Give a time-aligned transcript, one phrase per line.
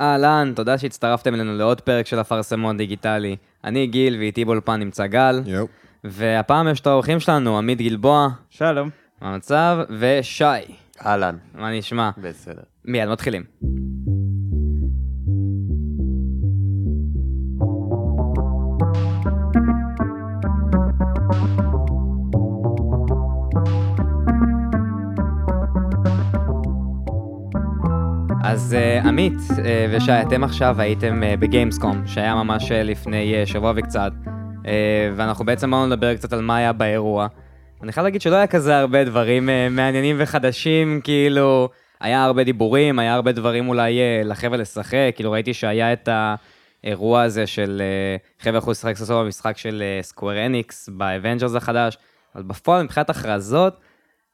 [0.00, 3.36] אהלן, תודה שהצטרפתם אלינו לעוד פרק של אפרסמון דיגיטלי.
[3.64, 5.66] אני גיל ואיתי באולפן נמצא גל, יואו.
[6.04, 8.90] והפעם יש את האורחים שלנו, עמית גלבוע, שלום.
[9.22, 9.78] מה המצב?
[9.98, 10.44] ושי,
[11.06, 12.10] אהלן, מה נשמע?
[12.18, 12.62] בסדר.
[12.84, 13.42] מיד מתחילים.
[28.56, 29.60] אז uh, עמית uh,
[29.90, 34.12] ושי, אתם עכשיו הייתם uh, ב Gamescom, שהיה ממש לפני שבוע וקצת,
[35.16, 37.26] ואנחנו בעצם באנו לדבר קצת על מה היה באירוע.
[37.82, 41.68] אני חייב להגיד שלא היה כזה הרבה דברים מעניינים וחדשים, כאילו,
[42.00, 46.08] היה הרבה דיבורים, היה הרבה דברים אולי לחבר'ה לשחק, כאילו ראיתי שהיה את
[46.84, 47.82] האירוע הזה של
[48.40, 51.98] חבר'ה יכולו לשחק סוף סוף במשחק של Square Enix, ב Avengers החדש,
[52.34, 53.80] אבל בפועל מבחינת הכרזות,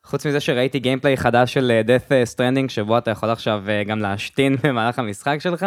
[0.06, 3.98] חוץ מזה שראיתי gameplay חדש של אה, Death Stranding, שבו אתה יכול עכשיו אה, גם
[3.98, 5.66] להשתין במהלך המשחק שלך,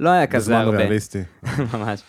[0.00, 0.76] לא היה כזה בזמן הרבה.
[0.76, 1.22] ריאליסטי.
[1.74, 2.02] ממש.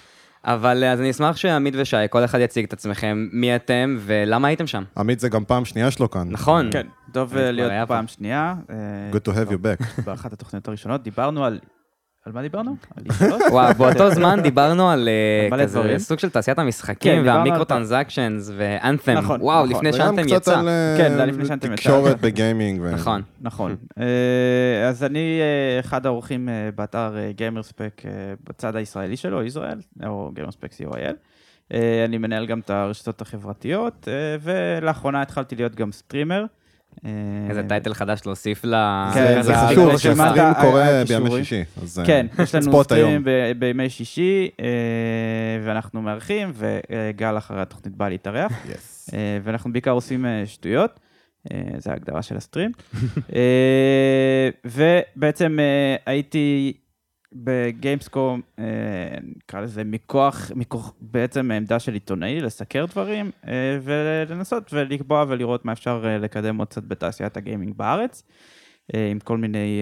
[0.43, 4.47] אבל אה, אז אני אשמח שעמית ושי, כל אחד יציג את עצמכם, מי אתם ולמה
[4.47, 4.83] הייתם שם.
[4.97, 6.27] עמית זה גם פעם שנייה שלו כאן.
[6.29, 6.69] נכון.
[6.71, 7.87] כן, טוב אה, להיות.
[7.87, 8.55] פעם שנייה.
[8.69, 8.75] אה,
[9.11, 10.01] Good to have you back.
[10.05, 11.59] באחת התוכניות הראשונות דיברנו על...
[12.27, 12.75] על מה דיברנו?
[12.97, 13.03] על?
[13.51, 15.09] וואו, באותו זמן דיברנו על
[15.51, 15.99] אה, כזה.
[15.99, 19.13] סוג של תעשיית כן, המשחקים דיברנו על- וה microtransactions ו Anthem.
[19.13, 19.75] נכון, וואו, נכון.
[19.75, 20.59] לפני ש Anthem קצת יצא.
[20.59, 21.75] על אה, כן, זה היה לפני ש Anthem יצא.
[21.75, 22.81] תקשורת ב gaming.
[22.81, 23.21] נכון.
[23.41, 23.75] נכון.
[23.99, 25.39] אה, אז אני
[25.79, 28.01] אחד האורחים באתר Gamerspack
[28.49, 31.73] בצד הישראלי שלו, ישראל, או Gamerspack co.il.
[32.05, 34.07] אני מנהל גם את הרשתות החברתיות,
[34.41, 36.45] ולאחרונה התחלתי להיות גם streamer.
[37.05, 37.11] אה,
[37.49, 38.73] איזה title חדש להוסיף ל...
[39.13, 41.23] כן, זה- חשוב, ש stream ה- קורה הכישורים.
[41.29, 41.63] בימי שישי.
[41.99, 42.83] אה, כן, יש לנו.
[42.83, 44.67] stream ב- בימי שישי, אה,
[45.65, 48.51] ואנחנו מארחים, וגל אחרי התוכנית בא להתארח.
[48.51, 49.13] Yes.
[49.13, 50.99] אה, ואנחנו בעיקר עושים אה, שטויות,
[51.53, 52.71] אה, זו ההגדרה של הסטרים.
[53.35, 56.73] אה, ובעצם אה, הייתי
[57.43, 58.65] בגיימסקום, אה,
[59.23, 65.71] נקרא לזה מכוח, מכוח בעצם עמדה של עיתונאי, לסקר דברים, אה, ולנסות ולקבוע ולראות מה
[65.71, 68.23] אפשר אה, לקדם עוד קצת בתעשיית הגיימינג בארץ,
[69.11, 69.81] עם כל מיני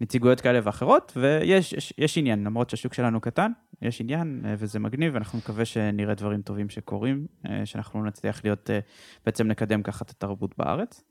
[0.00, 3.52] נציגויות כאלה ואחרות, ויש יש, יש עניין, למרות שהשוק שלנו קטן,
[3.82, 7.26] יש עניין, וזה מגניב, ואנחנו מקווה שנראה דברים טובים שקורים,
[7.64, 8.70] שאנחנו נצליח להיות,
[9.26, 11.04] בעצם לקדם ככה את התרבות בארץ.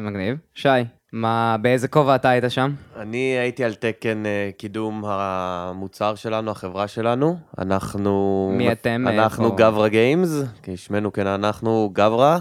[0.00, 0.36] מגניב.
[0.54, 0.68] שי,
[1.12, 2.70] מה, באיזה כובע אתה היית שם?
[2.96, 7.38] אני הייתי על תקן אה, קידום המוצר שלנו, החברה שלנו.
[7.58, 8.52] אנחנו...
[8.56, 9.04] מי אתם?
[9.08, 9.56] אנחנו איפה?
[9.56, 12.38] גברה גיימס, כי שמנו כן אנחנו גברה.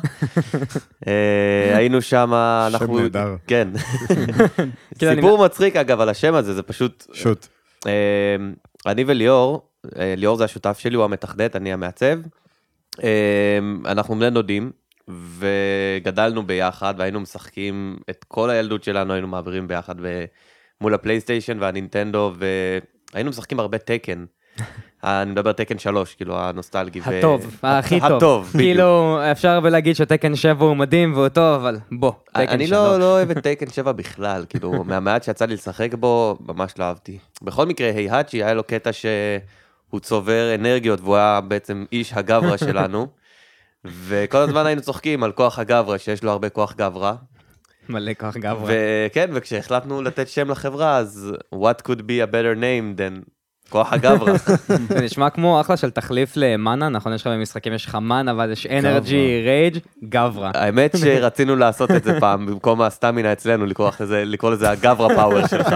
[1.08, 2.34] אה, היינו שם,
[2.68, 3.00] אנחנו...
[3.00, 3.36] נהדר.
[3.48, 3.68] כן.
[5.00, 7.06] כאילו, סיפור מצחיק אגב על השם הזה, זה פשוט...
[7.14, 7.48] שוט.
[7.88, 7.92] אה,
[8.86, 12.18] אני וליאור, ליאור זה השותף שלי, הוא המתכנת, אני המעצב.
[13.86, 14.72] אנחנו בני דודים,
[15.40, 20.26] וגדלנו ביחד, והיינו משחקים את כל הילדות שלנו, היינו מעבירים ביחד ב-
[20.82, 22.34] מול הפלייסטיישן והנינטנדו,
[23.14, 24.26] והיינו משחקים הרבה תקן.
[25.04, 27.00] אני מדבר תקן 3, כאילו הנוסטלגי.
[27.00, 28.12] ו- הטוב, הכי טוב.
[28.12, 28.62] הטוב, בדיוק.
[28.62, 32.54] כאילו, אפשר להגיד שתקן 7 הוא מדהים והוא טוב, אבל בוא, תקן 3.
[32.54, 36.74] אני לא, לא אוהב את תקן 7 בכלל, כאילו, מהמעט שיצא לי לשחק בו, ממש
[36.80, 37.18] לא אהבתי.
[37.42, 43.08] בכל מקרה, היהאצ'י, היה לו קטע שהוא צובר אנרגיות, והוא היה בעצם איש הגברה שלנו.
[43.86, 47.16] וכל הזמן היינו צוחקים על כוח הגברה, שיש לו הרבה כוח גברה.
[47.90, 48.74] מלא כוח גברה.
[49.08, 53.30] וכן, וכשהחלטנו לתת שם לחברה, אז what could be a better name than
[53.70, 54.38] כוח הגברה.
[54.90, 57.14] זה נשמע כמו אחלה של תחליף למאנה, נכון?
[57.14, 60.52] יש לך במשחקים, יש לך מאנה, ואז יש אנרג'י, רייג', גברה.
[60.54, 65.76] האמת שרצינו לעשות את זה פעם, במקום הסטמינה אצלנו, לקרוא לזה, הגברה פאוור שלך,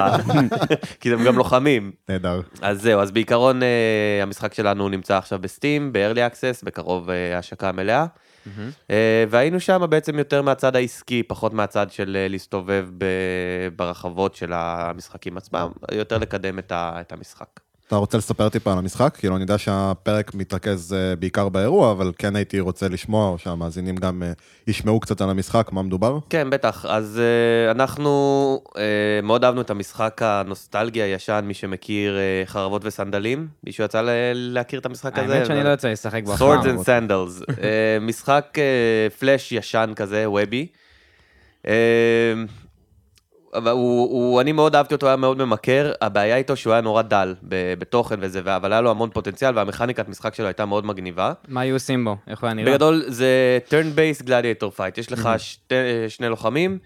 [1.01, 1.91] כי הם גם לוחמים.
[2.09, 2.41] נהדר.
[2.61, 7.71] אז זהו, אז בעיקרון אה, המשחק שלנו נמצא עכשיו בסטים, ב-early access, בקרוב אה, השקה
[7.71, 8.05] מלאה.
[8.91, 12.87] אה, והיינו שם בעצם יותר מהצד העסקי, פחות מהצד של להסתובב
[13.75, 17.59] ברחבות של המשחקים עצמם, יותר לקדם את המשחק.
[17.93, 19.15] אתה רוצה לספר טיפה על המשחק?
[19.17, 23.95] כאילו, אני יודע שהפרק מתרכז אה, בעיקר באירוע, אבל כן הייתי רוצה לשמוע, או שהמאזינים
[23.95, 24.31] גם אה,
[24.67, 26.19] ישמעו קצת על המשחק, מה מדובר.
[26.29, 26.85] כן, בטח.
[26.89, 28.61] אז uh, אנחנו
[29.23, 33.47] מאוד אהבנו את המשחק הנוסטלגי הישן, מי שמכיר חרבות וסנדלים.
[33.63, 34.01] מישהו יצא
[34.33, 35.35] להכיר את המשחק הזה?
[35.35, 36.35] האמת שאני לא יוצא לשחק בו.
[36.35, 37.53] Swords and Sandals.
[38.01, 38.57] משחק
[39.19, 40.67] פלאש ישן כזה, וובי.
[43.55, 47.01] אבל הוא, הוא, אני מאוד אהבתי אותו, היה מאוד ממכר, הבעיה איתו שהוא היה נורא
[47.01, 47.35] דל
[47.79, 51.33] בתוכן וזה, אבל היה לו המון פוטנציאל, והמכניקת משחק שלו הייתה מאוד מגניבה.
[51.47, 52.15] מה היו עושים בו?
[52.27, 52.71] איך הוא היה נראה?
[52.71, 55.75] בגדול זה turn based gladiator fight, יש לך שתי,
[56.07, 56.77] שני לוחמים, אה,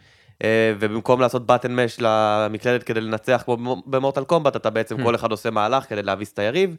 [0.79, 5.49] ובמקום לעשות button mesh למקלדת כדי לנצח כמו במורטל קומבט, אתה בעצם כל אחד עושה
[5.49, 6.75] מהלך כדי להביס את היריב,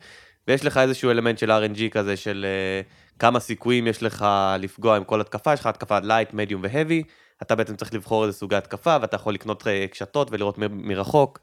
[0.48, 2.80] ויש לך איזשהו אלמנט של RNG כזה של אה,
[3.18, 4.26] כמה סיכויים יש לך
[4.58, 7.02] לפגוע עם כל התקפה, יש לך התקפה light, medium והאבי,
[7.42, 11.38] אתה בעצם צריך לבחור איזה סוגי התקפה, ואתה יכול לקנות אה, קשתות ולראות מ- מרחוק.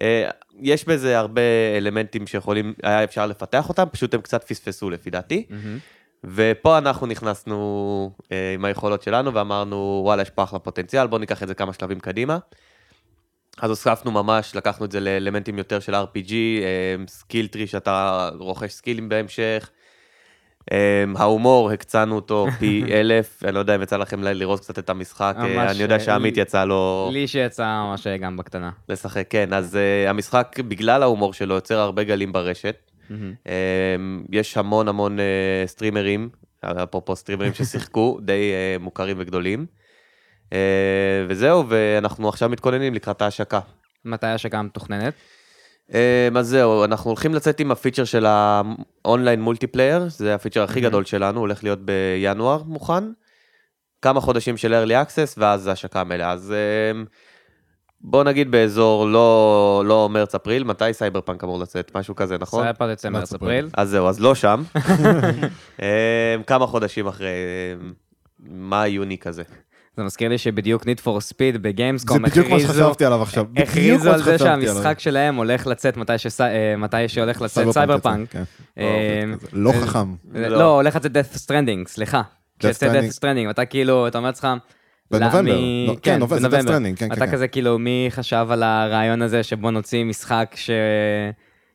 [0.00, 1.40] אה, יש בזה הרבה
[1.76, 5.46] אלמנטים שיכולים, היה אפשר לפתח אותם, פשוט הם קצת פספסו לפי דעתי.
[5.50, 5.78] מהמם.
[6.24, 11.42] ופה אנחנו נכנסנו אה, עם היכולות שלנו ואמרנו, וואלה, יש פה אחלה פוטנציאל, בואו ניקח
[11.42, 12.38] את זה כמה שלבים קדימה.
[13.58, 16.32] אז הוספנו ממש, לקחנו את זה לאלמנטים יותר של RPG,
[16.62, 19.70] אה, skill tree שאתה רוכש סקילים בהמשך.
[20.72, 24.90] אה, ההומור, הקצנו אותו פי אלף, אני לא יודע אם יצא לכם לראות קצת את
[24.90, 28.70] המשחק, אה, אני יודע אה, שעמית יצא לו לי שיצא ממש גם בקטנה.
[28.88, 32.91] לשחק, כן, אז uh, המשחק, בגלל ההומור שלו, יוצר הרבה גלים ברשת.
[33.12, 33.34] מהמם.
[33.44, 35.22] Um, יש המון המון uh,
[35.66, 36.28] סטרימרים,
[36.64, 39.66] אפרופו סטרימרים ששיחקו, די uh, מוכרים וגדולים.
[40.50, 40.54] Uh,
[41.28, 43.60] וזהו, ואנחנו עכשיו מתכוננים לקראת ההשקה.
[44.04, 45.14] מתי ההשקה מתוכננת?
[45.88, 45.94] Um,
[46.38, 50.88] אז זהו, אנחנו הולכים לצאת עם הפיצ'ר של ה online multiplayer, זה הפיצ'ר הכי מהמם.
[50.88, 53.04] גדול שלנו, הולך להיות בינואר מוכן.
[54.02, 56.32] כמה חודשים של early access, ואז השקה מלאה.
[56.32, 57.08] אז um,
[58.04, 61.96] בוא נגיד באזור לא, לא מרץ-אפריל, מתי סייבר פאנק אמור לצאת?
[61.96, 62.64] משהו כזה, נכון?
[62.64, 63.68] סייפר דצמבר, מרץ, אפריל.
[63.74, 64.62] אז זהו, אז לא שם.
[65.82, 65.86] אמ,
[66.46, 67.28] כמה חודשים אחרי,
[67.82, 67.92] אמ,
[68.48, 69.42] מאי-יוני כזה.
[69.96, 73.44] זה מזכיר לי שבדיוק Need for Speed זה ב Gamescom בדיוק מה שחשבתי עליו עכשיו.
[73.50, 74.38] בדיוק הכריזו מה על זה.
[74.38, 78.30] שהמשחק שלהם הולך לצאת מתי אה, מתי שהולך לצאת סייבר סייבר פאנק, פאנק.
[78.30, 78.42] כן.
[78.78, 80.14] אה, לא אה, חכם.
[80.32, 80.74] לא, לא.
[80.74, 82.22] הולך לצאת Death Stranding, סליחה.
[82.62, 84.48] Death Stranding, ואתה כאילו, אתה אומר לעצמך...
[85.12, 85.52] בנובמבר.
[85.56, 87.32] לא, לא, כן, נובמבר, זה Stranding, כן, אתה כן, כן.
[87.32, 90.70] כזה כאילו, מי חשב על הרעיון הזה שבוא נוציא משחק ש...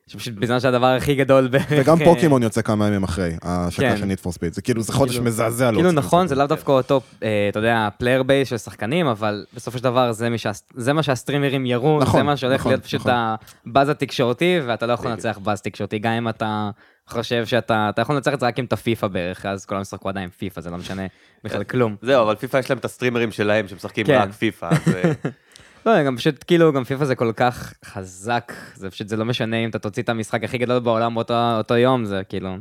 [0.07, 1.65] שפשוט בזמן שהדבר הכי גדול בערך...
[1.69, 3.97] וגם אה, פוקימון יוצא כמה ימים אחרי ההשקה כן.
[3.97, 4.53] של Need for Speed.
[4.53, 6.35] זה כאילו, זה חודש כאילו- מזעזע כאילו נכון, זה.
[6.35, 10.29] לאו דווקא אותו, אה, אתה יודע, player base של שחקנים, אבל בסופו של דבר זה
[10.29, 13.11] מי שה- זה מה שהסטרימרים יראו, נכון, זה מה שהולך נכון, להיות פשוט נכון.
[13.67, 15.11] הבאז התקשורתי, ואתה לא יכול.
[15.11, 16.69] לנצח באז תקשורתי, גם אם אתה
[17.07, 20.09] חושב שאתה, אתה יכול לנצח את זה רק עם את הפיפא בערך, אז כולם ישחקו
[20.09, 21.03] עדיין פיפא, זה לא משנה
[21.43, 21.95] בכלל כלום.
[22.01, 24.19] זהו, אבל פיפא יש להם את הסטרימרים שלהם שמשחקים כן.
[24.21, 25.11] רק פיפא, אז אה,
[25.85, 29.57] לא, גם פשוט כאילו, גם פיפא זה כל כך חזק, זה פשוט, זה לא משנה
[29.57, 32.57] אם אתה תוציא את המשחק הכי גדול בעולם באותו אותו יום, זה כאילו,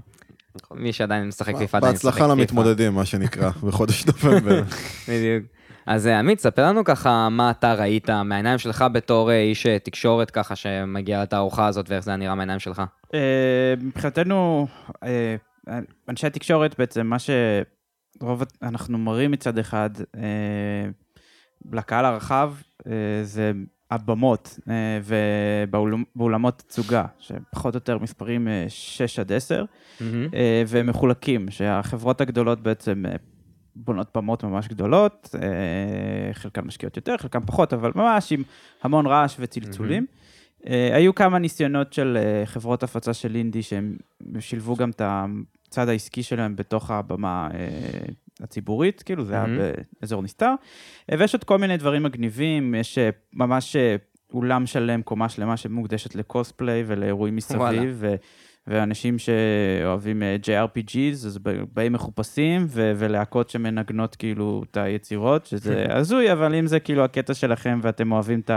[0.62, 0.78] נכון.
[0.78, 2.18] מי שעדיין משחק פיפא עדיין משחק פיפא.
[2.18, 4.62] בהצלחה למתמודדים, מה שנקרא, בחודש נובמבר.
[5.08, 5.44] בדיוק.
[5.86, 9.78] אז אה, עמית, ספר לנו ככה מה אתה ראית מהעיניים שלך בתור אה, איש אה,
[9.78, 12.82] תקשורת ככה שמגיע לתערוכה הזאת ואיך זה היה נראה מהעיניים שלך.
[13.82, 14.66] מבחינתנו,
[16.08, 19.90] אנשי התקשורת בעצם, מה שרוב אנחנו מראים מצד אחד
[21.72, 22.52] לקהל הרחב,
[23.22, 23.52] זה
[23.90, 24.58] הבמות
[25.04, 29.64] ובאולמות תצוגה, שפחות או יותר מספרים אה, 6 עד 10,
[30.34, 33.04] אה, והם מחולקים, שהחברות הגדולות בעצם
[33.76, 38.42] בונות במות ממש גדולות, אה, חלקן משקיעות יותר, חלקן פחות, אבל ממש עם
[38.82, 40.06] המון רעש וצלצולים.
[40.66, 43.96] אה, היו כמה ניסיונות של אה, חברות הפצה של אינדי שהם
[44.40, 45.02] שילבו גם את
[45.68, 47.48] הצד העסקי שלהם בתוך הבמה
[48.40, 49.72] הציבורית, כאילו זה היה.
[50.00, 50.54] באזור נסתר.
[51.10, 52.98] ויש עוד כל מיני דברים מגניבים, יש
[53.32, 53.76] ממש
[54.32, 57.78] אולם שלם, קומה שלמה שמוקדשת לקוספליי ולאירועים וואלה.
[57.78, 57.96] מסביב.
[57.98, 58.14] ו-
[58.68, 61.38] ואנשים שאוהבים אה, JRPGs, אז
[61.74, 67.34] באים מחופשים, ו- ולהקות שמנגנות כאילו את היצירות, שזה הזוי, אבל אם זה כאילו הקטע
[67.34, 68.50] שלכם ואתם אוהבים את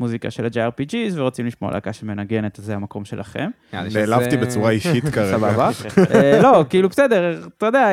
[0.00, 3.50] המוזיקה של ה-JRPGs ורוצים לשמוע להקה שמנגנת, אז זה המקום שלכם.
[3.72, 5.36] נעלבתי בצורה אישית כרגע.
[5.36, 5.70] סבבה.
[6.14, 7.90] אה, לא, כאילו בסדר, אתה יודע,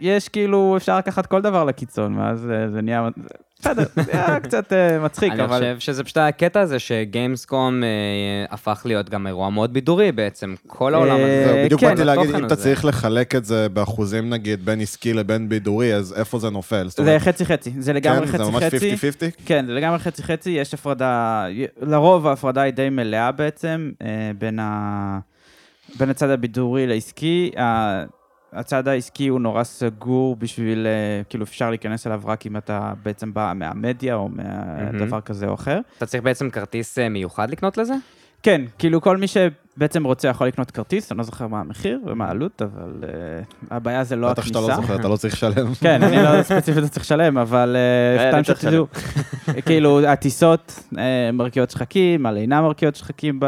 [0.00, 3.08] יש כאילו, אפשר לקחת כל דבר לקיצון, ואז אה, זה נהיה,
[3.62, 5.58] בסדר, זה היה קצת אה, מצחיק, אני אבל...
[5.58, 7.88] חושב שזה פשוט הקטע הזה שגיימסקום אה,
[8.50, 11.44] הפך להיות גם אירוע מאוד בידורי בעצם, כל העולם אה, הזה.
[11.46, 12.56] זהו, בדיוק כן, באתי להגיד, אם אתה.
[12.56, 16.88] צריך לחלק את זה באחוזים נגיד בין עסקי לבין בידורי, אז איפה זה נופל?
[16.88, 19.28] זה אומרת, חצי חצי, זה לגמרי כן, זה ממש חצי חצי.
[19.28, 19.30] 50-50?
[19.46, 21.46] כן, זה לגמרי חצי חצי, יש הפרדה,
[21.82, 23.90] לרוב ההפרדה היא די מלאה בעצם.
[25.98, 27.50] בין הצד הבידורי לעסקי.
[28.52, 33.34] הצד העסקי הוא נורא סגור בשביל, אה, כאילו אפשר להיכנס אליו רק אם אתה בעצם
[33.34, 35.80] בא מהמדיה או מהדבר כזה או אחר.
[35.96, 37.94] אתה צריך בעצם כרטיס אה, מיוחד לקנות לזה?
[38.42, 42.26] כן, כאילו כל מי שבעצם רוצה יכול לקנות כרטיס, אני לא זוכר מה המחיר ומה
[42.26, 43.06] העלות, אבל uh,
[43.70, 44.60] הבעיה זה לא בטח הכניסה.
[44.60, 45.74] שאתה לא זוכר, אתה לא צריך לשלם.
[45.80, 47.76] כן, אני לא ספציפית לא צריך לשלם, אבל
[48.28, 48.86] סתם אני צריך שתדעו,
[49.66, 53.38] כאילו הטיסות אה, מרקיעות שחקים, הלינה מרקיעות שחקים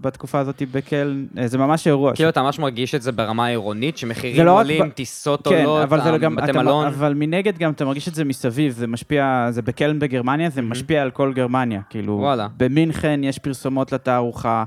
[0.00, 2.14] בתקופה הזאת בקל, אה, זה ממש אירוע.
[2.14, 6.36] כאילו אתה ממש מרגיש את זה ברמה העירונית, שמחירים לא עולים, טיסות כן, עולות, גם,
[6.36, 6.86] בתי מלון.
[6.86, 11.02] אבל מנגד גם אתה מרגיש את זה מסביב, זה משפיע, זה בקלן בגרמניה, זה משפיע
[11.02, 12.30] על כל גרמניה, כאילו.
[12.56, 14.64] במינכן יש פרסומות לתערוכה.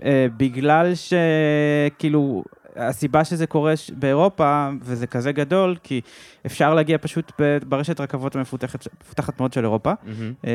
[0.00, 2.44] ובגלל שכאילו,
[2.76, 6.00] הסיבה שזה קורה ש- באירופה, וזה כזה גדול, כי
[6.46, 7.32] אפשר להגיע פשוט
[7.68, 9.92] ברשת רכבות המפותחת מפותחת מאוד של אירופה.
[10.46, 10.52] אה,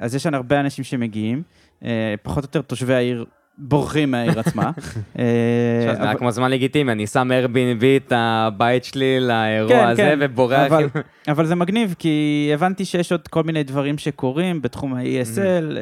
[0.00, 1.42] אז יש שם הרבה אנשים שמגיעים,
[1.84, 3.24] אה, פחות או יותר תושבי העיר
[3.58, 4.70] בורחים מהעיר עצמה.
[5.18, 10.02] אה, זה היה כמו זמן לגיטימי, אני שם Airbnb את הבית שלי כן, לאירוע הזה
[10.02, 10.72] כן, ובורח.
[11.28, 15.76] אבל, זה מגניב, כי הבנתי שיש עוד כל מיני דברים שקורים בתחום ה-ESL,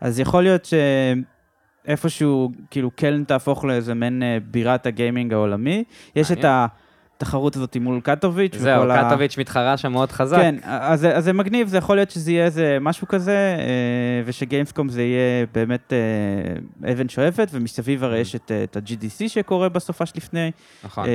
[0.00, 0.68] אז יכול להיות
[1.86, 5.84] שאיפשהו, כאילו, קלן תהפוך לאיזה מעין אה, בירת הגיימינג העולמי.
[6.16, 6.44] יש את.
[7.22, 8.56] התחרות הזאת עם קטוביץ'.
[8.56, 10.36] זהו, ה- קטוביץ' מתחרה שם מאוד חזק.
[10.36, 14.88] כן, אז, אז זה מגניב, זה יכול להיות שזה יהיה איזה משהו כזה, אה, ושגיימסקום
[14.88, 15.92] זה יהיה באמת
[16.84, 20.50] אה, אבן שואפת, ומסביב הרי יש את, את ה-GDC שקורה בסופה שלפני.
[20.84, 21.06] נכון.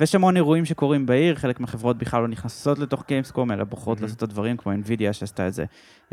[0.00, 4.02] ויש המון אירועים שקורים בעיר, חלק מהחברות בכלל לא נכנסות לתוך גיימסקום, אלא בוחרות Mhm.
[4.02, 5.64] לעשות את הדברים, כמו NVIDIA שעשתה את זה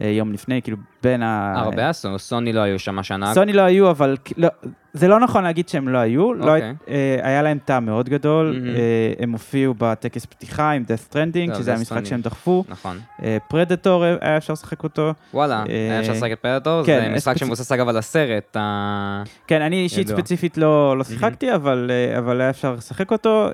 [0.02, 1.54] אה, יום לפני, כאילו בין ה...
[1.58, 3.34] הרבה עשו, סוני לא היו שם השנה.
[3.34, 4.48] סוני לא היו, אבל לא,
[4.94, 6.76] זה לא נכון להגיד שהם לא היו, לא, אוקיי.
[6.90, 8.78] אה, היה להם טעם מאוד גדול, Mhm.
[8.78, 8.84] אה,
[9.24, 12.06] הם הופיעו בטקס פתיחה עם death stranding, זהו, שזה Death המשחק.
[12.06, 13.00] שהם דחפו, נכון.
[13.48, 15.14] פרדטור היה אפשר לשחק אותו.
[15.34, 18.58] וואלה, היה אפשר לשחק את פרדטור, כן, זה משחק שמבוסס אגב על הסרט.
[19.48, 20.08] כן, אני אישית.
[20.08, 21.92] ספציפית לא, לא שיחקתי, אבל,
[22.40, 23.50] היה אפשר לשחק אותו,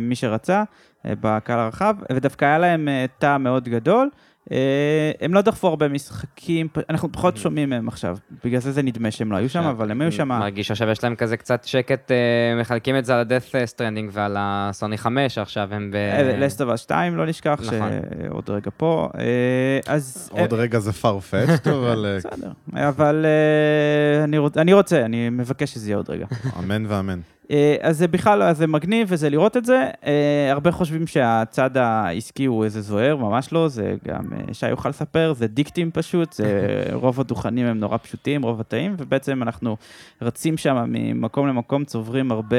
[0.00, 0.62] מי שרצה,
[1.06, 4.08] אה, בקהל הרחב, ודווקא היה להם אה, טעם מאוד גדול.
[4.52, 9.10] אה, הם לא דחפו הרבה משחקים, אנחנו פחות שומעים מהם עכשיו, בגלל זה זה נדמה
[9.10, 9.64] שהם לא היו שם.
[9.64, 10.28] אבל הם היו שם.
[10.28, 14.36] מרגיש עכשיו יש להם כזה קצת שקט, אה, מחלקים את זה על ה-Death Stranding ועל
[14.38, 15.96] הסוני 5 עכשיו, הם ב...
[16.38, 17.90] לסטובה 2, לא נשכח, נכון.
[18.28, 19.08] שעוד רגע פה.
[19.18, 20.30] אה, אז...
[20.32, 22.50] עוד רגע זה farfetched, אבל אה, בסדר,
[22.88, 24.24] אבל אה,
[24.62, 26.26] אני רוצה, אני מבקש שזה יהיה עוד רגע.
[26.58, 27.20] אמן ואמן.
[27.50, 29.90] אה, אז זה בכלל, אז זה מגניב וזה לראות את זה.
[30.06, 34.88] אה, הרבה חושבים שהצד העסקי הוא איזה זוהר, ממש לא, זה גם אה, שי יוכל
[34.88, 39.76] לספר, זה דיקטים פשוט, זה רוב הדוכנים הם נורא פשוטים, רוב התאים, ובעצם אנחנו
[40.22, 42.56] רצים שם ממקום למקום, צוברים הרבה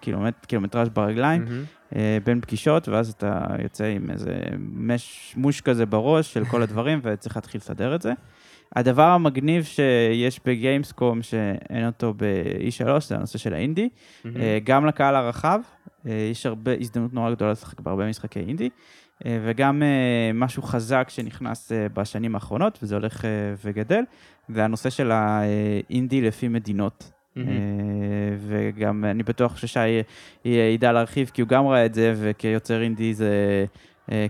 [0.00, 1.44] קילומט, קילומטראז' ברגליים.
[2.24, 7.36] בין פגישות, ואז אתה יוצא עם איזה מש, מוש כזה בראש של כל הדברים, וצריך
[7.36, 8.12] להתחיל לסדר את זה.
[8.76, 13.88] הדבר המגניב שיש בגיימסקום, שאין אותו ב-E3, זה הנושא של האינדי.
[14.36, 15.60] אה, גם לקהל הרחב,
[16.06, 18.68] אה, יש הרבה, הזדמנות נורא גדולה לשחק בהרבה משחקי אינדי,
[19.26, 19.82] אה, וגם
[20.34, 23.24] משהו חזק שנכנס בשנים האחרונות, וזה הולך
[23.64, 24.02] וגדל,
[24.48, 27.10] זה הנושא של האינדי לפי מדינות.
[28.38, 30.02] וגם אני בטוח ששי
[30.44, 33.64] ידע להרחיב, כי הוא גם ראה את זה, וכיוצר אינדי זה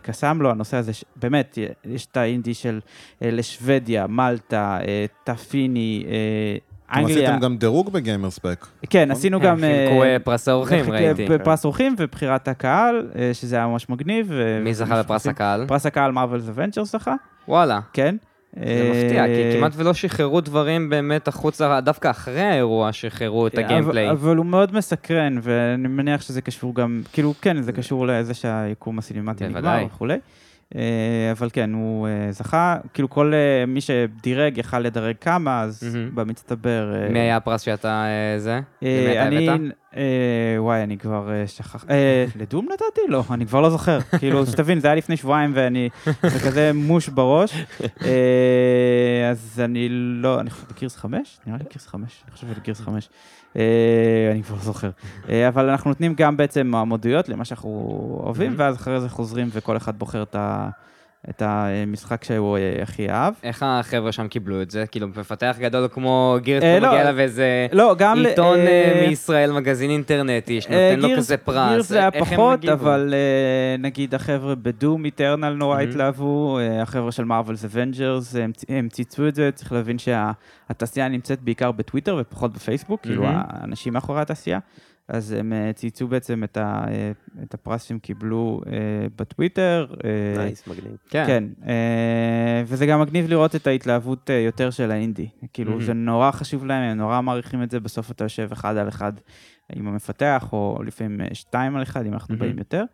[0.03, 2.81] קסם לו, הנושא הזה, ש- באמת, יש את האינדי של
[3.23, 6.57] אה, לשוודיה, מלטה, אה, טאפיני, אה,
[6.93, 7.29] אתם אנגליה.
[7.29, 8.67] עשיתם גם דירוג בגיימרספק.
[8.91, 9.57] כן, עשינו כן, גם...
[9.57, 11.27] חילקו אה, אה, פרס האורחים, ראיתי.
[11.29, 14.33] בפרס אורחים ובחירת הקהל, אה, שזה היה ממש מגניב.
[14.65, 15.67] מי זכה בפרס הקהל?
[15.67, 17.15] פרס הקהל מרווילס אבנצ'ר זכה,
[17.49, 17.81] וואלה.
[17.93, 18.17] כן.
[18.57, 23.59] זה מפתיע, כי אה, כמעט ולא שחררו דברים באמת החוצה, דווקא אחרי האירוע שחררו את
[23.59, 24.11] הגיימפליי.
[24.11, 28.99] אבל, הוא מאוד מסקרן, ואני מניח שזה קשור גם, כאילו, כן, זה קשור לזה שהיקום
[28.99, 29.78] הסינמטי נגמר.
[29.87, 30.19] וכולי.
[30.77, 35.99] אה, אבל כן, הוא אה, זכה, כאילו כל אה, מי שדירג יכל לדרג כמה, אז.
[36.15, 36.95] במצטבר...
[37.11, 38.07] מי היה הפרס שאתה
[38.39, 38.61] זה?
[38.83, 39.49] אני,
[40.59, 41.85] וואי, אני כבר שכח...
[42.37, 43.01] לדום נתתי?
[43.09, 43.99] לא, אני כבר לא זוכר.
[44.19, 45.89] כאילו, שתבין, זה היה לפני שבועיים ואני
[46.25, 47.55] בכזה מוש בראש.
[49.31, 50.41] אז אני לא...
[50.41, 51.39] אני חושב בקירס 5?
[51.47, 52.23] נראה לי קירס 5.
[52.25, 53.09] אני חושב בקירס 5.
[53.09, 53.11] אה,
[54.33, 54.91] אני כבר זוכר.
[55.29, 57.69] אה, אבל אנחנו נותנים גם בעצם מעמדויות למה שאנחנו
[58.25, 58.55] אוהבים.
[58.57, 60.69] ואז אחרי זה חוזרים וכל אחד בוחר את ה...
[61.31, 63.35] את המשחק שהוא אה, הכי אהב.
[63.43, 64.85] איך החבר'ה שם קיבלו את זה?
[64.87, 68.27] כאילו, מפתח גדול כמו גירס, אה, לא, מגיע אליו איזה לא, גם...
[68.27, 71.73] עיתון אה, אה, מישראל, מגזין אינטרנטי, אה, שנותן לו גירס- כזה פרס.
[71.73, 72.65] גירס זה היה פחות?
[72.65, 75.89] אבל אה, נגיד החבר'ה בדום איטרנל נורא מהמם.
[75.91, 81.41] התלהבו, אה, החבר'ה של מרווילס אבנג'רס, הם הם ציצו את זה, צריך להבין שהתעשייה נמצאת
[81.43, 83.43] בעיקר בטוויטר ופחות בפייסבוק, כאילו מהמם.
[83.49, 84.59] האנשים מאחורי התעשייה.
[85.09, 87.12] אז הם אה, צייצו בעצם את, ה, אה,
[87.43, 88.73] את הפרס שהם קיבלו אה,
[89.17, 89.87] בטוויטר.
[90.05, 90.97] אה, nice, מגניב.
[91.11, 91.25] כן.
[91.27, 95.29] כן, אה, וזה גם מגניב לראות את ההתלהבות יותר של האינדי.
[95.53, 95.83] כאילו, מהמם.
[95.83, 99.12] זה נורא חשוב להם, הם נורא מעריכים את זה, בסוף אתה יושב אחד על אחד
[99.73, 102.47] עם המפתח, או לפעמים שתיים על אחד, אם אנחנו מהמם.
[102.47, 102.85] באים יותר.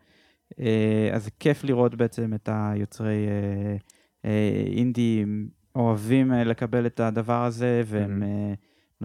[0.59, 3.75] אה, אז זה כיף לראות בעצם את היוצרי אה,
[4.25, 5.25] אה, אינדי
[5.75, 8.19] אוהבים לקבל את הדבר הזה, והם...
[8.19, 8.55] מהמם.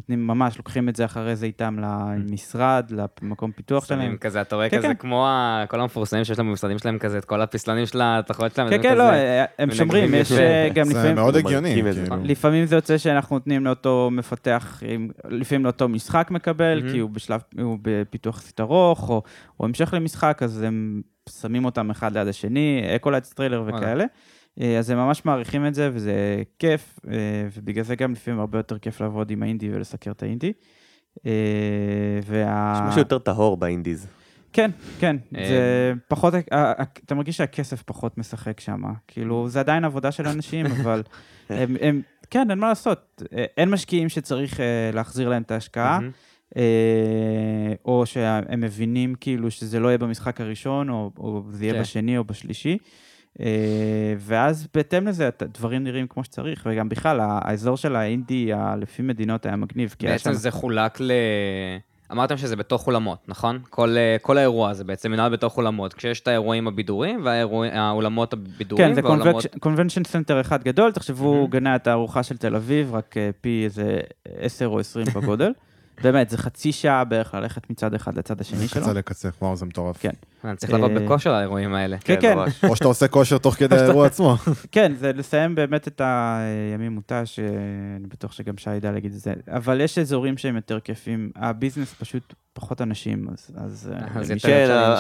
[0.01, 2.93] אה, נותנים ממש, לוקחים את זה אחרי זה איתם למשרד,
[3.23, 4.17] למקום פיתוח שמים שלהם.
[4.17, 4.95] כזה, אתה רואה כן, כזה כן.
[4.95, 5.27] כמו
[5.69, 8.71] כל המפורסמים שיש להם במשרדים שלהם כזה, את כל הפסלונים של התחרות שלהם.
[8.71, 10.33] כן, זה כן, לא, אה, הם מנגבים שומרים, יש.
[10.33, 11.15] אה, גם זה לפעמים...
[11.15, 11.83] מאוד הוא הגיוני.
[11.93, 12.01] זה.
[12.03, 12.17] כאילו.
[12.25, 14.83] לפעמים זה יוצא שאנחנו נותנים לאותו מפתח,
[15.29, 16.83] לפעמים לאותו משחק מקבל.
[16.93, 19.23] כי הוא בשלב, הוא בפיתוח יחסית ארוך, או,
[19.61, 21.03] המשך למשחק, אז הם
[21.41, 23.63] שמים אותם אחד ליד השני, אקולייטס טריילר.
[23.67, 24.05] וכאלה.
[24.61, 27.15] אה, אז הם ממש מעריכים את זה, וזה כיף, אה,
[27.57, 30.53] ובגלל זה גם לפעמים הרבה יותר כיף לעבוד עם האינדי ולסקר את האינדי.
[31.27, 31.31] אה,
[32.27, 32.73] וה...
[32.77, 34.07] יש משהו יותר טהור באינדיז.
[34.53, 36.35] כן, כן, זה פחות,
[37.05, 38.83] אתה מרגיש שהכסף פחות משחק שם.
[39.09, 41.03] כאילו, זה עדיין עבודה של אנשים, אבל
[41.49, 43.23] הם, הם, כן, אין מה לעשות.
[43.57, 44.61] אין משקיעים שצריך
[44.93, 45.99] להחזיר להם את ההשקעה,
[47.85, 51.81] או שהם מבינים כאילו שזה לא יהיה במשחק הראשון, או, או זה יהיה כן.
[51.81, 52.79] בשני או בשלישי.
[53.41, 53.47] אה,
[54.19, 59.57] ואז בהתאם לזה, דברים נראים כמו שצריך, וגם בכלל, האזור של האינדי, לפי מדינות, היה
[59.57, 59.95] מגניב.
[60.03, 61.13] בעצם שם- זה חולק ל...
[62.13, 63.59] אמרתם שזה בתוך אולמות, נכון?
[63.71, 68.89] כל, אה, כל האירוע הזה בעצם מתנהל בתוך אולמות, כשיש את האירועים הבידוריים והאולמות הבידוריים.
[68.89, 71.47] כן, זה והאולמות- convention center אחד גדול, תחשבו מהמם.
[71.47, 74.01] גני התערוכה של תל אביב, רק אה, פי איזה
[74.39, 75.53] 10 או 20 בגודל.
[76.03, 78.83] באמת, זה חצי שעה בערך ללכת מצד אחד לצד השני שלו.
[78.83, 79.97] קצה לקצה, וואו, זה מטורף.
[80.01, 80.11] כן.
[80.45, 81.99] אני צריך לעבוד אה, בכושר האירועים האלה.
[81.99, 82.65] כן, כן, ממש.
[82.65, 84.37] או שאתה עושה כושר תוך כדי האירוע עצמו.
[84.73, 87.39] כן, זה לסיים באמת את הימים מותש,
[87.97, 89.33] אני בטוח שגם שי ידע להגיד את זה.
[89.49, 93.51] אבל יש אזורים שהם יותר כיפים, ה business פשוט פחות אנשים, אז...
[93.57, 94.49] אז אה, שם?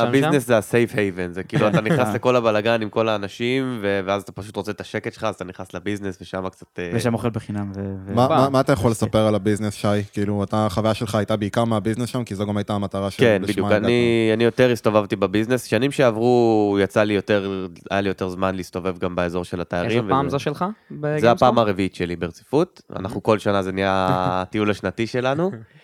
[0.06, 2.14] ה business זה ה safe haven, זה כאילו אתה נכנס אה.
[2.14, 5.74] לכל הבלאגן עם כל האנשים, ואז אתה פשוט רוצה את השקט שלך, אז אתה נכנס
[5.74, 6.66] ל business, ושם קצת...
[6.78, 7.72] אה, ושם אוכל בחינם.
[7.74, 8.38] ו- ו- מה- פעם.
[8.40, 9.88] מה- מה אתה יכול לספר על ה business, שי?
[10.12, 13.20] כאילו, אתה, החוויה שלך הייתה בעיקר מה business שם, כי זו גם הייתה המטרה של...
[13.22, 15.64] כן, בדיוק, אני, אני יותר הסתובבתי ב business.
[15.64, 19.90] שנים שעברו, יצא לי יותר, היה לי יותר זמן להסתובב גם באזור של התיירים.
[19.98, 20.64] איזה פעם זו שלך?
[20.90, 21.30] זה ב Gamescom?
[21.42, 22.82] הפעם הרביעית שלי ברציפות.
[22.96, 25.50] אנחנו כל שנה זה נהיה הטיול השנתי שלנו.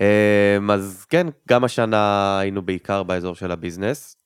[0.00, 4.16] אמ, אז כן, גם השנה היינו בעיקר באזור של ה business.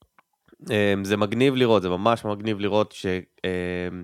[0.69, 3.05] אמ, זה מגניב לראות, זה ממש מגניב לראות ש...
[3.05, 4.03] אמ,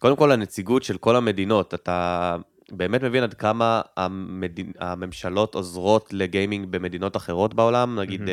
[0.00, 2.36] קודם כל הנציגות של כל המדינות, אתה
[2.72, 4.72] באמת מבין עד כמה המדינ...
[4.78, 8.28] הממשלות עוזרות ל gaming במדינות אחרות בעולם, נגיד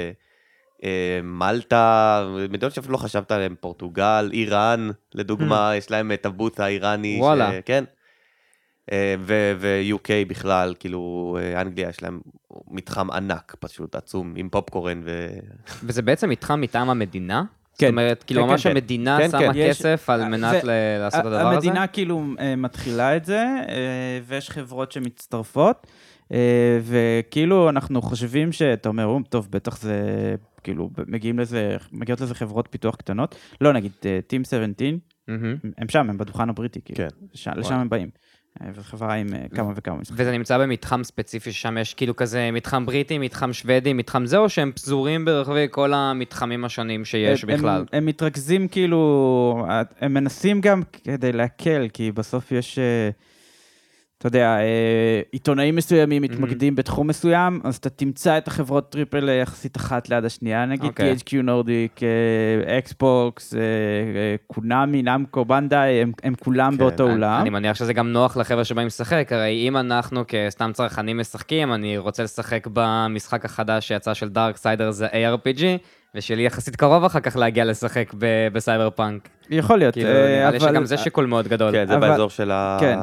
[0.84, 7.18] אה, מלטה, מדינות שאפילו לא חשבת עליהן, פורטוגל, איראן, לדוגמה, יש להם את הבוט האיראני.
[7.20, 7.52] וואלה.
[7.52, 7.56] ש...
[7.66, 7.84] כן.
[8.92, 9.16] אה,
[9.58, 12.20] ו-UK בכלל, כאילו, אה, אנגליה יש להם
[12.72, 15.28] מתחם ענק, פשוט עצום, עם פופקורן ו...
[15.86, 17.44] וזה בעצם מתחם מטעם המדינה?
[17.78, 17.86] כן.
[17.88, 18.72] זאת אומרת, כאילו כן, ממש כן.
[18.72, 19.52] המדינה כן, שמה כן.
[19.56, 21.56] יש- כסף על אה, מנת זה- ל- לעשות את הדבר הזה?
[21.56, 22.24] המדינה כאילו
[22.58, 23.46] מתחילה את זה,
[24.28, 25.88] ויש חברות שמצטרפות,
[26.82, 29.96] וכאילו אנחנו חושבים שאתה אומר, "אום, טוב, בטח זה,
[30.64, 33.36] כאילו, מגיעים לזה, מגיעות לזה חברות פיתוח קטנות.
[33.62, 34.90] לא, נגיד, Team 17,
[35.28, 35.56] מהמם.
[35.78, 36.98] הם שם, הם בדוכן הבריטי, כאילו.
[36.98, 37.08] כן.
[37.34, 38.10] ש- לשם הם באים.
[38.62, 40.16] אה, זו חברה עם אה, כמה וכמה משחקים.
[40.20, 44.50] וזה נמצא במתחם ספציפי ששם יש כאילו כזה מתחם בריטי, מתחם שוודי, מתחם זה, או
[44.50, 47.80] שהם פזורים ברחבי כל המתחמים השונים שיש הם- בכלל?
[47.80, 49.66] הם, הם מתרכזים כאילו,
[50.02, 53.10] הם מנסים גם כדי להקל, כי בסוף יש, אה,
[54.18, 54.64] אתה יודע, אה,
[55.32, 60.26] עיתונאים מסוימים מתמקדים בתחום מסוים, אז אתה תמצא את החברות triple A יחסית אחת ליד
[60.26, 61.14] השנייה, נגיד אוקיי.
[61.14, 62.00] THQ Nordic,
[62.78, 63.54] Xbox,
[64.48, 67.42] Konami, Namco, Bandai, הם, הם כולם כן, באותו אני- אולם.
[67.42, 71.98] אני מניח שזה גם נוח לחבר'ה שבאים לשחק, הרי אם אנחנו כסתם צרכנים משחקים, אני
[71.98, 75.64] רוצה לשחק במשחק החדש שיצא של Darksiders זה ARPG,
[76.16, 79.30] ושלי יחסית קרוב אחר כך להגיע לשחק ב- בסייבר פאנק.
[79.50, 80.70] יכול להיות, כאילו, אה, נראה לי אבל...
[80.70, 81.72] שגם זה שיקול מאוד גדול.
[81.72, 82.78] כן, זה אבל- באזור של ה...
[82.80, 83.00] כן,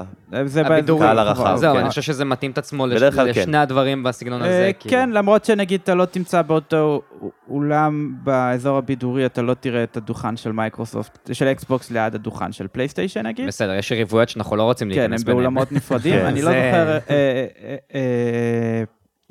[0.46, 1.02] זה הבידורים.
[1.06, 1.80] קהל הרחב, זהו, כן.
[1.80, 3.54] אני חושב שזה מתאים את עצמו לש- בדרך כלל לשני כן.
[3.54, 4.50] הדברים בסגנון הזה.
[4.66, 4.90] אה, כאילו.
[4.96, 7.02] כן, למרות שנגיד אתה לא תמצא באותו
[7.48, 12.66] אולם באזור הבידורי, אתה לא תראה את הדוכן של מייקרוסופט, של Xbox ליד הדוכן של
[12.72, 13.46] PlayStation נגיד.
[13.46, 15.26] בסדר, יש יריבויות שאנחנו לא רוצים כן, להיכנס הם.
[15.26, 16.92] באולמות נפרדים, כן, אני לא זה- זוכר...
[16.92, 18.82] אה, אה, אה,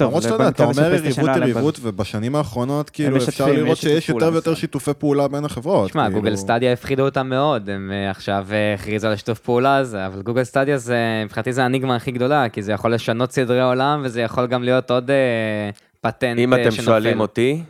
[0.06, 4.30] למרות שאתה יודע, אתה אומר יריבות להם יריבות, ובשנים האחרונות כאילו אפשר לראות שיש יותר
[4.32, 4.56] ויותר.
[4.56, 5.90] שיתופי פעולה בין החברות.
[5.90, 9.78] תשמע, כאילו- Google Stadia הפחידו אותם מאוד, הם אה, עכשיו אה, הכריזו על השיתוף פעולה
[9.78, 13.62] הזה, אבל גוגל סטדיה זה, מבחינתי זה האניגמה הכי גדולה, כי זה יכול לשנות סדרי
[13.62, 15.70] עולם, וזה יכול גם להיות עוד אה,
[16.02, 16.86] פטנט אם אה, אתם שנופל.
[16.86, 17.64] שואלים אותי,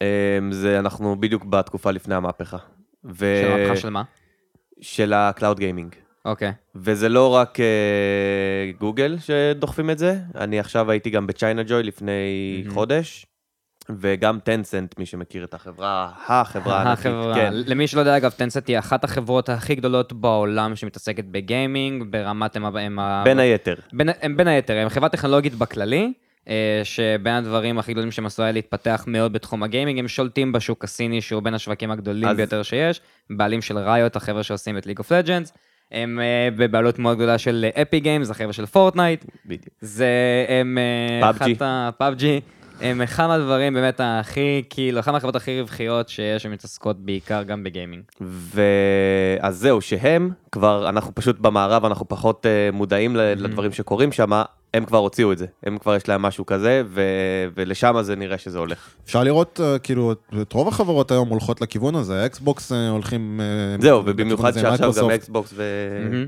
[0.00, 0.06] אמ,
[0.52, 2.56] זה אנחנו בדיוק בתקופה לפני המהפכה.
[3.18, 4.02] של המהפכה של מה?
[4.80, 6.09] של ה-Cloud Gaming.
[6.24, 6.52] אוקיי.
[6.74, 7.64] וזה לא רק אה,
[8.80, 12.12] גוגל שדוחפים את זה, אני עכשיו הייתי גם בצ'יינה ג'וי לפני
[12.62, 12.74] מהמם.
[12.74, 13.26] חודש,
[13.98, 17.06] וגם Tencent, מי שמכיר את החברה, החברה הענקית.
[17.06, 17.50] החברה, כן.
[17.54, 22.56] למי שלא יודע, אגב, Tencent היא אחת החברות הכי גדולות בעולם שמתעסקת ב gaming, ברמת
[22.56, 23.74] הם, ה- הם, ה- בין היתר.
[23.92, 26.12] בין, הם בין היתר, הם חברה טכנולוגית בכללי,
[26.48, 30.52] אה, שבין הדברים הכי גדולים שהם עשו היה להתפתח מאוד בתחום ה gaming, הם שולטים
[30.52, 34.86] בשוק הסיני, שהוא בין השווקים הגדולים אז- ביותר שיש, בעלים של Riot, החבר'ה שעושים את
[34.86, 35.52] League of Legends,
[35.92, 39.74] הם אה, בבעלות מאוד גדולה של Epic Games, החבר'ה של Fortnite, בדיוק.
[39.80, 40.08] זה
[40.48, 40.78] הם...
[40.78, 41.36] אה, PUBG.
[41.36, 41.90] אחת ה...
[41.98, 42.40] פאבג'י.
[42.80, 48.02] הם אחד מהדברים באמת הכי, כאילו, אחת מהחברות הכי רווחיות שיש, שמתעסקות בעיקר גם בגיימינג.
[48.20, 54.42] ואז זהו, שהם כבר, אנחנו פשוט במערב, אנחנו פחות אה, מודעים לדברים שקורים שם,
[54.74, 57.02] הם כבר הוציאו את זה, הם כבר יש להם משהו כזה, ו...
[57.56, 58.78] ולשם זה נראה שזה הולך.
[59.04, 63.40] אפשר לראות, אה, כאילו, את רוב החברות היום הולכות לכיוון הזה, אקסבוקס אה, הולכים...
[63.40, 65.10] אה, זהו, ובמיוחד הזה, שעכשיו גם.
[65.10, 65.62] אקסבוקס ו...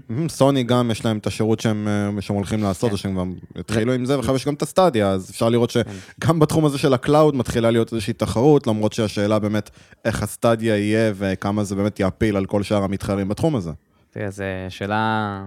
[0.08, 1.88] מהמם, סוני גם יש להם את השירות שהם,
[2.20, 2.92] שהם הולכים לעשות, כן.
[2.92, 6.38] או שהם גם התחילו עם זה, ואחר יש גם את הסטדיה, אז אפשר לראות שגם
[6.38, 9.70] בתחום הזה של ה cloud מתחילה להיות איזושהי תחרות, למרות שהשאלה באמת
[10.04, 13.70] איך הסטדיה יהיה וכמה זה באמת יאפיל על כל שאר המתחרים בתחום הזה.
[14.10, 15.44] תראה, זו שאלה...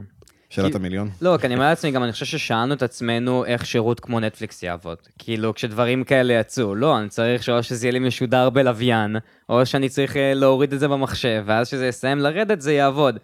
[0.49, 1.10] שאלת המיליון.
[1.21, 4.63] לא, כי אני אומר לעצמי, גם אני חושב ששאלנו את עצמנו איך שירות כמו נטפליקס
[4.63, 4.97] יעבוד.
[5.19, 9.15] כאילו, כשדברים כאלה יצאו, לא, אני צריך שאו שזה יהיה לי משודר בלוויין,
[9.49, 13.19] או שאני צריך אה, להוריד את זה במחשב, ואז כשזה יסיים לרדת זה יעבוד.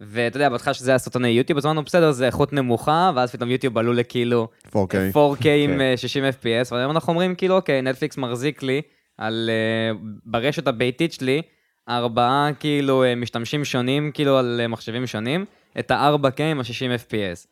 [0.00, 3.50] ואתה יודע, בהתחלה שזה היה סרטוני יוטיוב, אז אמרנו, בסדר, זה איכות נמוכה, ואז פתאום
[3.50, 4.70] יוטיוב עלו לכאילו 4K.
[5.14, 8.82] 4K עם אה, 60 FPS, והיום אנחנו אומרים, כאילו, אוקיי, נטפליקס מחזיק לי
[9.18, 11.42] על, אה, ברשת הביתית שלי,
[11.88, 15.44] ארבעה כאילו אה, משתמשים שונים, כאילו על אה, מחשבים שונים,
[15.78, 17.46] את ה-4K עם ה-60 FPS.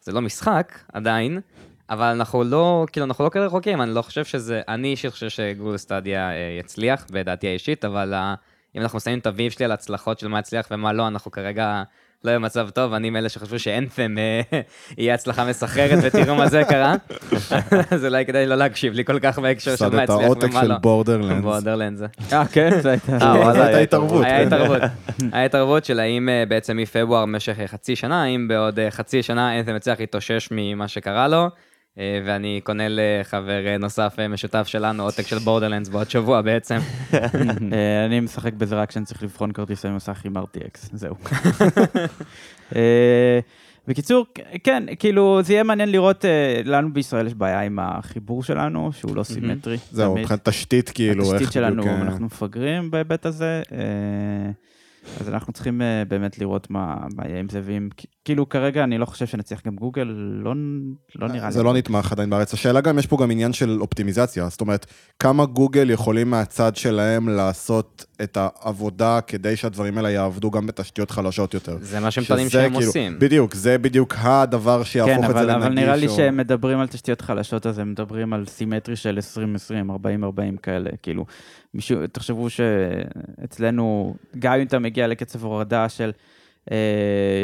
[0.00, 1.40] זה לא משחק, עדיין,
[1.90, 5.28] אבל אנחנו לא, כאילו, אנחנו לא כאלה רחוקים, אני לא חושב שזה, אני אישית חושב
[5.28, 8.34] שגוגל סטדיה אה, יצליח, בדעתי האישית, אבל אה,
[8.76, 11.30] אם אנחנו שמים את ה vibe שלי על הצלחות של מה יצליח ומה לא, אנחנו
[11.30, 11.82] כרגע
[12.24, 14.60] לא במצב טוב, אני מאלה שחשבו שאנת'ם אה,
[14.98, 16.94] יהיה הצלחה מסחררת ותראו מה זה קרה.
[17.90, 20.60] אז אולי כדאי לא להקשיב לי כל כך בהקשר של מה הסטדיה יצליח עותק ומה
[20.60, 20.76] של לא.
[20.76, 21.42] בורדרלנדס.
[21.42, 22.06] בורדרלנד זה.
[22.32, 22.70] אה, כן?
[22.82, 23.18] זה הייתה...
[23.22, 24.24] אה, הייתה התערבות.
[24.24, 24.46] היה כן.
[24.46, 24.82] התערבות.
[25.32, 29.22] היה התערבות של האם אה, בעצם מפברואר במשך אה, חצי שנה, האם בעוד אה, חצי
[29.22, 31.46] שנה אנת'ם יצליח להתאושש ממה שקרה לו.
[31.98, 36.78] אה, ואני קונה לחבר אה, נוסף אה, משותף שלנו עותק של בורדרלנדס בעוד שבוע בעצם.
[38.06, 41.14] אני משחק בזה רק כשאני צריך לבחון כרטיסי מסך עם RTX, זהו.
[43.88, 44.26] בקיצור,
[44.64, 46.24] כן, כאילו, זה יהיה מעניין לראות,
[46.64, 49.76] לנו בישראל יש בעיה עם החיבור שלנו, שהוא לא סימטרי.
[49.90, 50.16] זהו.
[50.16, 51.32] מבחינת תשתית, כאילו, איך...
[51.32, 53.62] התשתית שלנו, אנחנו מפגרים בהיבט הזה,
[55.20, 57.88] אז אנחנו צריכים אה, באמת לראות מה מה יהיה עם זה, ואם,
[58.24, 60.02] כאילו, כרגע אני לא חושב שנצליח גם גוגל,
[60.44, 60.52] לא
[61.14, 61.52] לא נראה לי.
[61.52, 62.54] זה לא נתמך עדיין בארץ.
[62.54, 64.48] השאלה גם, יש פה גם עניין של אופטימיזציה.
[64.48, 64.86] זאת אומרת,
[65.18, 71.54] כמה גוגל יכולים מהצד שלהם לעשות את העבודה כדי שהדברים האלה יעבדו גם בתשתיות חלשות
[71.54, 71.76] יותר.
[71.80, 73.18] זה מה שהם טוענים שהם כאילו- עושים.
[73.18, 75.66] בדיוק, זה בדיוק הדבר שיהפוך כן, את זה אבל, לנגיש.
[75.66, 79.14] אבל נראה לי או- שהם מדברים על תשתיות חלשות, אז הם מדברים על סימטרי של
[79.14, 79.94] 2020, 40-40
[80.62, 81.26] כאלה, כאילו,
[81.74, 86.12] מישהו, תחשבו שאצלנו, גם אם אתה מגיע לקצב הורדה של,
[86.72, 86.76] אה,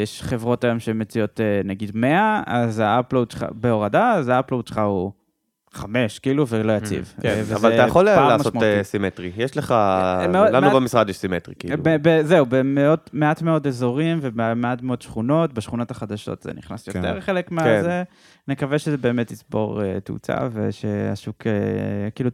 [0.03, 4.67] יש חברות היום שמציעות אה, נגיד 100, אז ה upload שלך, בהורדה, אז ה upload
[4.67, 5.11] שלך הוא
[5.73, 7.13] 5, כאילו, ולא יציב.
[7.21, 8.77] כן, אה, וזה אבל אתה יכול לעשות משמעותי.
[8.77, 9.31] אה, סימטרי.
[9.37, 9.75] יש לך,
[10.29, 11.77] מאוד- לנו מעט- במשרד יש סימטרי, כאילו.
[11.83, 16.99] ב- ב- זהו, במעט מאוד אזורים ובמעט מאוד שכונות, בשכונות החדשות זה נכנס כן.
[16.99, 18.03] יותר חלק מהזה.
[18.47, 21.51] נקווה שזה באמת יצבור אה, תאוצה ושהשוק, אה,
[22.15, 22.29] כאילו,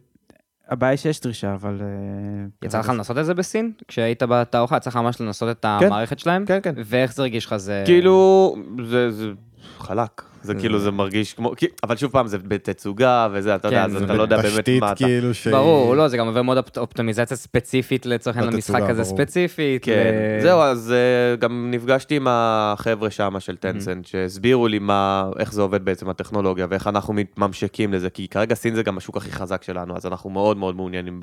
[0.68, 1.80] הבעיה היא שיש דרישה, אבל...
[1.80, 3.72] אה, יצא לך לנסות את זה בסין?
[3.88, 6.46] כשהיית בתערוכה, יצא לך ממש לנסות את המערכת שלהם?
[6.46, 6.74] כן, כן.
[6.84, 7.56] ואיך זה הרגיש לך?
[7.56, 7.82] זה...
[7.86, 8.54] כאילו,
[8.84, 9.30] זה
[9.78, 10.22] חלק.
[10.42, 14.04] זה כאילו, זה מרגיש כמו, אבל שוב פעם, זה בתצוגה וזה, אתה יודע, אז זה
[14.04, 15.04] אתה לא יודע באמת מה אתה...
[15.04, 15.48] כאילו, ש...
[15.48, 19.04] ברור, לא, זה גם עובר מאוד אופ- אופטימיזציה ספציפית לצורך העניין למשחק הזה.
[19.04, 19.84] ספציפית.
[19.84, 25.52] כן, זהו, אז אה, גם נפגשתי עם החבר'ה שם של טנסנט, שהסבירו לי מה, איך
[25.52, 29.32] זה עובד בעצם הטכנולוגיה, ואיך אנחנו מתממשקים לזה, כי כרגע סין זה גם השוק הכי
[29.32, 31.20] חזק שלנו, אז אנחנו מאוד מאוד מעוניינים.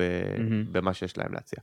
[0.71, 1.59] במה שיש להם להציע.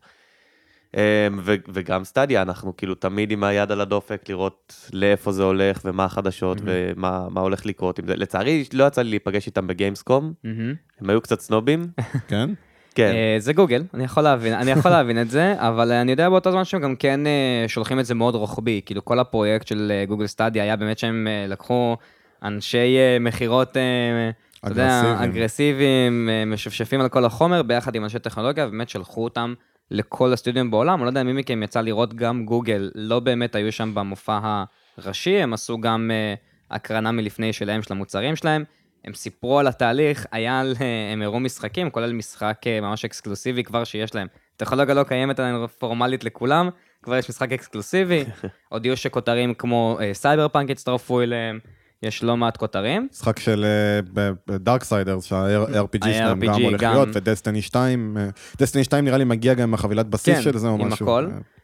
[0.97, 1.01] אמ,
[1.43, 6.05] ו- וגם סטדיה, אנחנו כאילו תמיד עם היד על הדופק, לראות לאיפה זה הולך, ומה
[6.05, 8.17] החדשות, ומה מה הולך לקרות עם זה.
[8.17, 10.75] לצערי, לא יצא לי להיפגש איתם בגיימסקום, מהמם.
[11.01, 11.87] הם היו קצת סנובים.
[12.29, 12.51] כן?
[12.95, 16.29] כן, אה, זה גוגל, אני יכול להבין, אני יכול להבין את זה, אבל אני יודע
[16.29, 19.93] באותו זמן שהם גם כן אה, שולחים את זה מאוד רוחבי, כאילו כל הפרויקט של
[19.95, 21.97] אה, גוגל סטדיה היה באמת שהם אה, לקחו
[22.43, 26.29] אנשי אה, מכירות, אה, אתה יודע, אגרסיביים.
[26.47, 29.55] משפשפים על כל החומר ביחד עם אנשי טכנולוגיה, ובאמת שלחו אותם
[29.93, 33.73] לכל הסטודיו בעולם, אני לא יודע מי מכם יצא לראות גם גוגל, לא באמת היו
[33.73, 34.65] שם במופע
[34.99, 36.35] הראשי, הם עשו גם אה,
[36.71, 38.65] הקרנה מלפני שלהם, של המוצרים שלהם.
[39.05, 43.85] הם סיפרו על התהליך, היה, אה, הם הראו משחקים, כולל משחק אה, ממש אקסקלוסיבי כבר
[43.85, 44.27] שיש להם.
[44.57, 46.69] הטכנולוגיה לא קיימת עדיין פורמלית לכולם,
[47.03, 48.25] כבר יש משחק אקסקלוסיבי.
[48.69, 51.59] הודיעו שכותרים כמו סייבר פאנק הצטרפו אליהם,
[52.03, 53.09] יש לא מעט כותרים.
[53.13, 53.65] משחק של
[54.51, 56.83] דארק סיידרס, שה-RPG שלהם גם הולך.
[56.83, 58.17] להיות, ודסטיני 2,
[58.59, 61.07] דסטיני 2 נראה לי מגיע גם עם החבילת בסיס כן, של זה או עם משהו.
[61.07, 61.27] הכל.
[61.31, 61.62] אה, אה,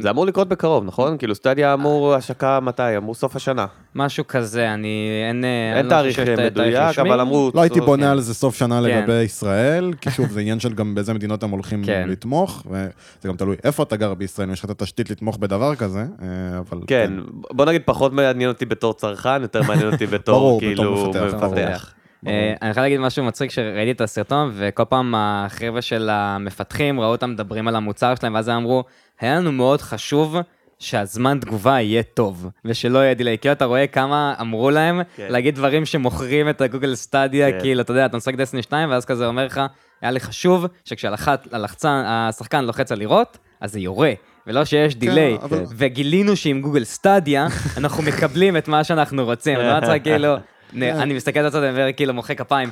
[0.00, 1.18] זה אמור לקרות בקרוב, נכון?
[1.18, 2.96] כאילו סטדיה אמור השקה מתי?
[2.96, 3.66] אמור סוף השנה.
[3.94, 5.08] משהו כזה, אני...
[5.28, 6.98] אין, אה, אין אני לא תאריך תאריך מדויק.
[6.98, 7.50] אבל אמרו...
[7.54, 8.10] לא הייתי בונה כן.
[8.10, 8.82] על זה סוף שנה כן.
[8.82, 12.08] לגבי ישראל, כי שוב, זה עניין של גם באיזה מדינות הם הולכים כן.
[12.08, 15.74] לתמוך, וזה גם תלוי איפה אתה גר בישראל, אם יש לך את התשתית לתמוך בדבר
[15.74, 16.78] כזה, אה, אבל...
[16.86, 17.12] כן,
[17.50, 21.92] בוא נגיד פחות מעניין אותי בתור צרכן, יותר מעניין אותי בתור כאילו מפתח.
[21.92, 21.95] אה,
[22.26, 27.30] אני יכול להגיד משהו מצחיק שראיתי את הסרטון, וכל פעם החבר'ה של המפתחים ראו אותם
[27.30, 28.84] מדברים על המוצר שלהם, ואז הם אמרו,
[29.20, 30.36] היה לנו מאוד חשוב
[30.78, 33.38] שהזמן תגובה יהיה טוב, ושלא יהיה דיליי.
[33.38, 35.26] כאילו אתה רואה כמה אמרו להם כן.
[35.30, 37.58] להגיד דברים שמוכרים את הגוגל סטדיה, כן.
[37.60, 39.60] כאילו, אתה יודע, אתה משחק דסני 2, ואז כזה אומר לך,
[40.02, 44.12] היה לי חשוב שכשהלחצן, השחקן לוחץ על לראות, אז זה יורה.
[44.46, 49.60] ולא שיש דיליי, אבל- וגילינו שעם גוגל סטדיה, אנחנו מקבלים את מה שאנחנו רוצים.
[49.60, 50.34] אני אומר לך, כאילו,
[50.82, 52.70] אני מסתכל על הצד ואומר כאילו מוחא כפיים,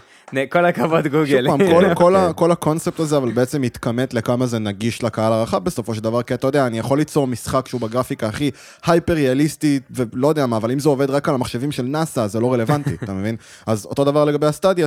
[0.50, 1.46] כל הכבוד שוב גוגל.
[1.48, 2.32] פעם, כל, כל, ה, כן.
[2.36, 6.34] כל הקונספט הזה, אבל בעצם מתכמת לכמה זה נגיש לקהל הרחב בסופו של דבר, כי
[6.34, 8.50] אתה יודע, אני יכול ליצור משחק שהוא בגרפיקה הכי
[8.86, 12.40] הייפר ריאליסטית, ולא יודע מה, אבל אם זה עובד רק על המחשבים של נאסא, זה
[12.40, 13.36] לא רלוונטי, אתה מבין?
[13.66, 14.86] אז אותו דבר לגבי הסטדיה,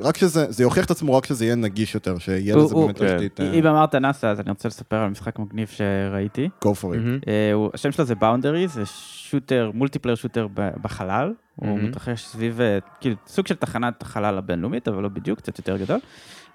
[0.00, 3.06] רק שזה, זה יוכיח את עצמו רק שזה יהיה נגיש יותר, שיהיה לזה באמת כן.
[3.14, 6.48] תשתית, אה, אם אמרת נאסא, אז אני רוצה לספר על משחק מגניב שראיתי.
[6.64, 7.28] go for it.
[7.28, 8.82] אה, השם שלו זה Boundaries, זה
[9.30, 11.32] shooter, multiplayer shooter ב- בחלל.
[11.56, 11.84] הוא מהמם.
[11.84, 15.98] מתרחש סביב, אה, כאילו, סוג של תחנת החלל הבינלאומית, אבל לא בדיוק, קצת יותר גדול.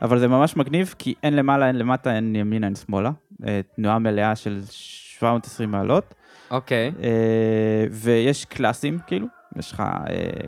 [0.01, 3.11] אבל זה ממש מגניב, כי אין למעלה, אין למטה, אין ימינה, אין שמאלה.
[3.47, 6.13] אה, תנועה מלאה של 720 מעלות.
[6.51, 6.91] אוקיי.
[7.03, 9.83] אה, ויש קלאסים, כאילו, יש לך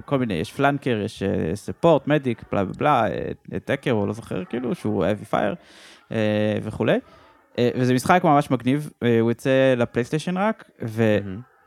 [0.06, 1.24] כל מיני, יש flanker, יש
[1.56, 6.14] support, medic, בלה בלה בלה, tanker, או לא זוכר, כאילו, שהוא heavy fire
[6.64, 7.00] וכולי.
[7.62, 10.72] וזה משחק ממש מגניב, הוא יוצא לפלייסטיישן רק,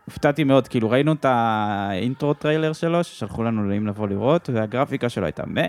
[0.08, 5.08] והופתעתי מאוד, כאילו, ראינו את ה intro trailer שלו, ששלחו לנו אם לבוא לראות, והגרפיקה
[5.08, 5.66] שלו הייתה מה.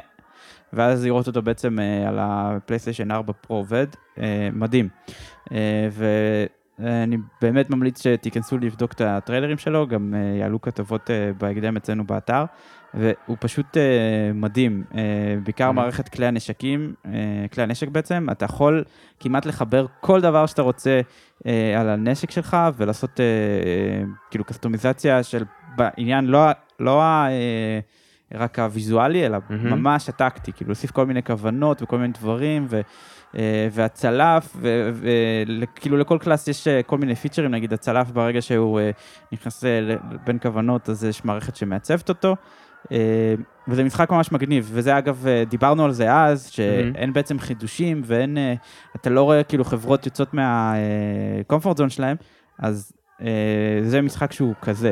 [0.73, 3.87] ואז לראות אותו בעצם אה, על הפלייסטיישן 4 פרו עובד,
[4.19, 4.89] אה, מדהים.
[5.51, 5.87] אה,
[6.79, 12.45] ואני באמת ממליץ שתיכנסו לבדוק את הטריילרים שלו, גם יעלו כתבות בהקדם אצלנו באתר,
[12.93, 13.81] והוא פשוט אה,
[14.33, 15.01] מדהים, אה,
[15.43, 15.71] בעיקר Mhm.
[15.71, 17.11] מערכת כלי הנשקים, אה,
[17.53, 18.83] כלי הנשק בעצם, אתה יכול
[19.19, 21.01] כמעט לחבר כל דבר שאתה רוצה
[21.45, 25.43] אה, על הנשק שלך ולעשות אה, אה, כאילו קסטומיזציה של
[25.75, 26.45] בעניין לא,
[26.79, 27.79] לא ה- אה,
[28.33, 29.53] רק הוויזואלי, אלא Mhm.
[29.53, 32.81] ממש הטקטי, כאילו להוסיף כל מיני כוונות וכל מיני דברים, ו,
[33.37, 34.55] אה, והצלף,
[34.93, 38.91] וכאילו לכל קלאס יש אה, כל מיני פיצ'רים, נגיד הצלף ברגע שהוא אה,
[39.31, 39.95] נכנס ל-
[40.25, 42.35] בין כוונות, אז יש מערכת שמעצבת אותו.
[42.91, 43.35] אה,
[43.67, 48.37] וזה משחק ממש מגניב, וזה אגב, אה, דיברנו על זה אז, שאין בעצם חידושים ואין,
[48.37, 48.53] אה,
[48.95, 52.17] אתה לא רואה כאילו חברות יוצאות מהקומפורט זון שלהם,
[52.59, 52.91] אז
[53.81, 54.91] זה משחק שהוא כזה,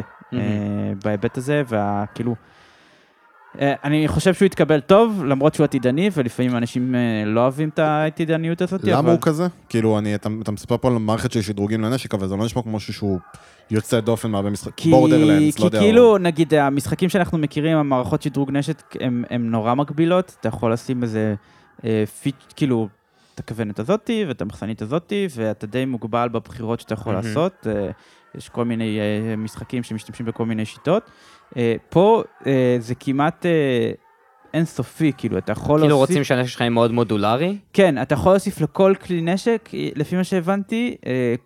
[1.04, 2.38] בהיבט הזה, והכאילו, אה,
[3.60, 8.62] אני חושב שהוא יתקבל טוב, למרות שהוא עתידני, ולפעמים אנשים אה, לא אוהבים את העתידניות
[8.62, 9.12] הזאת, למה אבל...
[9.12, 9.48] הוא כזה?
[9.70, 12.62] כאילו, אני, אתה, אתה מספר פה על מערכת של שדרוגים לנשק, אבל זה לא נשמע
[12.62, 13.20] כמו משהו שהוא
[13.72, 14.74] יוצא דופן מהרבה משחקים.
[14.76, 15.80] כי, בורדרלנדס, כי לא יודע.
[15.80, 18.96] כאילו, נגיד, המשחקים שאנחנו מכירים, המערכות שדרוג נשק,
[19.30, 21.36] הם נורא מגבילות, אתה יכול לשים איזה
[21.86, 22.88] אה, פיץ', כאילו,
[23.36, 27.28] את הכוונת הזאתי ואת המחסנית הזאתי, ואתה די מוגבל בבחירות שאתה יכול מהמם.
[27.28, 27.68] לעשות.
[28.38, 31.12] יש כל מיני אה, משחקים שמשתמשים בכל מיני שיטות.
[31.58, 33.45] אה, פה אה, זה כמעט
[34.54, 36.10] אינסופי, כאילו, אתה יכול כאילו להוסיף...
[36.10, 37.58] רוצים שהנשק שלך יהיה מאוד מודולרי?
[37.74, 40.95] כן, אתה יכול להוסיף לכל כלי נשק, לפי מה שהבנתי,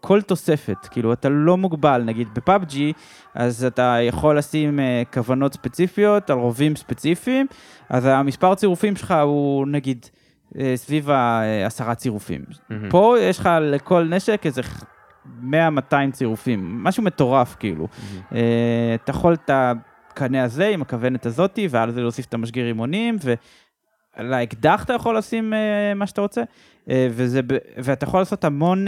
[0.02, 0.78] כל תוספת.
[0.92, 2.02] כאילו, אתה לא מוגבל.
[2.06, 2.94] נגיד בפאבג'י,
[3.36, 4.80] אז אתה יכול לשים
[5.14, 7.48] כוונות ספציפיות על רובים ספציפיים,
[7.90, 10.06] אז המספר צירופים שלך הוא נגיד
[10.76, 12.42] סביב העשרה צירופים.
[12.70, 12.90] מהמם.
[12.90, 14.62] פה יש לך לכל נשק איזה
[15.26, 17.88] 100-200 צירופים, משהו מטורף כאילו.
[18.36, 23.18] אה, אתה יכול את הקנה הזה עם הכוונת הזאתי, ועל זה להוסיף את המשגיר רימונים,
[23.24, 26.44] ועל האקדח אתה יכול לשים אה, מה שאתה רוצה,
[26.90, 27.42] אה, וזה,
[27.78, 28.86] ואתה יכול לעשות המון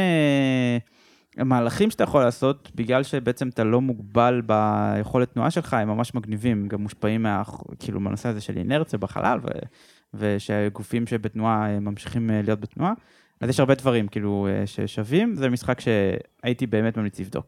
[1.38, 6.68] מהלכים שאתה יכול לעשות, בגלל שבעצם אתה לא מוגבל ביכולת תנועה שלך, הם ממש מגניבים,
[6.68, 7.42] גם מושפעים מה,
[7.80, 9.48] כאילו, מהנושא הזה של אינרציה בחלל, ו,
[10.14, 12.94] ושהגופים שבתנועה ממשיכים להיות בתנועה.
[13.42, 17.46] אז יש הרבה דברים כאילו אה, ששווים, זה משחק שהייתי באמת ממליץ לבדוק.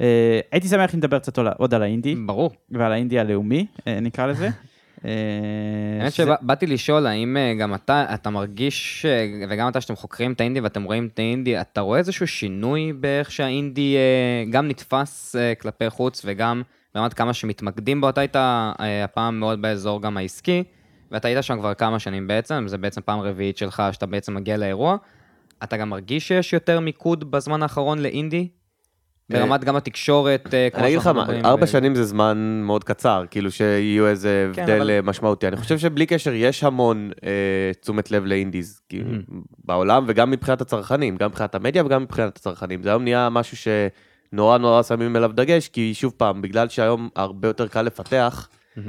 [0.00, 2.50] אה, הייתי שמח אם נדבר קצת עוד- על האינדי, ברור.
[2.70, 4.48] ועל האינדי הלאומי, אה, נקרא לזה.
[6.00, 9.06] האמת שבאתי לשאול, האם גם אתה, אתה מרגיש,
[9.48, 13.30] וגם אתה שאתם חוקרים את האינדי ואתם רואים את האינדי, אתה רואה איזשהו שינוי באיך
[13.30, 13.96] שהאינדי
[14.50, 16.62] גם נתפס כלפי חוץ וגם
[16.94, 18.08] ברמת כמה שמתמקדים בו?
[18.08, 18.36] אתה היית
[19.04, 20.62] הפעם מאוד באזור גם העסקי,
[21.10, 24.56] ואתה היית שם כבר כמה שנים בעצם, זה בעצם פעם רביעית שלך שאתה בעצם מגיע
[24.56, 24.96] לאירוע.
[25.62, 28.48] אתה גם מרגיש שיש יותר מיקוד בזמן האחרון לאינדי?
[29.30, 33.50] ברמת גם התקשורת, אה, אני אגיד לך מה, ארבע שנים זה זמן מאוד קצר, כאילו
[33.50, 35.48] שיהיו איזה כן, הבדל אה, משמעותי.
[35.48, 39.10] אני חושב שבלי קשר יש המון אה, תשומת לב לאינדיז כאילו,
[39.64, 42.82] בעולם, וגם מבחינת הצרכנים, גם מבחינת המדיה וגם מבחינת הצרכנים.
[42.82, 47.48] זה היום נהיה משהו שנורא נורא שמים אליו דגש, כי שוב פעם, בגלל שהיום הרבה
[47.48, 48.48] יותר קל לפתח.
[48.78, 48.82] אה,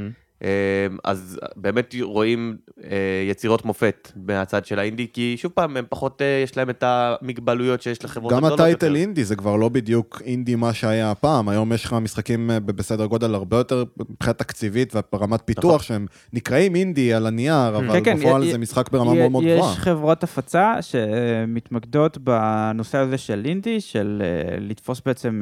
[1.03, 2.89] אז באמת רואים אה,
[3.29, 7.81] יצירות מופת מהצד של האינדי, כי שוב פעם, הם פחות, אה, יש להם את המגבלויות
[7.81, 8.63] שיש לחברות גם הגדולות יותר.
[8.75, 12.59] הטייטל אינדי זה כבר לא בדיוק אינדי מה שהיה הפעם, היום יש לך משחקים אה,
[12.59, 18.03] בסדר גודל הרבה יותר מבחינה תקציבית וברמת פיתוח שהם נקראים אינדי על הנייר, אבל כן,
[18.03, 19.71] כן, בפועל י- זה משחק ברמה י- מאוד מאוד גבוהה.
[19.71, 24.21] יש חברות הפצה שמתמקדות בנושא הזה של אינדי, של
[24.59, 25.41] לתפוס בעצם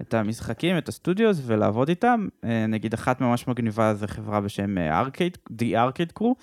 [0.00, 2.28] את המשחקים, את ה studios, ולעבוד איתם.
[2.44, 6.34] אה, נגיד אחת ממש מגניבה זה חברה בשם ארקייד, The Arcade Crew.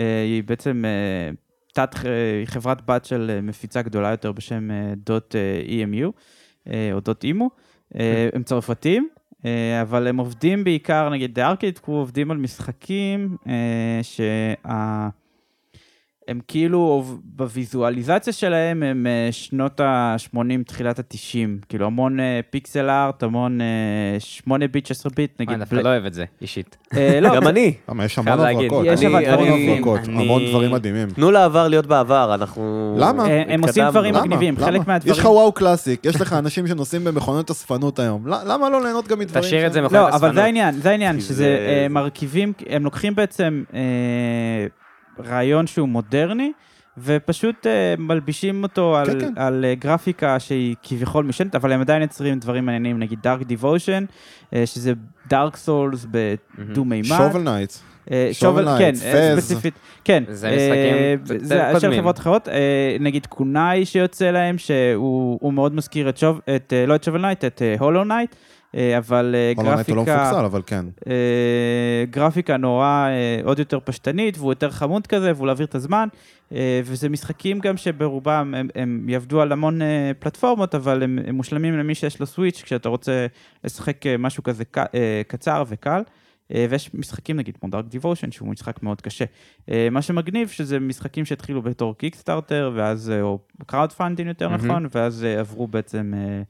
[0.00, 1.30] אה, היא בעצם אה,
[1.72, 1.94] תת,
[2.44, 5.34] חברת בת של אה, מפיצה גדולה יותר בשם אה, דוט
[5.66, 6.10] EMU,
[6.70, 7.50] אה, או דוט אימו.
[7.98, 9.08] אה, הם צרפתים.
[9.44, 15.08] אה, אבל הם עובדים בעיקר, נגיד, The Arcade Crew עובדים על משחקים אה, שה...
[16.28, 21.36] הם כאילו, בוויזואליזציה שלהם הם אה, שנות ה-80, תחילת ה-90.
[21.68, 23.66] כאילו המון אה, פיקסל ארט, המון אה,
[24.18, 25.58] 8 ביט, 16 ביט, אני נגיד.
[25.58, 26.76] דווקא בלק- לא אוהב את זה, אישית.
[26.96, 27.74] אה, לא, גם אני.
[28.04, 28.86] יש המון הברקות.
[28.86, 29.72] יש אני- המון מדהימים.
[29.72, 31.08] הברקות, אני- המון דברים מדהימים.
[31.10, 32.96] תנו לעבר להיות בעבר, אנחנו...
[33.00, 33.26] למה?
[33.28, 33.84] אה, הם עושים.
[33.88, 34.14] דברים?
[34.14, 34.56] מגניבים?
[34.56, 35.12] חלק מהדברים...
[35.12, 38.26] יש לך וואו קלאסיק, יש לך אנשים שנוסעים במכונות אספנות היום.
[38.26, 40.34] למה לא ליהנות גם מדברים תשאיר את זה שהם- מכונת לא, אבל אספנות.
[40.34, 43.80] זה העניין, זה העניין, שזה זה- אה, מרכיבים, הם לוקחים בעצם אה,
[45.18, 46.52] רעיון שהוא מודרני,
[46.98, 49.32] ופשוט אה, מלבישים אותו על, כן, כן.
[49.36, 54.04] על אה, גרפיקה שהיא כביכול משנת, אבל הם עדיין יוצרים דברים מעניינים, נגיד דארק דיבושן,
[54.64, 54.92] שזה
[55.28, 57.04] דארק סולס בדו מימד.
[57.04, 57.82] שובל נייטס.
[58.10, 58.94] אה, Shovel שובל, Knight, כן.
[59.36, 59.74] ספציפית,
[60.04, 60.24] כן.
[60.28, 62.00] זה משחקים זה יותר של קודמים.
[62.00, 62.48] חברות אחרות,
[63.00, 67.20] נגיד קונאי שיוצא להם, שהוא הוא מאוד מזכיר את שוב, את, אה, לא את שובל
[67.20, 68.36] נייט, את הולו נייט,
[68.98, 70.84] אבל אה, נייט הוא לא גרפיקה, מפוקסל, אבל כן.
[71.06, 76.08] אה, גרפיקה נורא אה, עוד יותר פשטנית, והוא יותר חמוד כזה, והוא להעביר את הזמן,
[76.52, 81.34] אה, וזה משחקים גם שברובם הם, הם יעבדו על המון אה, פלטפורמות, אבל הם, הם
[81.34, 83.26] מושלמים למי שיש לו סוויץ', כשאתה רוצה
[83.64, 86.02] לשחק אה, משהו כזה אה, קצר וקל.
[86.54, 89.24] אה, ויש משחקים נגיד כמו Dark Devotion שהוא משחק מאוד קשה.
[89.70, 94.64] אה, מה שמגניב שזה משחקים שהתחילו בתור קיקסטארטר ואז, אה, או crowdfunding יותר מהמם.
[94.64, 96.42] נכון, ואז אה, עברו בעצם, אה,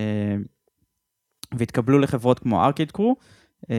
[0.00, 0.36] אה,
[1.58, 3.16] והתקבלו לחברות כמו Arcade Crew.
[3.70, 3.76] אה,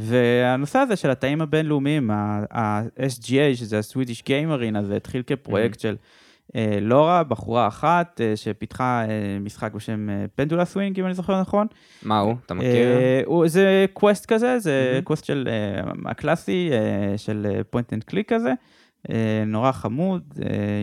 [0.00, 5.96] והנושא הזה של התאים הבינלאומיים, ה-SGA, שזה ה-Swedish Game Arena, זה התחיל כפרויקט של
[6.56, 9.04] אה, לורה, בחורה אחת, אה, שפיתחה
[9.40, 11.66] משחק בשם Pendula Swing, אם אני זוכר נכון.
[12.02, 12.34] מה הוא?
[12.46, 12.88] אתה מכיר?
[13.46, 15.00] זה קווסט כזה, זה.
[15.04, 16.70] קווסט של אה, הקלאסי,
[17.16, 18.52] של point and click כזה.
[19.46, 20.22] נורא חמוד,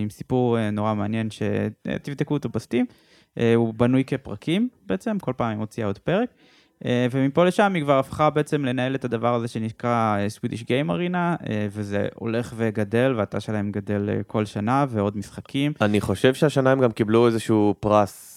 [0.02, 2.86] עם סיפור נורא מעניין שתבדקו אותו ב Steam.
[3.38, 6.34] אה, הוא בנוי כפרקים בעצם, כל פעם היא מוציאה עוד פרק.
[6.86, 10.89] אה, ומפה לשם היא כבר הפכה בעצם לנהל את הדבר הזה שנקרא אה, Swedish Game
[10.89, 15.72] Arena, אה, וזה הולך וגדל, והתא שלהם גדל כל שנה, ועוד משחקים.
[15.82, 18.28] אני חושב שהשנה הם גם קיבלו איזשהו פרס,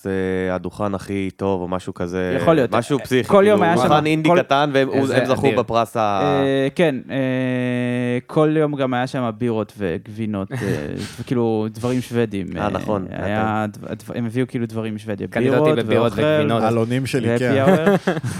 [0.52, 2.38] הדוכן הכי טוב או משהו כזה.
[2.42, 2.72] יכול להיות.
[2.74, 3.28] משהו פסיכי.
[3.28, 4.88] כל יום כאילו, היה שם- דוכן אינדי כל- קטן והם
[5.26, 5.60] זכו אדיר.
[5.62, 6.40] בפרס ה...
[6.74, 6.94] כן,
[8.26, 10.48] כל יום גם היה שם בירות וגבינות,
[11.20, 12.46] וכאילו דברים שוודים.
[12.56, 13.06] אה, נכון,
[14.14, 16.22] הם הביאו כאילו דברים שוודיה, בירות ואוכל.
[16.52, 17.94] עלונים של איקאה.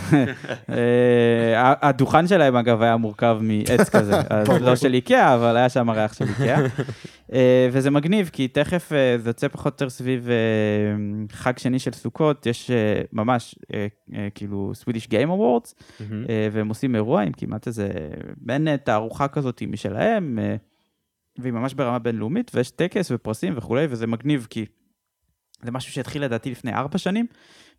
[0.71, 5.91] אה, הדוכן שלהם אגב היה מורכב מעץ כזה, אז לא של איקאה, אבל היה שם
[5.91, 6.67] ריח של איקאה.
[7.33, 10.29] אה, וזה מגניב, כי תכף אה, זה יוצא פחות או יותר סביב
[11.33, 12.71] חג שני של סוכות, יש
[13.13, 13.55] ממש
[14.35, 15.75] כאילו Swedish Game Awards,
[16.53, 17.89] והם עושים אירוע עם כמעט איזה
[18.51, 20.39] אה, תערוכה כזאת משלהם,
[21.39, 24.67] והיא ממש ברמה בינלאומית, ויש טקס ופרסים וכולי, וזה מגניב, כי
[25.63, 27.27] זה משהו שהתחיל לדעתי לפני ארבע שנים,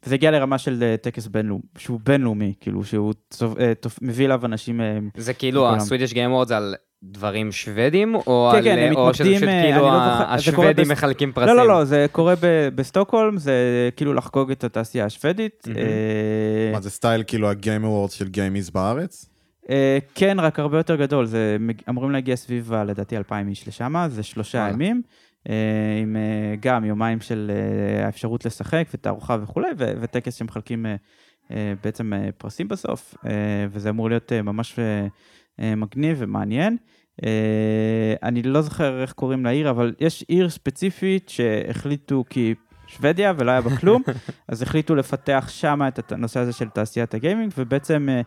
[0.05, 4.25] וזה הגיע לרמה של אה, טקס בינלאומי, שהוא בינלאומי, כאילו, שהוא צוב- אה, תופ- מביא
[4.25, 4.81] אליו אנשים...
[4.81, 5.71] אה, זה כאילו
[6.13, 10.33] Game Awards על דברים שוודים, או כן, על- כן, או שזה פשוט כאילו לא קורה
[10.33, 11.55] השוודים בס- מחלקים פרסים?
[11.55, 13.53] לא, לא, לא, זה קורה ב- בסטוקהולם, זה
[13.95, 15.63] כאילו לחגוג את התעשייה השוודית.
[15.67, 15.79] מהמם.
[15.79, 19.25] אה, מה זה style כאילו ה Game Awards של גיימיז בארץ?
[19.69, 21.57] אה, כן, רק הרבה יותר גדול, זה
[21.89, 24.67] אמורים להגיע סביב, לדעתי, 2,000 איש לשם, זה שלושה.
[24.73, 25.11] ימים, אה,
[26.01, 30.95] עם אה, גם יומיים של אה, האפשרות לשחק ותערוכה וכולי, וטקס שמחלקים אה,
[31.51, 33.31] אה, בעצם אה, פרסים בסוף, אה,
[33.69, 35.07] וזה אמור להיות אה, ממש אה,
[35.59, 36.77] אה, מגניב ומעניין.
[37.23, 42.53] אה, אני לא זוכר איך קוראים לעיר, אבל יש עיר ספציפית שהחליטו, כי
[42.87, 44.03] שוודיה ולא היה בה כלום,
[44.47, 48.21] אז החליטו לפתח שם את הנושא הזה של תעשיית הגיימינג, ובעצם אה, אה,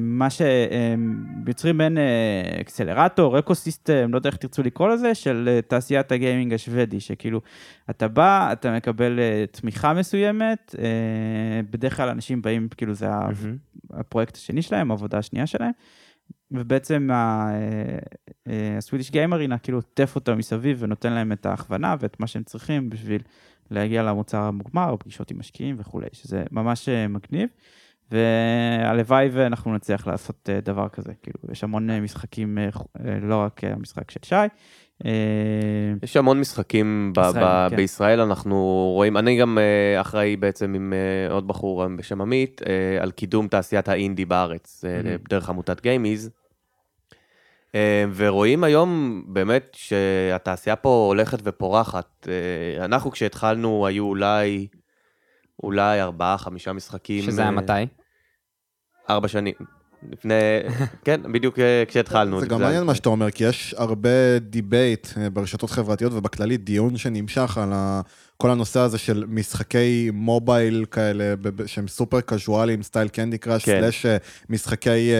[0.00, 5.62] מה שהם יוצרים מעין אה, accelerator, אקו-סיסטם, לא יודע איך תרצו לקרוא לזה, של אה,
[5.62, 7.40] תעשיית הגיימינג השוודי, שכאילו,
[7.90, 13.08] אתה בא, אתה מקבל אה, תמיכה מסוימת, אה, בדרך כלל אנשים באים, כאילו זה.
[13.90, 15.72] הפרויקט השני שלהם, העבודה השנייה שלהם,
[16.50, 17.08] ובעצם
[19.12, 23.22] Game Arena כאילו עוטף אותם מסביב ונותן להם את ההכוונה ואת מה שהם צריכים בשביל
[23.70, 27.48] להגיע למוצר המוגמר, פגישות עם משקיעים וכולי, שזה ממש אה, מגניב.
[28.12, 32.68] והלוואי ואנחנו נצליח לעשות אה, דבר כזה, כאילו, יש המון אה, משחקים, אה,
[33.22, 34.34] לא רק המשחק של שי.
[36.02, 37.76] יש המון משחקים ישראל, ב- כן.
[37.76, 38.56] בישראל, אנחנו
[38.94, 39.58] רואים, אני גם
[40.00, 40.92] אחראי בעצם עם
[41.30, 42.60] עוד בחור בשם עמית,
[43.00, 45.28] על קידום תעשיית האינדי בארץ, Mhm.
[45.28, 46.30] דרך עמותת גיימיז.
[48.14, 52.26] ורואים היום באמת שהתעשייה פה הולכת ופורחת.
[52.80, 54.66] אנחנו כשהתחלנו היו אולי,
[55.62, 57.22] אולי ארבעה, חמישה משחקים.
[57.22, 57.72] שזה היה מתי?
[59.10, 59.54] ארבע שנים.
[60.12, 60.34] לפני,
[61.04, 62.40] כן, בדיוק אה, כשהתחלנו.
[62.40, 66.96] זה גם מעניין מה שאתה אומר, כי יש הרבה debate אה, ברשתות חברתיות ובכללי דיון
[66.96, 68.00] שנמשך על ה...
[68.42, 71.34] כל הנושא הזה של משחקי מובייל כאלה,
[71.66, 73.80] שהם סופר קזואליים, style קנדי קראש, כן.
[73.80, 74.16] slash אה,
[74.50, 75.10] משחקי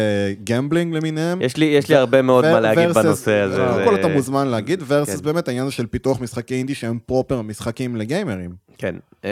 [0.44, 1.42] gambling למיניהם.
[1.42, 3.56] יש לי, יש לי הרבה מאוד מה להגיד versus- בנושא הזה.
[3.56, 5.24] קודם זה- כל אתה מוזמן להגיד, versus כן.
[5.24, 8.50] באמת העניין הזה של פיתוח משחקי אינדי שהם proper משחקים לגיימרים.
[8.78, 8.94] כן,
[9.24, 9.30] אמ,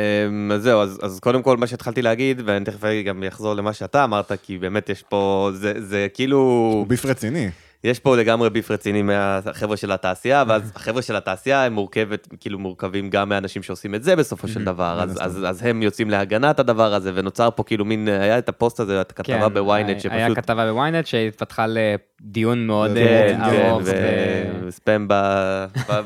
[0.55, 4.05] אז זהו, אז, אז קודם כל מה שהתחלתי להגיד, ואני תכף גם אחזור למה שאתה
[4.05, 7.49] אמרת, כי באמת יש פה, זה, זה כאילו, ביף רציני.
[7.85, 12.59] יש פה לגמרי ביף רציני מהחבר'ה של התעשייה, ואז החבר'ה של התעשייה הם מורכבת, כאילו
[12.59, 15.19] מורכבים גם מאנשים שעושים את זה בסופו של דבר, אז.
[15.21, 19.01] אז, אז הם יוצאים להגנת הדבר הזה, ונוצר פה כאילו מין, היה את הפוסט הזה,
[19.01, 20.45] את הכתבה בוויינט, כן, היה שפשוט...
[20.45, 23.83] כתבה בוויינט שהתפתחה לדיון מאוד זה אה, עניין, ארוך.
[23.85, 25.09] כן, וספאם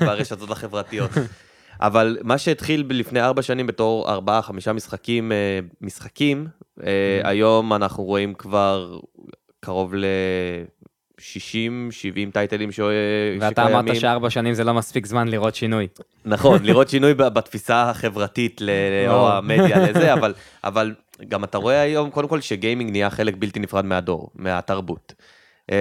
[0.00, 1.10] ברשתות החברתיות.
[1.80, 6.46] אבל מה שהתחיל לפני ארבע שנים בתור ארבעה, חמישה משחקים, אה, משחקים,
[6.86, 7.20] אה.
[7.24, 8.98] היום אנחנו רואים כבר
[9.60, 9.94] קרוב
[11.36, 13.40] ל-60-70 טייטלים ש- שקיימים.
[13.40, 15.86] ואתה אמרת שארבע שנים זה לא מספיק זמן לראות שינוי.
[16.24, 18.60] נכון, לראות שינוי בתפיסה החברתית
[19.08, 19.28] או.
[19.28, 20.94] המדיה לזה, אבל, אבל
[21.28, 25.14] גם אתה רואה היום, קודם כל, שגיימינג נהיה חלק בלתי נפרד מהדור, מהתרבות.
[25.70, 25.76] אמ,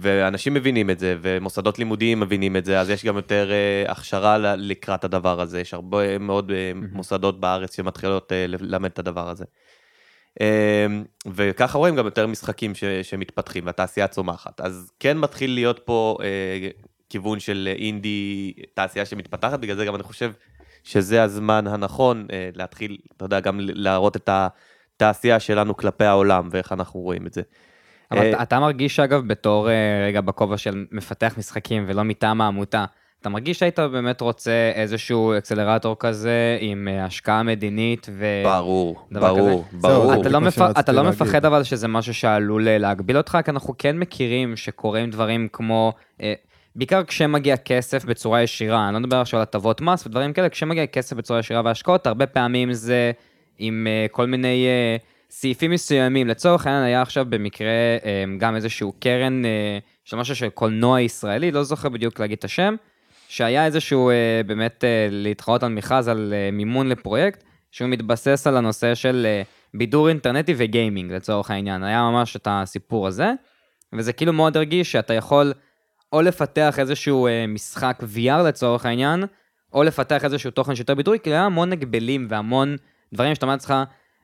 [0.00, 4.56] ואנשים מבינים את זה, ומוסדות לימודיים מבינים את זה, אז יש גם יותר אה, הכשרה
[4.56, 9.44] לקראת הדבר הזה, יש הרבה מאוד אה, מוסדות בארץ שמתחילות אה, ללמד את הדבר הזה.
[10.40, 14.60] אמ, וככה רואים גם יותר משחקים ש, שמתפתחים והתעשייה צומחת.
[14.60, 16.68] אז כן מתחיל להיות פה אה,
[17.08, 20.32] כיוון של אינדי, תעשייה שמתפתחת, בגלל זה גם אני חושב
[20.82, 24.30] שזה הזמן הנכון אה, להתחיל, אתה יודע, גם להראות את
[24.96, 27.42] התעשייה שלנו כלפי העולם ואיך אנחנו רואים את זה.
[28.10, 29.68] אבל אה, אתה- מרגיש אגב בתור
[30.06, 32.84] רגע בכובע של מפתח משחקים ולא מטעם העמותה,
[33.24, 38.26] אתה מרגיש שהיית באמת רוצה איזשהו אקסלרטור כזה עם אה, השקעה מדינית ו...
[38.44, 39.78] ברור, ברור, כזה.
[39.80, 40.12] ברור.
[40.12, 40.58] זהו, אתה לא, מפ...
[40.78, 41.22] אתה לא להגיד.
[41.22, 45.92] מפחד אבל שזה משהו שעלול אה, להגביל אותך, כי אנחנו כן מכירים שקורים דברים כמו,
[46.22, 46.32] אה,
[46.76, 50.86] בעיקר כשמגיע כסף בצורה ישירה, אני לא מדבר עכשיו על הטבות מס ודברים כאלה, כשמגיע
[50.86, 53.12] כסף בצורה ישירה והשקעות, הרבה פעמים זה
[53.58, 54.66] עם כל מיני
[55.30, 56.28] סעיפים מסוימים.
[56.28, 57.70] לצורך העניין היה עכשיו במקרה
[58.38, 59.42] גם איזשהו קרן
[60.04, 62.74] של משהו של קולנוע ישראלי, לא זוכר בדיוק להגיד את השם,
[63.34, 68.56] שהיה איזשהו אה, באמת אה, להתחרות על מכרז על אה, מימון לפרויקט, שהוא מתבסס על
[68.56, 69.42] הנושא של אה,
[69.74, 71.84] בידור אינטרנטי וגיימינג לצורך העניין.
[71.84, 73.32] היה ממש את הסיפור הזה,
[73.92, 75.52] וזה כאילו מאוד הרגיש שאתה יכול
[76.12, 79.24] או לפתח איזשהו אה, משחק VR לצורך העניין,
[79.72, 82.76] או לפתח איזשהו תוכן שיותר בידורי, כי היה המון הגבלים והמון
[83.14, 83.74] דברים שאתה אומר לעצמך,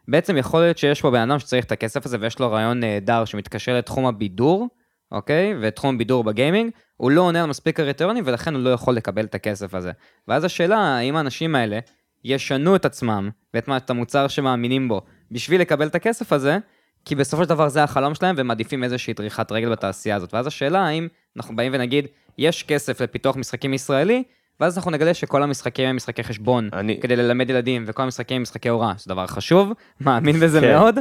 [0.09, 3.25] בעצם יכול להיות שיש פה בן אדם שצריך את הכסף הזה ויש לו רעיון נהדר
[3.25, 4.69] שמתקשר לתחום הבידור,
[5.13, 5.55] אוקיי?
[5.61, 9.35] ותחום בידור בגיימינג, הוא לא עונה על מספיק קריטריונים ולכן הוא לא יכול לקבל את
[9.35, 9.93] הכסף הזה.
[10.29, 11.79] ואז השאלה, האם האנשים האלה
[12.25, 15.01] ישנו את עצמם ואת מה- את המוצר שמאמינים בו
[15.31, 16.59] בשביל לקבל את הכסף הזה,
[17.05, 20.35] כי בסופו של דבר זה החלום שלהם והם מעדיפים איזושהי טריחת רגל בתעשייה הזאת.
[20.35, 22.07] ואז השאלה, האם אנחנו באים ונגיד,
[22.39, 24.23] יש כסף לפיתוח משחקים ישראלי,
[24.61, 28.43] ואז אנחנו נגלה שכל המשחקים הם משחקי חשבון, אני- כדי ללמד ילדים, וכל המשחקים הם
[28.43, 30.73] משחקי הוראה, שזה דבר חשוב, מאמין בזה כן.
[30.73, 30.95] מאוד,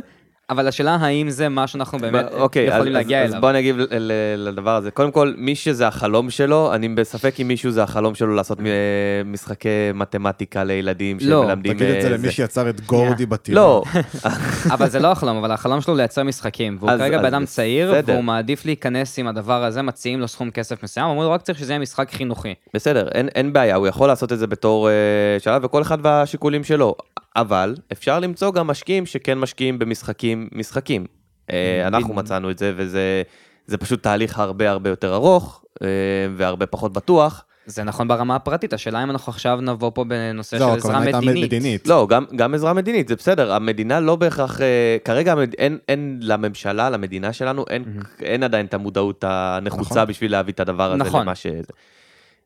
[0.50, 3.36] אבל השאלה האם זה מה שאנחנו באמת ב- אוקיי, יכולים אז- להגיע אז, אליו.
[3.38, 3.78] אז בוא נגיב
[4.38, 4.92] לדבר הזה.
[4.92, 8.66] קודם כל, מי שזה החלום שלו, אני בספק אם מישהו זה החלום שלו לעשות אה,
[9.26, 11.74] משחקי מתמטיקה לילדים לא, שמלמדים...
[11.74, 13.56] תגיד את זה אה, למי שיצר את גורדי בטירה.
[13.62, 13.84] לא,
[14.74, 17.92] אבל זה לא החלום, אבל החלום שלו לייצר משחקים, והוא אז- כרגע בן אדם צעיר,
[17.92, 18.14] בסדר.
[18.14, 21.60] והוא מעדיף להיכנס עם הדבר הזה, מציעים לו סכום כסף מסוים, אמרו לו רק צריך
[21.60, 22.54] שזה יהיה משחק חינוכי.
[22.74, 24.94] בסדר, אין, אין בעיה, הוא יכול לעשות את זה בתור אה,
[25.40, 26.96] שלב, וכל אחד והשיקולים שלו.
[27.36, 31.06] אבל אפשר למצוא גם משקיעים שכן משקיעים במשחקים, משחקים.
[31.52, 33.22] אה, אנחנו מצאנו את זה, וזה
[33.68, 35.88] זה פשוט תהליך הרבה הרבה יותר ארוך, אה,
[36.38, 37.44] והרבה פחות בטוח.
[37.66, 41.44] זה נכון ברמה הפרטית, השאלה אם אנחנו עכשיו נבוא פה בנושא של זהו, עזרה מדינית.
[41.44, 41.88] מדינית.
[41.88, 46.20] לא, גם, גם עזרה מדינית, זה בסדר, המדינה לא בהכרח, אה, כרגע המד- אין, אין
[46.22, 47.84] לממשלה, למדינה שלנו, אין,
[48.22, 50.08] אין עדיין את המודעות הנחוצה נכון.
[50.08, 51.22] בשביל להביא את הדבר הזה נכון.
[51.22, 51.48] למה ש...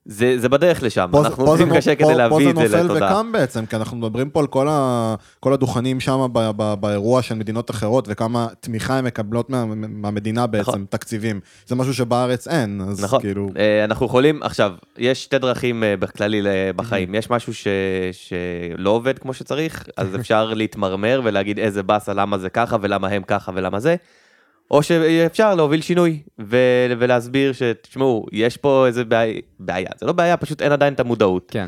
[0.06, 2.62] זה, זה בדרך לשם, פה זה- אנחנו זה נו- קשה פה- כדי להביא את פה
[2.62, 3.20] זה זה נופל לתודעה.
[3.20, 7.22] וקם בעצם, כי אנחנו מדברים פה על כל, ה, כל הדוכנים שם ב, ב, באירוע
[7.22, 10.86] של מדינות אחרות, וכמה תמיכה הן מקבלות מה, מהמדינה בעצם, נכון.
[10.89, 11.39] תקציבים.
[11.68, 13.20] זה משהו שבארץ אין, אז נכון.
[13.22, 13.49] כאילו...
[13.58, 16.41] אה, אנחנו יכולים, עכשיו, יש שתי דרכים אה, בכללי
[16.76, 17.16] בחיים.
[17.16, 17.68] יש משהו ש,
[18.12, 23.24] שלא עובד כמו שצריך, אז אפשר להתמרמר ולהגיד איזה באסה, למה זה ככה ולמה הם
[23.28, 23.95] ככה ולמה זה.
[24.72, 30.38] או שאפשר להוביל שינוי ו- ולהסביר שתשמעו, יש פה איזה בעיה, בעיה, זה לא בעיה,
[30.38, 31.51] פשוט אין עדיין את המודעות.
[31.51, 31.68] כן.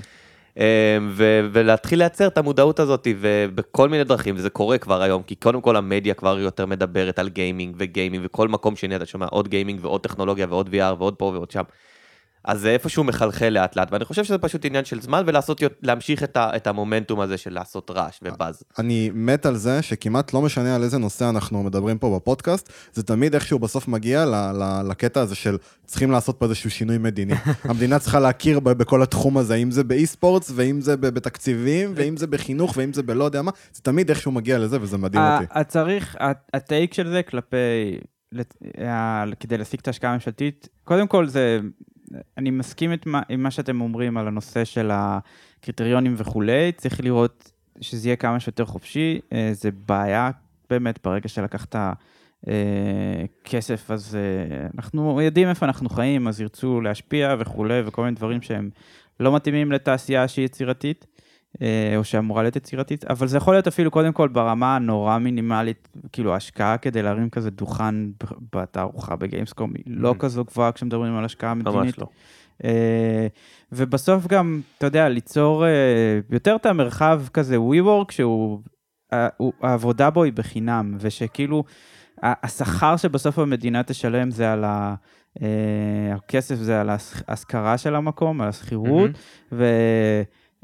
[0.59, 5.35] אה, ו- ולהתחיל לייצר את המודעות הזאת ובכל מיני דרכים, וזה קורה כבר היום, כי
[5.35, 9.47] קודם כל המדיה כבר יותר מדברת על גיימינג וגיימינג, וכל מקום שני אתה שומע עוד
[9.47, 11.63] גיימינג ועוד טכנולוגיה ועוד VR ועוד פה ועוד שם.
[12.47, 15.73] אז זה איפשהו מחלחל לאט לאט, ואני חושב שזה פשוט עניין של זמן, ולעשות, יות-
[15.81, 18.63] להמשיך את, ה, את המומנטום הזה של לעשות רעש ובאז.
[18.79, 23.03] אני מת על זה שכמעט לא משנה על איזה נושא אנחנו מדברים פה בפודקאסט, זה
[23.03, 27.33] תמיד איכשהו בסוף מגיע ל- ל- לקטע הזה של צריכים לעשות פה איזשהו שינוי מדיני.
[27.63, 32.17] המדינה צריכה להכיר ב- בכל התחום הזה, אם זה באי-ספורטס, ואם זה ב- בתקציבים, ואם
[32.17, 35.35] זה בחינוך, ואם זה בלא יודע מה, זה תמיד איכשהו מגיע לזה, וזה מדהים ה-
[35.37, 35.45] אותי.
[35.51, 36.17] הצריך,
[36.53, 37.97] הטייק של זה כלפי,
[39.39, 41.59] כדי להשיג את ההשקעה הממשלתית, קודם כל זה,
[42.37, 47.51] אני מסכים מה, עם מה שאתם אומרים על הנושא של הקריטריונים וכולי, צריך לראות
[47.81, 50.31] שזה יהיה כמה שיותר חופשי, אה, זה בעיה
[50.69, 57.35] באמת ברגע שלקחת אה, כסף, אז אה, אנחנו יודעים איפה אנחנו חיים, אז ירצו להשפיע
[57.39, 58.69] וכולי, וכל מיני דברים שהם
[59.19, 61.05] לא מתאימים לתעשייה שהיא יצירתית.
[61.61, 65.87] אה, או שאמורה להיות יצירתית, אבל זה יכול להיות אפילו קודם כל ברמה הנורא מינימלית,
[66.11, 67.95] כאילו השקעה כדי להרים כזה דוכן
[68.55, 70.17] בתערוכה בגיימסקום, היא לא Mhm.
[70.19, 71.75] כזו גבוהה כשמדברים על השקעה מדינית.
[71.77, 72.07] ממש לא.
[72.63, 73.27] אה,
[73.71, 75.71] ובסוף גם, אתה יודע, ליצור אה,
[76.29, 78.59] יותר את המרחב כזה WeWork, שהוא,
[79.61, 81.63] העבודה בו היא בחינם, ושכאילו
[82.23, 84.95] השכר שבסוף המדינה תשלם זה על ה...
[86.15, 89.11] הכסף זה על ההש- ההשכרה של המקום, על השכירות,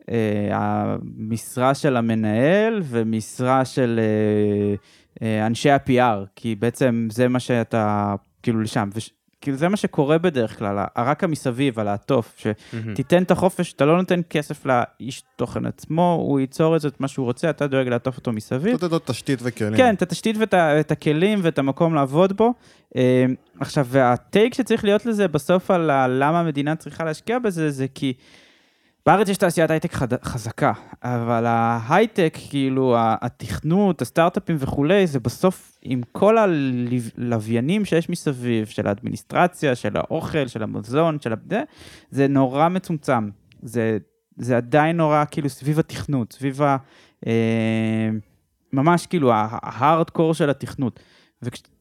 [0.10, 4.76] והמשרה של המנהל ומשרה של אה,
[5.22, 8.90] אה, אנשי ה-PR, כי בעצם זה מה שאתה, כאילו לשם,
[9.42, 12.38] כאילו זה מה שקורה בדרך כלל, רק המסביב, על העטוף.
[12.38, 17.02] שתיתן את החופש, אתה לא נותן כסף לאיש תוכן עצמו, הוא ייצור את זה, את
[17.02, 18.76] מה שהוא רוצה, אתה דואג לעטוף אותו מסביב.
[18.76, 19.78] לתת עוד תשתית וכלים.
[19.78, 22.54] כן, את התשתית ואת, הכלים ואת המקום לעבוד בו.
[22.96, 23.26] אה,
[23.60, 28.14] עכשיו, והטייק שצריך להיות לזה בסוף על למה המדינה צריכה להשקיע בזה, זה כי
[29.06, 30.74] בארץ יש תעשיית הייטק חד- חזקה,
[31.04, 39.76] אבל ההייטק, כאילו, התכנות, הסטארט-אפים וכולי, זה בסוף עם כל הלוויינים שיש מסביב, של האדמיניסטרציה,
[39.76, 41.64] של האוכל, של המזון, של זה,
[42.12, 43.30] זה נורא מצומצם.
[43.62, 43.98] זה,
[44.38, 46.78] זה עדיין נורא, כאילו, סביב התכנות, סביב ה...
[47.28, 48.10] אה,
[48.74, 51.00] ממש כאילו ההארדקור של התכנות.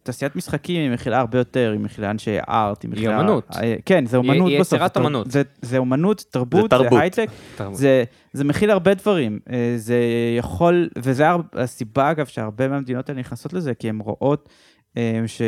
[0.00, 3.18] וכשתעשיית משחקים היא מכילה הרבה יותר, היא מכילה אנשי ארט, היא היא מכילה...
[3.18, 3.46] אומנות.
[3.62, 4.72] אה, כן, זה אומנות היא בסוף.
[4.72, 5.30] יצירת זה תר- אומנות.
[5.30, 7.00] זה, זה אומנות, תרבות, זה, תרבות.
[7.00, 7.76] הייטק, תרבות.
[7.76, 9.38] זה, זה מכיל הרבה דברים.
[9.52, 9.96] אה, זה
[10.38, 14.48] יכול, וזה הסיבה אגב שהרבה מהמדינות האלה נכנסות לזה, כי הן רואות
[14.96, 15.42] אה, ש...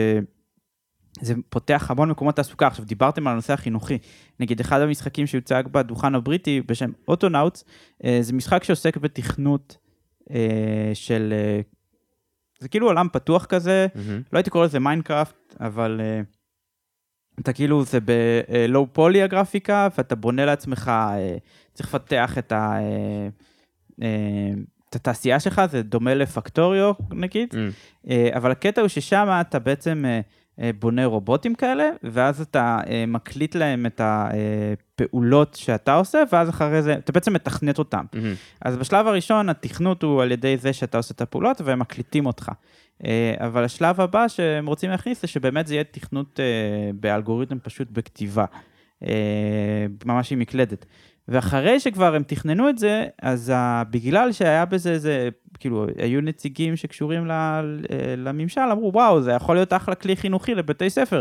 [1.20, 2.66] זה פותח המון מקומות תעסוקה.
[2.66, 3.98] עכשיו, דיברתם על הנושא החינוכי.
[4.40, 7.64] נגיד, אחד המשחקים שיוצג בדוכן הבריטי בשם אוטונאוטס,
[8.20, 9.76] זה משחק שעוסק בתכנות
[10.94, 11.34] של...
[12.62, 14.22] אה, זה כאילו עולם פתוח כזה, מהמם.
[14.32, 20.14] לא הייתי קורא לזה מיינקראפט, אבל uh, אתה כאילו, זה ב low poly הגרפיקה, ואתה
[20.14, 21.40] בונה לעצמך, uh,
[21.74, 24.04] צריך לפתח את, ה, uh, uh,
[24.88, 27.70] את התעשייה שלך, זה דומה לפקטוריו נגיד, מהמם.
[28.04, 30.41] uh, אבל הקטע הוא ששם אתה בעצם uh,
[30.78, 36.92] בונה רובוטים כאלה, ואז אתה uh, מקליט להם את הפעולות שאתה עושה, ואז אחרי זה,
[36.92, 38.04] אתה בעצם מתכנת אותם.
[38.12, 38.34] מהמם.
[38.60, 42.50] אז בשלב הראשון התכנות הוא על ידי זה שאתה עושה את הפעולות והם מקליטים אותך.
[43.04, 47.88] אה, אבל השלב הבא שהם רוצים להכניס זה שבאמת זה יהיה תכנות אה, באלגוריתם פשוט
[47.90, 48.44] בכתיבה,
[49.06, 50.86] אה, ממש עם מקלדת.
[51.28, 53.52] ואחרי שכבר הם תכננו את זה, אז
[53.90, 55.28] בגלל שהיה בזה איזה,
[55.58, 57.62] כאילו, היו נציגים שקשורים אה,
[58.16, 61.20] לממשל, אמרו, וואו, זה יכול להיות אחלה כלי חינוכי לבתי ספר.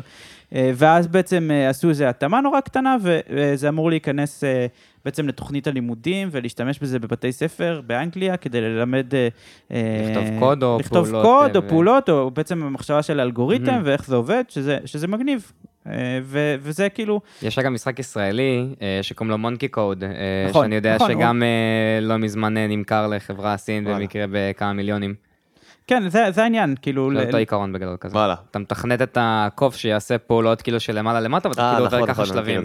[0.55, 2.97] אה, ואז בעצם אה, עשו איזו התאמה נורא קטנה,
[3.29, 4.43] וזה אמור להיכנס
[5.05, 9.07] בעצם לתוכנית הלימודים ולהשתמש בזה בבתי ספר באנגליה כדי ללמד...
[9.69, 13.81] לכתוב קוד או לכתוב פעולות, קוד או ו- פעולות, או בעצם המחשבה של אלגוריתם.
[13.83, 15.51] ואיך זה עובד, שזה, שזה מגניב.
[16.23, 20.03] ו- וזה כאילו, יש אגב משחק ישראלי שקוראים לו מונקי קוד,
[20.49, 23.99] נכון, שאני יודע נכון, שגם אה, לא מזמן נמכר לחברה סין וואלה.
[24.27, 25.15] במקרה בכמה מיליונים.
[25.87, 27.09] כן, זה, זה העניין, כאילו...
[27.13, 28.15] זה ל- אותו עיקרון בגדול כזה.
[28.17, 28.35] וואלה.
[28.51, 32.13] אתה מתכנת את הקוף שיעשה פעולות כאילו של למעלה למטה, ואתה אה, כאילו עובר נכון,
[32.13, 32.61] ככה נכון, שלבים.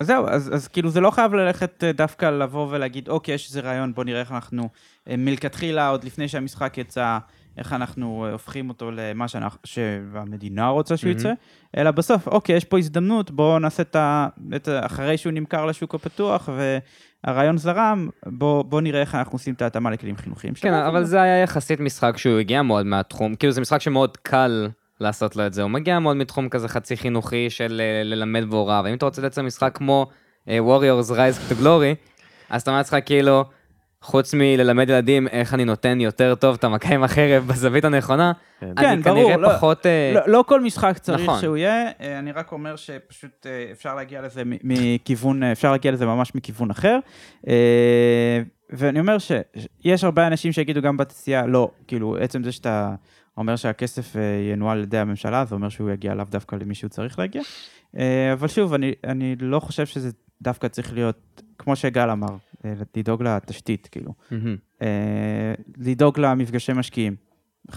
[0.00, 3.48] אז זהו, אז, אז כאילו זה לא חייב ללכת אה, דווקא לבוא ולהגיד, אוקיי, יש
[3.48, 4.68] איזה רעיון, בוא נראה איך אנחנו
[5.08, 7.18] אה, מלכתחילה, עוד לפני שהמשחק יצא,
[7.58, 11.10] איך אנחנו אה, הופכים אותו למה שאנחנו, שהמדינה רוצה שהוא.
[11.10, 11.32] יצא,
[11.76, 14.28] אלא בסוף, אוקיי, יש פה הזדמנות, בואו נעשה את ה...
[14.56, 16.48] את ה אחרי שהוא נמכר לשוק הפתוח
[17.24, 20.54] והרעיון זרם, בואו בוא נראה איך אנחנו עושים את ההתאמה לכלים חינוכיים.
[20.54, 24.68] כן, אבל זה היה יחסית משחק שהוא הגיע מאוד מהתחום, כאילו זה משחק שמאוד קל
[25.00, 28.82] לעשות לו את זה, הוא מגיע מאוד מתחום כזה חצי חינוכי של אה, ללמד והוראה,
[28.84, 30.06] ואם אתה רוצה לייצר משחק כמו
[30.48, 32.10] אה, Warriors Rise to Glory,
[32.50, 33.44] אז אתה אומר לעצמך כאילו,
[34.02, 38.66] חוץ מללמד ילדים איך אני נותן יותר טוב את המכה עם החרב בזווית הנכונה, כן.
[38.66, 39.86] אני כן, כנראה ברור, לא- פחות...
[39.86, 41.40] אה, לא, לא כל משחק צריך נכון.
[41.40, 45.92] שהוא יהיה, אה, אני רק אומר שפשוט אה, אפשר להגיע לזה מ- מכיוון, אפשר להגיע
[45.92, 46.98] לזה ממש מכיוון אחר.
[48.70, 52.94] ואני אומר שיש הרבה אנשים שיגידו גם בתעשייה, לא, כאילו, עצם זה שאתה
[53.36, 54.16] אומר שהכסף
[54.52, 57.42] ינוהל על ידי הממשלה, זה אומר שהוא יגיע לאו דווקא למי שהוא צריך להגיע.
[58.32, 60.10] אבל שוב, אני, אני לא חושב שזה
[60.42, 64.12] דווקא צריך להיות, כמו שגל אמר, אה, לדאוג לתשתית, כאילו.
[64.82, 67.16] אה, לדאוג למפגשי משקיעים.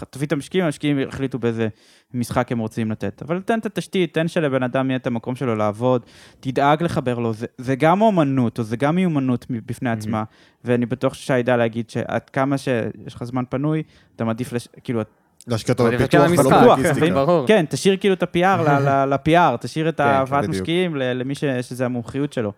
[0.10, 1.68] תביא את המשקיעים, המשקיעים יחליטו באיזה
[2.14, 3.22] משחק הם רוצים לתת.
[3.22, 6.06] אבל תן את התשתית, תן שלבן אדם יהיה את המקום שלו לעבוד,
[6.40, 10.24] תדאג לחבר לו, זה, זה גם אומנות, או זה גם מיומנות בפני עצמה,
[10.64, 13.84] ואני בטוח ששי ידע להגיד שעד כמה שיש לך זמן פנוי,
[14.16, 14.68] אתה מעדיף, לש...
[14.84, 15.02] כאילו,
[15.48, 17.26] להשקיע אותו בפיתוח ולא בלוגיסטיקה.
[17.26, 17.48] ברור.
[17.48, 20.56] כן, תשאיר כאילו את ה-PR ל- ל- ל-PR, תשאיר את כן, ההבאת בדיוק.
[20.56, 22.52] משקיעים ל- למי ש- שזה המומחיות שלו.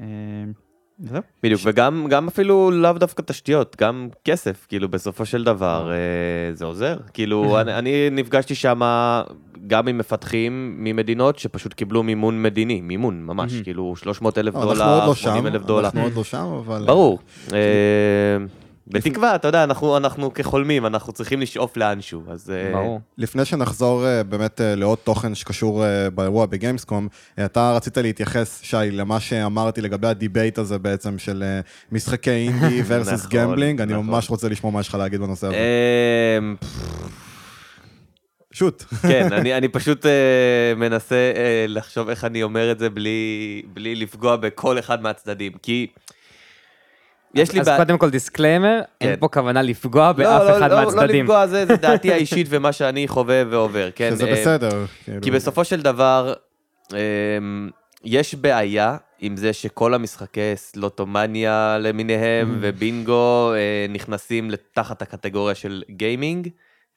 [0.00, 0.04] אה,
[0.98, 1.22] זהו.
[1.42, 5.96] בדיוק, וגם גם אפילו לאו דווקא תשתיות, גם כסף, כאילו בסופו של דבר אה,
[6.54, 6.96] זה עוזר.
[7.12, 8.80] כאילו, אני, אני נפגשתי שם
[9.66, 13.64] גם עם מפתחים ממדינות שפשוט קיבלו מימון מדיני, מימון ממש, מהמם.
[13.64, 15.84] כאילו 300 אלף דולר, לא 80 שם, אלף דולר.
[15.86, 16.84] אנחנו עוד לא שם, אבל...
[16.86, 17.18] ברור.
[17.52, 17.58] אה,
[18.86, 22.50] בתקווה, אתה יודע, אנחנו, אנחנו כחולמים, אנחנו צריכים לשאוף לאנשהו, אז...
[22.50, 23.00] אה, ברור.
[23.18, 27.08] לפני שנחזור אה, באמת אה, לעוד תוכן שקשור באירוע בגיימסקום,
[27.44, 31.44] אתה רצית להתייחס, שי, למה שאמרתי לגבי ה debate הזה בעצם של
[31.92, 34.06] משחקי אינדי versus נכון, gambling, אני נכון.
[34.06, 35.56] ממש רוצה לשמוע מה יש לך להגיד בנושא הזה.
[35.56, 36.38] אה,
[38.54, 38.84] shoot.
[39.02, 43.94] כן, אני, אני פשוט אה, מנסה אה, לחשוב איך אני אומר את זה בלי, בלי
[43.94, 45.86] לפגוע בכל אחד מהצדדים, כי
[47.34, 47.68] יש לי אז.
[47.76, 49.16] קודם כל disclaimer, אין כן.
[49.20, 51.24] פה כוונה לפגוע באף לא, אחד לא, לא מהצדדים.
[51.24, 54.10] לפגוע, זה, זה דעתי האישית ומה שאני חווה ועובר, כן?
[54.14, 54.84] שזה אה, בסדר.
[55.04, 55.22] כאילו.
[55.22, 56.32] כי בסופו של דבר,
[56.92, 57.70] אמ,
[58.04, 66.48] יש בעיה עם זה שכל המשחקי סלוטומניה למיניהם ובינגו אה, נכנסים לתחת הקטגוריה של גיימינג.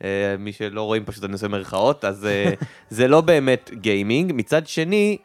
[0.04, 2.54] אה, מי שלא רואים פשוט אני עושה מירכאות, אז אה,
[2.90, 4.32] זה לא באמת גיימינג.
[4.36, 5.18] מצד שני,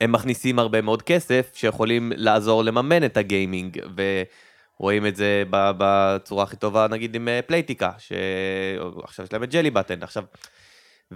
[0.00, 3.78] הם מכניסים הרבה מאוד כסף שיכולים לעזור לממן את הגיימינג,
[4.78, 9.50] ורואים את זה ב- בצורה הכי טובה נגיד עם אה, פלייטיקה, שעכשיו יש להם את
[9.50, 10.24] Jelly Button, עכשיו...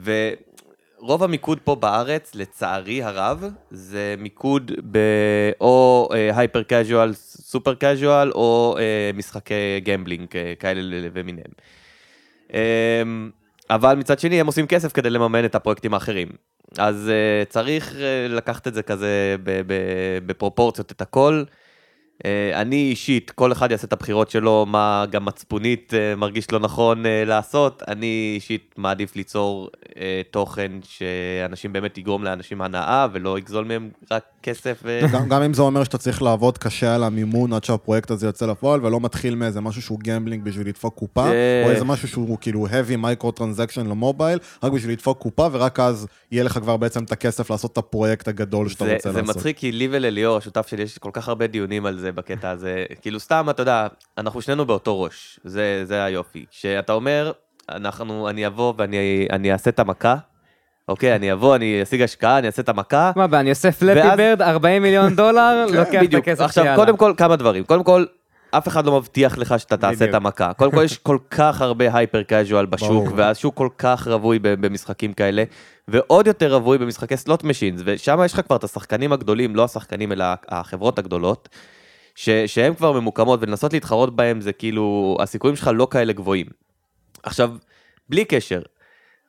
[0.03, 9.11] ורוב המיקוד פה בארץ, לצערי הרב, זה מיקוד באו hyper casual, super casual, או אה,
[9.15, 11.53] משחקי gambling אה, כאלה ומיניהם.
[13.71, 16.29] אבל מצד שני הם עושים כסף כדי לממן את הפרויקטים האחרים.
[16.79, 17.97] אז uh, צריך uh,
[18.29, 19.37] לקחת את זה כזה
[20.27, 21.45] בפרופורציות, את הכל.
[22.23, 26.59] Uh, אני אישית, כל אחד יעשה את הבחירות שלו, מה גם מצפונית uh, מרגיש לא
[26.59, 27.83] נכון uh, לעשות.
[27.89, 29.69] אני אישית מעדיף ליצור
[30.31, 34.81] תוכן שאנשים באמת יגרום לאנשים הנאה ולא יגזול מהם רק כסף.
[34.85, 35.01] ו...
[35.13, 38.47] גם, גם אם זה אומר שאתה צריך לעבוד קשה על המימון עד שהפרויקט הזה יוצא
[38.47, 42.39] לפועל, ולא מתחיל מאיזה משהו שהוא gambling בשביל לדפוק קופה, זה- או איזה משהו שהוא
[42.41, 47.05] כאילו heavy micro transaction למובייל, רק בשביל לדפוק קופה, ורק אז יהיה לך כבר בעצם
[47.05, 49.37] את הכסף לעשות את הפרויקט הגדול שאתה זה, רוצה זה לעשות.
[49.37, 52.85] מצחיק כי לי ולליאור, השותף שלי, יש כל כך הרבה דיונים על זה בקטע הזה.
[53.03, 53.87] כאילו סתם, אתה יודע,
[54.19, 56.45] אנחנו שנינו באותו ראש, זה, זה היופי.
[56.51, 57.33] שאתה אומר,
[57.71, 60.17] אנחנו, אני אבוא ואני אני אעשה את המכה,
[60.89, 63.13] אוקיי, אני אבוא, אני אשיג השקעה, אני אעשה את המכה.
[63.17, 66.15] מה, אני עושה פלאפי ואז- ברד, 40 מיליון דולר, לוקח את.
[66.15, 66.77] הכסף עכשיו, שיאללה.
[66.77, 67.65] קודם כל, כמה דברים.
[67.65, 68.05] קודם כל,
[68.51, 70.11] אף אחד לא מבטיח לך שאתה תעשה בדיוק.
[70.11, 70.53] את המכה.
[70.53, 73.05] קודם כל, יש כל כך הרבה הייפר קאז'ואל בשוק.
[73.17, 75.45] והשוק כל כך רווי במשחקים כאלה,
[75.89, 80.13] ועוד יותר רווי במשחקי סלוט משינס, ושם יש לך כבר את השחקנים הגדולים, לא השחקנים
[80.13, 81.49] אלא החברות הגדולות,
[82.15, 86.47] ש- שהן כבר ממוקמות, ולנסות להתחרות בהם זה כאילו, הסיכויים שלך לא כאלה גבוהים.
[87.23, 87.51] עכשיו,
[88.09, 88.63] בלי קשר,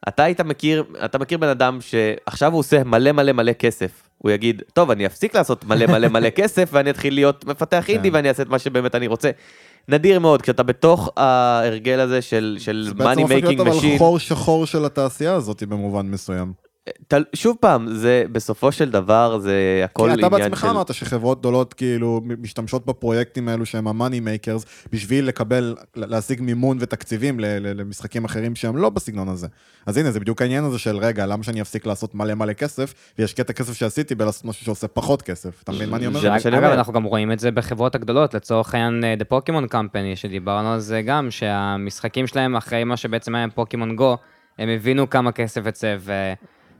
[0.07, 4.09] אתה היית מכיר, אתה מכיר בן אדם שעכשיו הוא עושה מלא מלא מלא כסף.
[4.17, 8.09] הוא יגיד, טוב, אני אפסיק לעשות מלא מלא מלא כסף, ואני אתחיל להיות מפתח אינדי,
[8.09, 8.15] כן.
[8.15, 9.31] ואני אעשה את מה שבאמת אני רוצה.
[9.87, 14.19] נדיר מאוד, כשאתה בתוך ההרגל הזה של, של זה money בעצם הופך להיות אבל חור
[14.19, 16.64] שחור של התעשייה הזאת במובן מסוים.
[17.07, 20.43] תל- שוב פעם, זה בסופו של דבר, זה הכל כי עניין אתה של...
[20.43, 26.41] בעצמך אמרת שחברות גדולות כאילו משתמשות בפרויקטים האלו שהם ה money makers בשביל לקבל, להשיג
[26.41, 29.47] מימון ותקציבים ל- ל- למשחקים אחרים שהם לא בסגנון הזה.
[29.85, 32.93] אז הנה, זה בדיוק העניין הזה של רגע, למה שאני אפסיק לעשות מלא מלא כסף,
[33.19, 35.63] וישקיע את הכסף שעשיתי בלעשות משהו שעושה פחות כסף.
[35.63, 36.19] אתה מבין מה אני אומר?
[36.57, 36.63] אגב.
[36.63, 40.79] אנחנו גם רואים את זה בחברות הגדולות, לצורך העניין אה, The Pokemon Company, שדיברנו על
[40.79, 44.17] זה גם, שהמשחקים שלהם, אחרי מה שבעצם היה עם פוקימון גו,
[44.59, 45.95] הם הבינו כמה כסף יצא,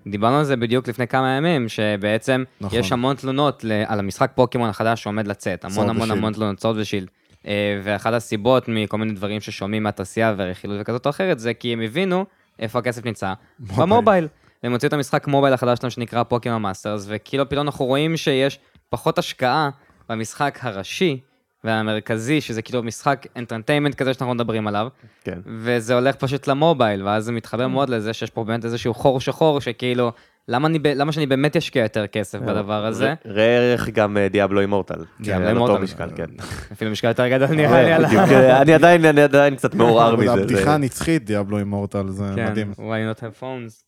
[0.05, 2.79] ודיברנו על זה בדיוק לפני כמה ימים, שבעצם נכון.
[2.79, 6.11] יש המון תלונות ל- על המשחק פוקימון החדש שעומד לצאת, המון המון.
[6.11, 7.07] המון תלונות, Sword ו Shield.
[7.47, 11.81] אה, ואחת הסיבות מכל מיני דברים ששומעים מהתעשייה ורכילות וכזאת או אחרת, זה כי הם
[11.81, 12.25] הבינו
[12.59, 14.27] איפה הכסף נמצא, במובייל.
[14.63, 18.59] הם הוציאו את המשחק מובייל החדש שלהם שנקרא פוקימון מאסטרס, וכאילו פתאום אנחנו רואים שיש
[18.89, 19.69] פחות השקעה
[20.09, 21.19] במשחק הראשי
[21.65, 24.87] והמרכזי, שזה כאילו משחק entertainment כזה שאנחנו מדברים עליו,
[25.23, 25.39] כן.
[25.45, 29.61] וזה הולך פשוט למובייל, ואז זה מתחבר מאוד לזה שיש פה באמת איזשהו חור שחור,
[29.61, 30.11] שכאילו
[30.47, 33.13] למה, אני, למה שאני באמת אשקיע יותר כסף בדבר הזה?
[33.25, 35.05] ראה ערך גם אה, דיאבלו אימורטל.
[35.21, 35.83] דיאבלו אימורטל.
[35.83, 36.25] משקל, כן.
[36.71, 38.07] אפילו משקל יותר גדול נראה לי על ה...
[38.07, 40.33] בדיוק, אה, אני עדיין, אני עדיין קצת מעורער זה מזה.
[40.33, 42.71] הבדיחה הנצחית, דיאבלו אימורטל, זה כן, מדהים.
[42.77, 43.83] why not have phones?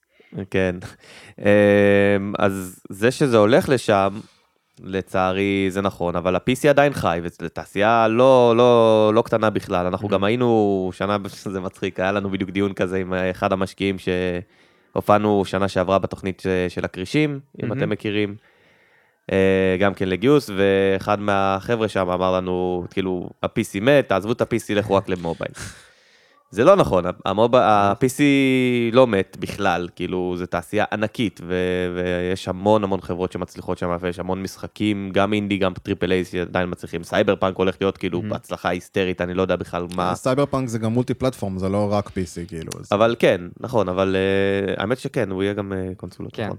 [0.51, 0.75] כן.
[2.39, 4.09] אז זה שזה הולך לשם,
[4.84, 9.86] לצערי זה נכון, אבל ה-PC עדיין חי, וזו תעשייה לא, לא, לא קטנה בכלל.
[9.86, 11.17] אנחנו גם היינו, שנה,
[11.53, 16.73] זה מצחיק, היה לנו בדיוק דיון כזה עם אחד המשקיעים שהופענו שנה שעברה בתוכנית ש-
[16.73, 17.80] של הכרישים, אם מהמם.
[17.82, 18.36] אתם מכירים.
[19.32, 24.73] אה, גם כן לגיוס, ואחד מהחבר'ה שם אמר לנו, כאילו, ה-PC מת, תעזבו את ה-PC,
[24.75, 25.51] לכו רק למובייל.
[26.52, 27.56] זה לא נכון, המוב...
[27.56, 28.20] ה-PC
[28.93, 31.54] לא מת בכלל, כאילו, זו תעשייה ענקית, ו-
[31.95, 36.70] ויש המון המון חברות שמצליחות שם, ויש המון משחקים, גם אינדי, גם triple A שעדיין
[36.70, 37.04] מצליחים.
[37.04, 40.16] סייבר פאנק הולך להיות כאילו בהצלחה היסטרית, אני לא יודע בכלל מה.
[40.16, 42.72] סייבר פאנק זה גם multi platform, זה לא רק PC, כאילו.
[42.80, 44.16] אז- אבל כן, נכון, אבל
[44.76, 46.45] uh, האמת שכן, הוא יהיה גם uh, קונסולות, כן.
[46.45, 46.58] נכון.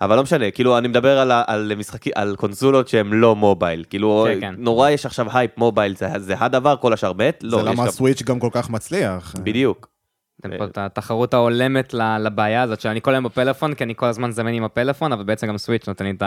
[0.00, 3.84] אבל לא משנה, כאילו, אני מדבר על, ה- על משחקים, על קונסולות שהן לא מובייל.
[3.90, 4.54] כאילו, כן, כן.
[4.58, 7.40] נורא יש עכשיו הייפ מובייל, זה, זה הדבר, כל השאר מת?
[7.42, 7.88] לא, זה למה גם...
[7.88, 9.34] הסוויץ' גם כל כך מצליח.
[9.42, 9.88] בדיוק.
[10.40, 14.06] אתם פה את התחרות ההולמת ל- לבעיה הזאת, שאני כל היום בפלאפון, כי אני כל
[14.06, 16.22] הזמן זמן עם הפלאפון, אבל בעצם גם סוויץ' נותן לי את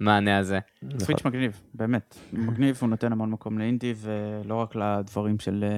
[0.00, 0.58] המענה הזה.
[0.98, 2.16] סוויץ' מגניב, באמת.
[2.32, 5.68] מגניב, הוא נותן המון מקום לאינדי, ולא רק לדברים של אה,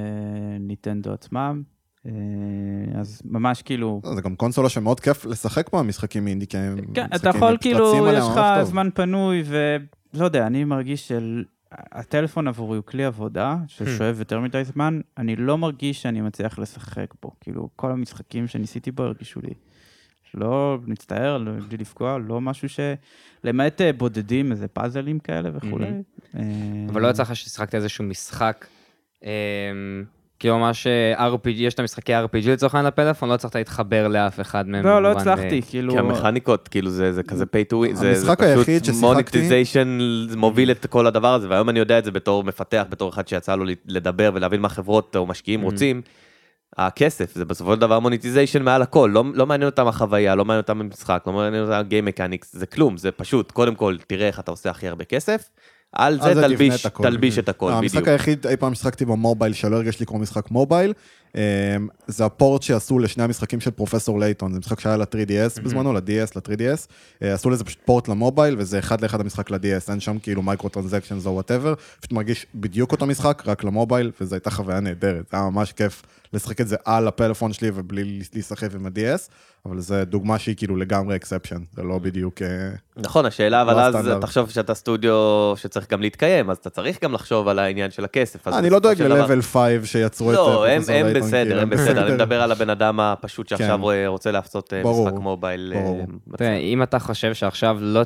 [0.60, 1.62] ניטנדו עצמם.
[2.94, 4.00] אז ממש כאילו...
[4.04, 7.56] לא, זה גם קונסולה שמאוד כיף לשחק בה משחקים אינדי, כי הם כן, אתה יכול,
[7.60, 8.40] כאילו, יש לך.
[8.62, 11.44] זמן פנוי, ולא יודע, אני מרגיש של...
[11.72, 17.14] הטלפון עבורי הוא כלי עבודה, ששואב יותר מדי זמן, אני לא מרגיש שאני מצליח לשחק
[17.22, 17.30] בו.
[17.40, 19.54] כאילו, כל המשחקים שניסיתי בו הרגישו לי.
[20.34, 22.80] לא, מצטער, לא- בלי לפגוע, לא משהו ש...
[23.44, 25.86] למעט אה, בודדים, איזה פאזלים כאלה וכולי.
[26.36, 26.42] אה,
[26.88, 28.66] אבל לא יצא לך ששיחקת איזשהו משחק,
[29.24, 29.28] אמ,
[30.40, 34.40] כאילו ממש אה, RPG, יש את המשחקי RPG לצורך העניין לפלאפון, לא הצלחת להתחבר לאף
[34.40, 34.86] אחד מהם.
[34.86, 35.92] לא, לא הצלחתי, אה, כאילו...
[35.92, 39.98] כי המכניקות, כאילו, זה, זה כזה pay to win, זה, פשוט monetization
[40.36, 43.54] מוביל את כל הדבר הזה, והיום אני יודע את זה בתור מפתח, בתור אחד שיצא
[43.54, 46.02] לו לדבר ולהבין מה חברות או משקיעים רוצים.
[46.76, 50.60] הכסף זה בסופו של דבר monetization מעל הכל, לא, לא מעניין אותם החוויה, לא מעניין
[50.60, 54.26] אותם המשחק, לא מעניין אותם ה game mechanics, זה כלום, זה פשוט, קודם כל תראה
[54.26, 55.48] איך אתה עושה הכי הרבה כסף,
[55.92, 57.02] על זה תלביש, את הכל.
[57.02, 58.08] תלביש את הכל, המשחק בדיוק.
[58.08, 60.92] היחיד אי פעם ששחקתי במובייל שלא הרגיש לי כמו משחק מובייל,
[61.34, 61.40] אמ,
[62.06, 66.30] זה ה port שעשו לשני המשחקים של פרופסור לייטון, זה משחק שהיה ל-3DS בזמנו, ל-DS,
[66.36, 66.86] ל-3DS,
[67.22, 70.68] אה, עשו לזה פשוט port למובייל, וזה אחד לאחד המשחק ל-DS, אין שם כאילו micro
[70.68, 75.36] transactions או whatever, פשוט מרגיש בדיוק אותו משחק, רק למובייל, וזו הייתה חוויה נהדרת, זה
[75.36, 76.02] היה ממש כיף
[76.32, 79.30] לשחק את זה על הפלאפון שלי ובלי להיסחף עם ה-DS,
[79.66, 82.42] אבל זה דוגמה שהיא כאילו לגמרי exception, זה לא בדיוק...
[82.42, 82.48] אה,
[82.96, 84.20] נכון, השאלה, אבל לא אז הסטנדרט.
[84.22, 88.48] תחשוב שאתה סטודיו שצריך גם להתקיים, אז אתה צריך גם לחשוב על העניין של הכסף.
[88.48, 90.80] אז אני לא דואג ל-level 5 שיצרו את לא, הם,
[91.14, 93.80] בסדר, הם בסדר, אני מדבר על הבן אדם הפשוט שעכשיו כן.
[93.80, 95.72] רואה- רוצה לעשות אה, משחק מובייל.
[95.76, 95.92] אה.
[96.36, 98.02] תראה, אם אתה חושב שעכשיו לא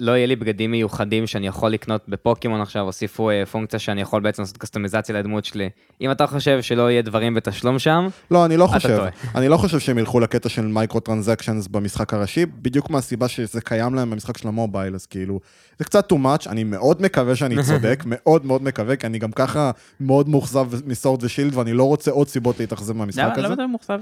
[0.00, 4.42] לא יהיה לי בגדים מיוחדים שאני יכול לקנות בפוקימון עכשיו, הוסיפו פונקציה שאני יכול בעצם
[4.42, 5.70] לעשות קסטומיזציה לדמות שלי.
[6.00, 8.96] אם אתה חושב שלא יהיה דברים בתשלום שם, לא, אני לא חושב.
[8.96, 9.08] טועה.
[9.34, 13.94] אני לא חושב שהם ילכו לקטע של micro transactions במשחק הראשי, בדיוק מהסיבה שזה קיים
[13.94, 15.40] להם במשחק של המובייל, אז כאילו,
[15.78, 19.32] זה קצת too much, אני מאוד מקווה שאני צודק, מאוד מאוד מקווה, כי אני גם
[19.32, 19.70] ככה
[20.00, 23.42] מאוד מאוכזב מ Sword and Shield, ואני לא רוצה עוד סיבות להתאכזב מהמשחק לא מהזה.
[23.42, 24.00] למה אתה מאוכזב.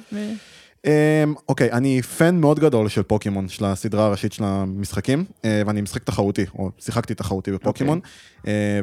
[0.85, 5.81] אמ, אוקיי, אני fan מאוד גדול של פוקימון, של הסדרה הראשית של המשחקים, אה, ואני
[5.81, 8.11] משחק תחרותי, או שיחקתי תחרותי בפוקימון, אה,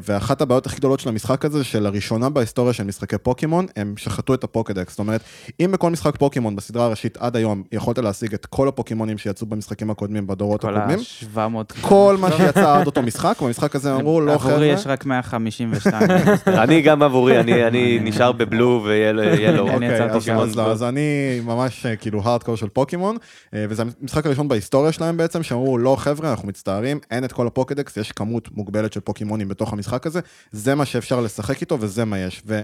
[0.03, 4.43] ואחת הבעיות הכי גדולות של המשחק הזה, שלראשונה בהיסטוריה של משחקי פוקימון, הם שחטו את
[4.43, 4.91] הפוקדקס.
[4.91, 5.21] זאת אומרת,
[5.59, 9.89] אם בכל משחק פוקימון בסדרה הראשית עד היום, יכולת להשיג את כל הפוקימונים שיצאו במשחקים
[9.89, 11.81] הקודמים, בדורות כל הקודמים, ה-700...
[11.81, 16.09] כל מה שיצא עד אותו משחק, במשחק הזה אמרו, לא חבר'ה, עבורי יש רק 152.
[16.63, 19.21] אני גם עבורי, אני אני נשאר בבלו ויאלו.
[19.67, 20.71] אני אוקיי, אז- לא, בלו.
[20.71, 23.17] אז אני ממש אה, כאילו הארדקור של פוקימון,
[23.53, 27.47] אה, וזה המשחק הראשון בהיסטוריה שלהם בעצם, שאמרו, לא חבר'ה, אנחנו מצטערים, אין את כל
[27.47, 30.19] הפוקדקס, יש כמות מוגבלת של פוקימונים בתוך המשחק הזה,
[30.51, 32.41] זה מה שאפשר לשחק איתו וזה מה יש.
[32.45, 32.61] ו...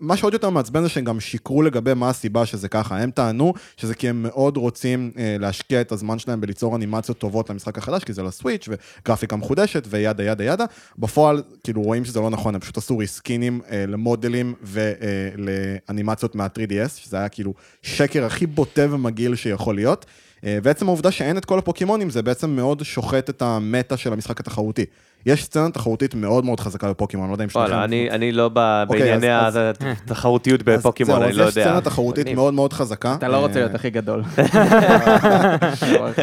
[0.00, 3.54] מה שעוד יותר מעצבן זה שהם גם שיקרו לגבי מה הסיבה שזה ככה, הם טענו
[3.76, 8.04] שזה כי הם מאוד רוצים אה, להשקיע את הזמן שלהם בליצור אנימציות טובות למשחק החדש,
[8.04, 10.64] כי זה לסוויץ' וגרפיקה מחודשת וידה ידה ידה,
[10.98, 17.16] בפועל כאילו רואים שזה לא נכון, הם פשוט עשו ריסקינים אה, למודלים ולאנימציות מה-3DS, שזה
[17.16, 20.06] היה כאילו שקר הכי בוטה ומגעיל שיכול להיות.
[20.44, 24.40] אה, ועצם העובדה שאין את כל הפוקימונים זה בעצם מאוד שוחט את המטה של המשחק
[24.40, 24.84] התחרותי.
[25.26, 27.72] יש סצנה תחרותית מאוד מאוד חזקה בפוקימון, אני לא יודע אם שלכם...
[27.74, 29.58] אני אני לא ב- אוקיי, בענייני אז-
[30.06, 31.80] התחרותיות בפוקימון, אני אז לא יש סצנה יודע.
[31.80, 32.36] תחרותית מגניב.
[32.36, 33.14] מאוד מאוד חזקה.
[33.14, 34.22] אתה לא רוצה אה, להיות הכי גדול.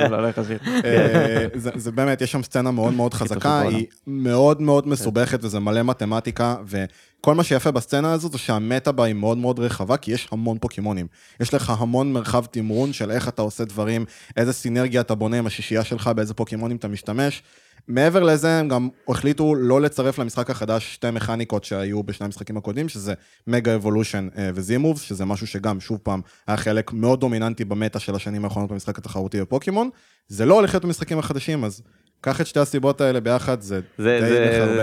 [0.09, 0.59] לא לשיר.
[0.85, 3.75] אה, זה, זה באמת, יש שם סצנה מאוד מאוד חזקה, בעולם.
[3.75, 9.03] היא מאוד מאוד מסובכת וזה מלא מתמטיקה, וכל מה שיפה בסצנה הזאת זה שהמטה בה
[9.03, 11.07] היא מאוד מאוד רחבה, כי יש המון פוקימונים.
[11.39, 14.05] יש לך המון מרחב תמרון של איך אתה עושה דברים,
[14.37, 17.43] איזה סינרגיה אתה בונה עם השישייה שלך, באיזה פוקימונים אתה משתמש.
[17.87, 22.89] מעבר לזה, הם גם החליטו לא לצרף למשחק החדש שתי מכניקות שהיו בשני המשחקים הקודמים,
[22.89, 23.13] שזה
[23.47, 27.99] Mega Evolution ו Z-Moves, שזה משהו שגם, שוב פעם, היה חלק מאוד דומיננטי ב meta
[27.99, 29.89] של השנים האחרונות במשחק התחרותי בפוקימון.
[30.27, 31.81] זה לא הולך להיות במשחקים החדשים, אז
[32.21, 34.27] קח את שתי הסיבות האלה ביחד, זה זה, די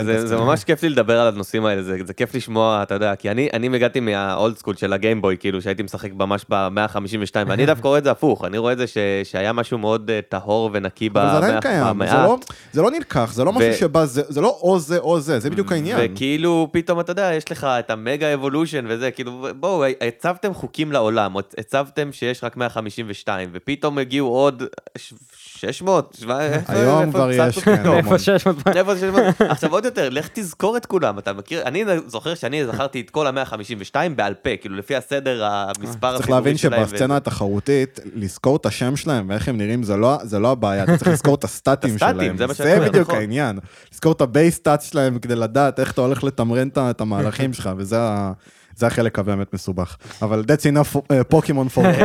[0.04, 0.36] זה, זה, זה.
[0.36, 3.48] ממש כיף לי לדבר על הנושאים האלה, זה, זה כיף לשמוע, אתה יודע, כי אני,
[3.52, 6.98] אני הגעתי מה old school של הגיימבוי, כאילו שהייתי משחק ממש ב-152,
[7.46, 10.20] ואני דווקא רואה את זה הפוך, אני רואה את זה ש, שהיה משהו מאוד אה,
[10.28, 12.24] טהור ונקי אבל זה עדיין במאה- קיים, זה במאה.
[12.26, 12.36] לא,
[12.72, 15.38] זה לא נלקח, זה לא משהו ו- שבא, זה, זה לא או זה או זה,
[15.40, 15.98] זה בדיוק העניין.
[16.14, 21.36] וכאילו פתאום אתה יודע יש לך את המגה אבולושן וזה כאילו בואו הצבתם חוקים לעולם
[21.58, 24.62] הצבתם שיש רק 152 ופתאום הגיעו עוד
[25.58, 27.58] 600 700 איפה- היום כבר יש?
[27.58, 28.78] כן, איפה 600 פעמים.
[28.80, 29.22] איפה 600?
[29.40, 33.26] עכשיו עוד יותר לך תזכור את כולם אתה מכיר אני זוכר שאני זכרתי את כל
[33.26, 39.28] ה-152 בעל פה כאילו לפי הסדר המספר צריך להבין שבסצנה התחרותית, לזכור את השם שלהם
[39.28, 42.36] ואיך הם נראים, זה לא, זה לא הבעיה, אתה צריך לזכור את הסטטים שלהם.
[42.36, 43.14] זה בדיוק נכון.
[43.14, 43.58] העניין.
[43.92, 47.70] לזכור את ה base stat שלהם כדי לדעת איך אתה הולך לתמרן את המהלכים שלך,
[47.76, 48.32] וזה ה-
[48.76, 49.96] זה החלק הבאמת מסובך.
[50.22, 52.02] אבל that's enough פוקימון today,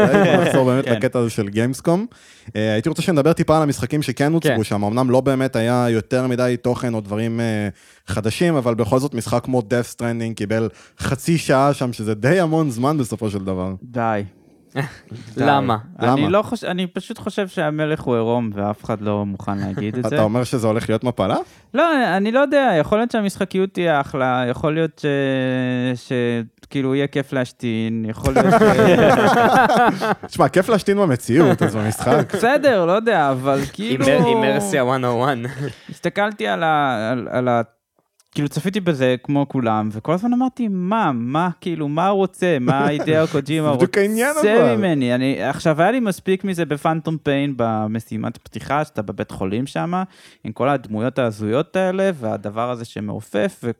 [0.48, 0.94] נחזור באמת כן.
[0.94, 2.06] לקטע הזה של Gamescom.
[2.48, 4.64] Uh, הייתי רוצה שנדבר טיפה על המשחקים שכן הוצגו כן.
[4.64, 9.14] שם, אמנם לא באמת היה יותר מדי תוכן או דברים uh, חדשים, אבל בכל זאת
[9.14, 13.74] משחק כמו Death Stranding קיבל חצי שעה שם, שזה די המון זמן בסופו של דבר.
[13.84, 14.24] די.
[15.38, 15.78] למה?
[16.00, 20.04] אני לא חושב, אני פשוט חושב שהמלך הוא עירום ואף אחד לא מוכן להגיד את
[20.04, 20.16] זה.
[20.16, 21.38] אתה אומר שזה הולך להיות מפלה?
[21.74, 25.06] לא, אני לא יודע, יכול להיות שהמשחקיות תהיה אחלה, יכול להיות ש...
[26.64, 28.64] שכאילו יהיה כיף להשתין, יכול להיות ש...
[30.28, 32.36] תשמע, כיף להשתין במציאות, אז במשחק.
[32.36, 34.06] בסדר, לא יודע, אבל כאילו...
[34.08, 35.38] אימרסיה 101.
[35.90, 36.64] הסתכלתי על
[37.48, 37.62] ה...
[38.32, 42.88] כאילו צפיתי בזה כמו כולם, וכל הזמן אמרתי, מה, מה, כאילו, מה הוא רוצה, מה
[42.88, 43.86] הידאו קוג'ימה רוצה.
[44.78, 45.16] ממני.
[45.16, 50.04] אני, עכשיו, היה לי מספיק מזה בפאנטום פיין במשימת פתיחה, שאתה בבית חולים שם,
[50.44, 53.72] עם כל הדמויות ההזויות האלה, והדבר הזה שמעופף, ו...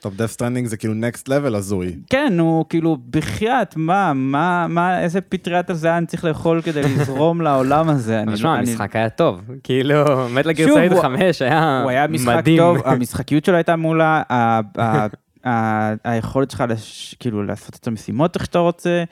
[0.00, 1.96] טוב, Death Stranding זה כאילו next level הזוי.
[2.10, 7.40] כן, הוא כאילו, בחייאת, מה, מה, מה, איזה פטריית הזיה אני צריך לאכול כדי לזרום
[7.46, 8.18] לעולם הזה?
[8.20, 9.40] אני אבל שמע, לא- אני- המשחק היה טוב.
[9.64, 9.94] כאילו,
[10.34, 10.44] מת
[10.92, 12.58] הוא- 5 היה הוא היה משחק מדהים.
[12.58, 15.06] טוב, המשחקיות שלו הייתה מעולה, ה- ה-
[15.48, 16.64] ה- היכולת שלך
[17.20, 19.04] כאילו לעשות את המשימות איך שאתה רוצה,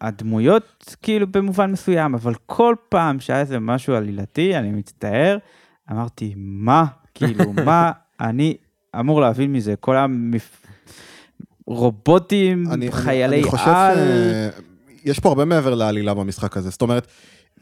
[0.00, 5.38] הדמויות כאילו במובן מסוים, אבל כל פעם שהיה איזה משהו עלילתי, אני מצטער,
[5.90, 6.84] אמרתי, מה?
[7.14, 7.90] כאילו, מה
[8.20, 8.56] אני
[9.00, 9.74] אמור להבין מזה?
[9.80, 10.50] כל המפ...
[11.66, 13.98] רובוטים, אני- חיילי אני חושב על...
[15.04, 16.70] שיש פה הרבה מעבר לעלילה במשחק הזה.
[16.70, 17.06] זאת אומרת,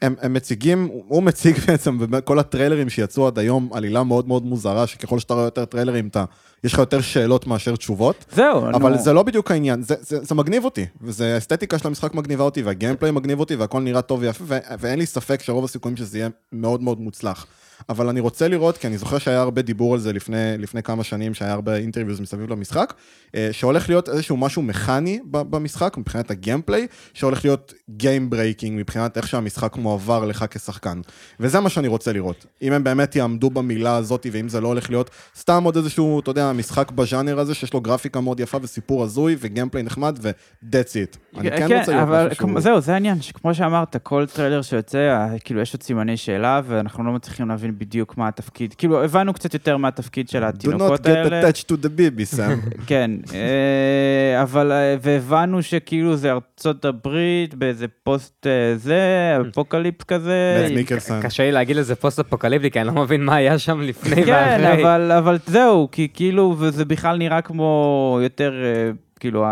[0.02, 4.86] הם, הם מציגים, הוא מציג בעצם בכל הטריילרים שיצאו עד היום, עלילה מאוד מאוד מוזרה,
[4.86, 6.24] שככל שאתה רואה יותר טריילרים, אתה,
[6.64, 8.24] יש לך יותר שאלות מאשר תשובות.
[8.32, 8.98] זהו, אבל נו.
[8.98, 12.62] זה לא בדיוק העניין, זה, זה, זה מגניב אותי, וזה האסתטיקה של המשחק מגניבה אותי,
[12.62, 14.44] וה gameplay מגניב אותי, והכל נראה טוב ויפה,
[14.80, 17.46] ואין לי ספק שרוב הסיכויים שזה יהיה מאוד מאוד מוצלח.
[17.88, 21.04] אבל אני רוצה לראות, כי אני זוכר שהיה הרבה דיבור על זה לפני, לפני כמה
[21.04, 22.94] שנים, שהיה הרבה interviews מסביב למשחק,
[23.34, 29.16] אה, שהולך להיות איזשהו משהו מכני במשחק, מבחינת ה gameplay, שהולך להיות game breaking, מבחינת
[29.16, 31.00] איך שהמשחק מועבר לך כשחקן.
[31.40, 32.46] וזה מה שאני רוצה לראות.
[32.62, 36.30] אם הם באמת יעמדו במילה הזאת, ואם זה לא הולך להיות סתם עוד איזשהו, אתה
[36.30, 40.66] יודע, משחק בז'אנר הזה, שיש לו גרפיקה מאוד יפה וסיפור הזוי, ו gameplay נחמד, ו-that's
[40.66, 41.38] it.
[41.38, 42.60] אני כן רוצה לראות משהו שהוא...
[42.60, 47.04] זהו, זה העניין, שכמו שאמרת, כל טריילר שיוצא, אה, כאילו יש עוד סימני שאלה, ואנחנו
[47.04, 48.74] לא מצליחים להבין בדיוק מה התפקיד.
[48.74, 51.48] כאילו, הבנו קצת יותר מה התפקיד של Do not התינוקות get האלה.
[51.48, 52.58] attached to the baby, Sam.
[52.86, 59.02] כן, אה, אבל, אה, והבנו שכאילו זה ארצות הברית, באיזה פוסט אה, זה,
[59.50, 60.66] אפוקליפס כזה.
[61.22, 64.32] קשה לי להגיד לזה פוסט אפוקליפטי, כי אני לא מבין מה היה שם לפני כן,
[64.32, 64.82] ואחרי.
[64.82, 68.52] אבל, אבל זהו, כי כאילו, וזה בכלל נראה כמו יותר,
[69.20, 69.44] כאילו,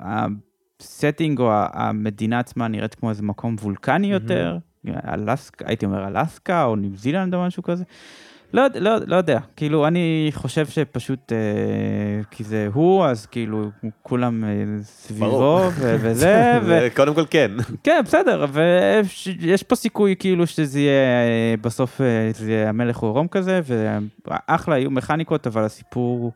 [0.00, 4.58] ה setting או המדינה עצמה נראית כמו איזה מקום וולקני יותר,
[5.08, 7.84] אלסקה, הייתי אומר אלסקה או ניו זילנד או משהו כזה.
[8.54, 11.38] לא, לא, לא יודע, כאילו, אני חושב שפשוט, אה,
[12.30, 13.70] כי זה הוא, אז כאילו,
[14.02, 14.48] כולם אה,
[14.82, 15.60] סביבו.
[15.70, 17.50] ו- וזה, ו- קודם כל כן.
[17.82, 23.10] כן, בסדר, ויש פה סיכוי כאילו שזה יהיה, אה, בסוף אה, זה יהיה המלך הוא
[23.10, 23.60] עירום כזה,
[24.26, 26.32] ואחלה, יהיו מכניקות, אבל הסיפור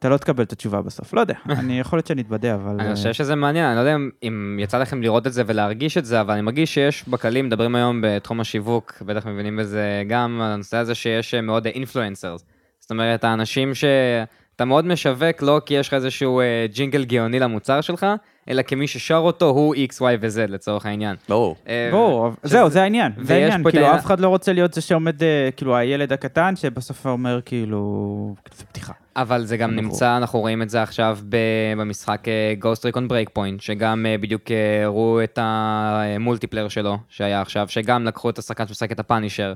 [0.00, 1.14] אתה לא תקבל את התשובה בסוף.
[1.14, 2.80] לא יודע, אני יכול להיות שאני אתבדה, אבל...
[2.80, 5.98] אני אה, חושב שזה מעניין, אני לא יודע אם- יצא לכם לראות את זה ולהרגיש
[5.98, 10.40] את זה, אבל אני מרגיש שיש בכללים, מדברים היום בתחום השיווק, בטח מבינים בזה גם,
[10.42, 12.44] הנושא הזה שיש אה, מאוד אינפלואנסרס.
[12.80, 17.80] זאת אומרת, האנשים שאתה מאוד משווק, לא כי יש לך איזשהו אה, ג'ינגל גאוני למוצר
[17.80, 18.06] שלך,
[18.48, 21.16] אלא כמי ששר אותו הוא X, Y ו-Z לצורך העניין.
[21.28, 21.56] ברור.
[21.68, 24.80] אה, ברור, זהו, זה העניין, זה ויש העניין, כאילו אף אחד לא רוצה להיות זה
[24.80, 28.92] שעומד, אה, כאילו הילד הקטן, שבסוף אומר כאילו, זה בדיחה.
[29.22, 29.76] אבל זה גם.
[29.76, 31.36] נמצא, אנחנו רואים את זה עכשיו ב-
[31.78, 37.66] במשחק אה, Ghost Recon Breakpoint, שגם אה, בדיוק אה, הראו את המולטיפלייר שלו, שהיה עכשיו,
[37.68, 39.52] שגם לקחו את השחקן שמשחק את הפאנישר,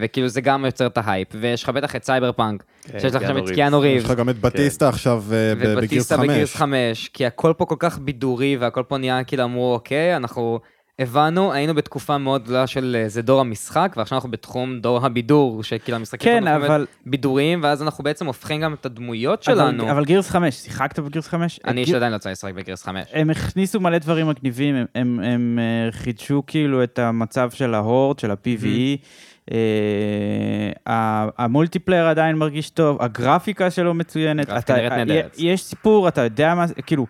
[0.00, 3.22] וכאילו זה גם יוצר את ההייפ, ויש לך בטח את סייבר פאנק, כן, שיש לך
[3.22, 3.54] שם קיאנו את ריבס.
[3.54, 6.28] קיאנו יש ריבס, לך גם את בטיסטה עכשיו אה, ב- ב Gears ובטיסטה 5.
[6.30, 10.16] ב Gears 5, כי הכל פה כל כך בידורי, והכל פה נהיה כאילו אמרו, אוקיי,
[10.16, 10.60] אנחנו
[11.00, 15.62] הבנו, היינו בתקופה מאוד גדולה של אה, זה דור המשחק, ועכשיו אנחנו בתחום דור הבידור,
[15.62, 16.86] שכאילו המשחקים כן, אבל...
[17.06, 19.90] בידוריים, ואז אנחנו בעצם הופכים גם את הדמויות אבל- שלנו.
[19.90, 21.60] אבל Gears 5, שיחקת ב Gears 5?
[21.66, 23.04] אני איש עדיין לא יצא לשחק ב Gears 5.
[23.12, 27.80] הם הכניסו מלא דברים מגניבים, הם, הם, הם אה, חידשו כאילו את המצב של ה
[27.80, 28.96] Horde, של ה-PVE.
[29.52, 29.56] אה,
[30.92, 34.50] ה- ה multiplayer עדיין מרגיש טוב, הגרפיקה שלו מצוינת.
[34.50, 35.36] אתה- נראית נהדרת.
[35.38, 37.06] יש סיפור, אתה יודע מה, כאילו,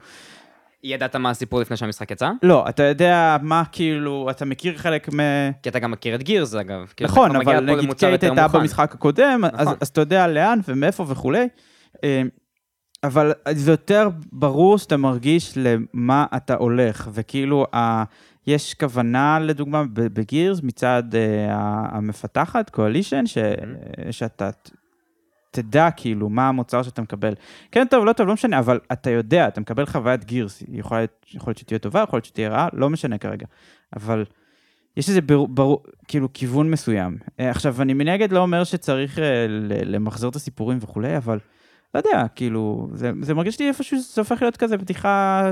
[0.85, 2.31] ידעת מה הסיפור לפני שהמשחק יצא?
[2.43, 5.19] לא, אתה יודע מה, כאילו, אתה מכיר חלק מ...
[5.63, 6.93] כי אתה גם מכיר את Gears אגב.
[6.97, 8.49] כאילו, נכון, אבל נגיד קייט הייתה.
[8.49, 9.77] במשחק הקודם, אז, נכון.
[9.81, 11.49] אז אתה יודע לאן ומאיפה וכולי.
[12.05, 12.23] אה,
[13.05, 18.05] אבל זה יותר ברור שאתה מרגיש למה אתה הולך, וכאילו, ה...
[18.47, 21.03] יש כוונה, לדוגמה, בגירס מצד
[21.51, 23.39] ה- המפתחת, קואלישן, ש...
[24.11, 24.51] שאתה
[25.51, 27.35] תדע כאילו מה המוצר שאתה מקבל.
[27.73, 31.01] כן טוב, לא טוב, לא משנה, אבל אתה יודע, אתה מקבל חוויית גירס, היא יכולה
[31.01, 33.47] להיות, יכול להיות שתהיה טובה, יכול להיות שתהיה רעה, לא משנה כרגע.
[33.97, 34.25] אבל
[34.97, 37.19] יש איזה ברור, ברור, כאילו כיוון מסוים.
[37.41, 41.39] אה, עכשיו, אני מנגד לא אומר שצריך אה, למחזר את הסיפורים וכולי, אבל
[41.95, 45.51] לא יודע, כאילו, זה, זה מרגיש לי איפשהו שזה הופך להיות כזה בדיחה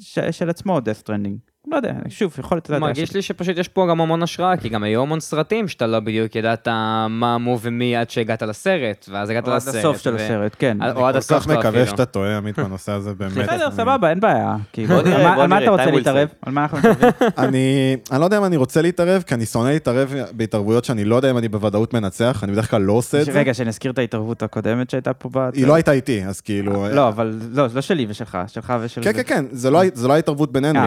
[0.00, 1.51] ש, של עצמו, death stranding.
[1.70, 2.70] לא יודע, שוב, יכול להיות...
[2.70, 6.00] מרגיש לי שפשוט יש פה גם המון השראה, כי גם היו המון סרטים שאתה לא
[6.00, 6.68] בדיוק ידעת
[7.10, 9.74] מה מו ומי עד שהגעת לסרט, ואז הגעת או עד לסרט.
[9.74, 10.76] הסוף של הסרט, כן.
[10.80, 11.86] או אני עד כל הסוף כך שלו מקווה אפילו.
[11.86, 13.32] שאתה טועה, עמית, בנושא הזה, באמת.
[13.32, 14.56] בסדר, אני- סבבה, אין בעיה.
[14.72, 16.28] כאילו, על מה- אתה רוצה להתערב?
[16.46, 17.08] על מה אנחנו מתערבים?
[17.38, 21.16] אני, אני לא יודע אם אני רוצה להתערב, כי אני שונא להתערב בהתערבויות שאני לא
[21.16, 23.32] יודע אם אני בוודאות מנצח, אני בדרך כלל לא עושה את זה.
[23.32, 25.48] רגע, שנזכיר את ההתערבות הקודמת שהייתה פה.
[25.54, 26.86] היא לא הייתה איתי, אז כאילו...
[26.92, 29.02] לא, אבל לא, לא שלי ושלך, שלך ושל...
[29.04, 30.78] כן, כן, כן, זה לא, זה לא ההתערבות בינינו,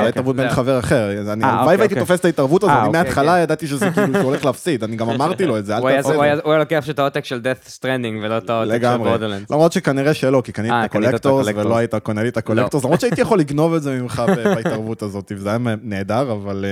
[0.65, 1.09] חבר אחר.
[1.09, 1.99] אה, הלוואי אוקיי, והייתי אוקיי.
[1.99, 4.95] תופס את ההתערבות הזאת, אה, אני אוקיי, מההתחלה ידעתי שזה כאילו שהוא הולך להפסיד, אני
[4.95, 6.13] גם אמרתי לו את זה, אל תעשה את זה.
[6.43, 9.09] הוא היה לוקח את העותק של Death Stranding ולא את העותק של לגמרי.
[9.09, 9.51] Borderlands.
[9.51, 11.47] למרות שכנראה שלא, כי קניתי אה, את קנית את ה collector's.
[11.55, 14.23] ולא היית קונה לי את ה collector's, למרות שהייתי יכול לגנוב את זה ממך
[14.55, 16.65] בהתערבות הזאת, וזה היה נהדר, אבל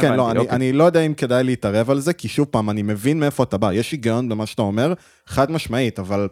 [0.00, 0.30] כן, לא.
[0.50, 3.56] אני לא יודע אם כדאי להתערב על זה, כי שוב פעם, אני מבין מאיפה אתה
[3.56, 4.92] בא, יש היגיון במה שאתה אומר,
[5.26, 6.28] חד משמעית, אבל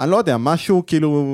[0.00, 1.24] אני לא יודע, משהו כאילו,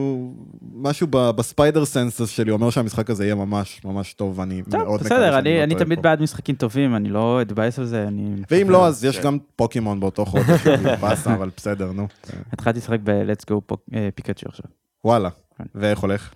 [0.75, 4.99] משהו בספיידר סנסס שלי אומר שהמשחק הזה יהיה ממש ממש טוב, ואני מאוד טוב, מקווה
[4.99, 6.03] בסדר, שאני אני לא אני טועה תמיד פה.
[6.03, 8.31] בעד משחקים טובים, אני לא אתבאס על זה, אני...
[8.51, 12.07] ואם לא, אז יש גם פוקימון באותו חודש, כאילו, באסה, אבל בסדר, נו.
[12.53, 14.67] התחלתי לשחק ב-let's go אה, פיקאצ'ו עכשיו.
[15.05, 15.65] וואלה, כן.
[15.75, 16.35] ואיך הולך?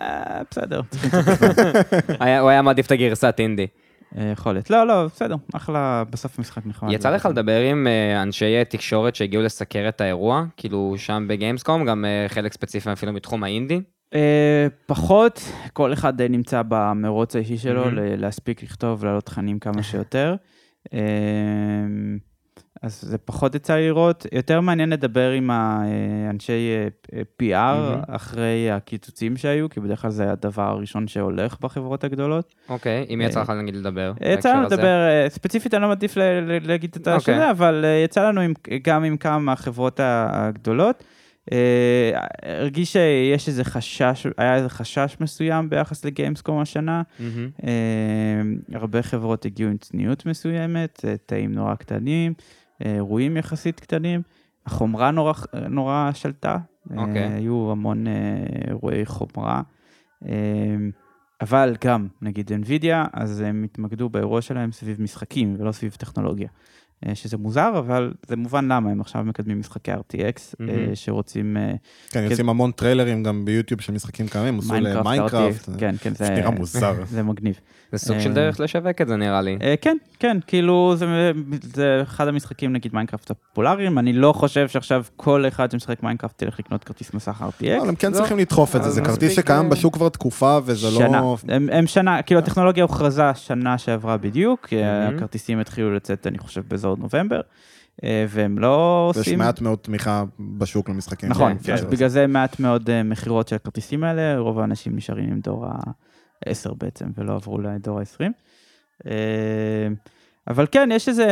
[0.00, 0.80] אה, בסדר,
[2.40, 3.66] הוא היה מעדיף את הגרסת אינדי.
[4.18, 4.70] אה, יכולת.
[4.70, 6.92] לא, לא, בסדר, אחלה, בסוף משחק נחמד.
[6.92, 10.44] יצא לך לדבר עם אה, אנשי תקשורת שהגיעו לסקר את האירוע?
[10.56, 13.80] כאילו שם בגיימסקום, גם אה, חלק ספציפי אפילו מתחום האינדי?
[14.86, 15.40] פחות,
[15.72, 20.34] כל אחד נמצא במרוץ האישי שלו, להספיק לכתוב, להעלות תכנים כמה שיותר.
[22.58, 24.26] אה, אז זה פחות יצא לי לראות.
[24.32, 26.68] יותר מעניין לדבר עם האנשי
[27.42, 28.00] PR מהמם.
[28.08, 32.54] אחרי הקיצוצים שהיו, כי בדרך כלל זה הדבר הראשון שהולך בחברות הגדולות.
[32.68, 34.12] אוקיי, אם יצא לך נגיד לדבר.
[34.24, 34.62] אה, יצא לנו?
[34.66, 36.14] לדבר, אה, ספציפית אני לא מעדיף
[36.62, 37.16] להגיד את אוקיי.
[37.16, 41.04] השאלה, אבל אה, יצא לנו עם- גם עם כמה מהחברות הגדולות.
[41.52, 47.02] אה, הרגיש שיש איזה חשש, היה איזה חשש מסוים ביחס לגיימסקום השנה.
[47.18, 47.50] מהמם.
[47.64, 52.34] אה, הרבה חברות הגיעו עם צניעות מסוימת, אה, תאים נורא קטנים,
[52.80, 54.22] אירועים יחסית קטנים.
[54.66, 55.32] החומרה נורא,
[55.68, 56.58] נורא שלטה,
[56.90, 57.32] אה, אוקיי.
[57.32, 58.04] היו המון
[58.68, 59.62] אירועי חומרה.
[60.28, 60.76] אה,
[61.40, 66.48] אבל גם, נגיד NVIDIA, אז הם התמקדו באירוע שלהם סביב משחקים ולא סביב טכנולוגיה.
[67.08, 70.94] אה, שזה מוזר, אבל זה מובן למה, הם עכשיו מקדמים משחקי RTX, אה, מהמם.
[70.94, 71.72] שרוצים אה,
[72.10, 76.14] כן, יוצאים המון טריילרים גם ביוטיוב של משחקים קיימים, עשו Minecraft, ל Minecraft, כן, כן,
[76.14, 76.94] זה זה נראה מוזר.
[77.10, 77.60] זה מגניב.
[77.92, 79.58] זה סוג אה, של דרך לשווק את זה נראה לי.
[79.62, 81.32] אה, כן, כן, כאילו זה,
[81.62, 86.58] זה אחד המשחקים נגיד Minecraft הפופולריים, אני לא חושב שעכשיו כל אחד שמשחק Minecraft ילך
[86.58, 87.80] לקנות כרטיס מסך RTX.
[87.80, 88.16] אבל הם כן לא.
[88.16, 91.36] צריכים לדחוף את זה, זה כרטיס שקיים אה, בשוק כבר תקופה, וזה שנה, לא...
[91.48, 94.68] הם, הם שנה, כאילו הטכנולוגיה הוכרזה שנה שעברה בדיוק.
[95.08, 97.40] הכרטיסים התחילו לצאת אני חושב באזור נובמבר.
[98.04, 99.38] אה, והם לא יש עושים...
[99.38, 100.24] מעט מאוד תמיכה
[100.58, 101.28] בשוק למשחקים.
[101.28, 101.90] נכון, כן, אז כן.
[101.90, 106.74] בגלל זה מעט מאוד אה, מכירות של הכרטיסים האלה, רוב האנשים נשארים עם דור ה-10
[106.74, 108.32] בעצם, ולא עברו לדור ה-20.
[110.48, 111.26] אבל כן, יש איזה...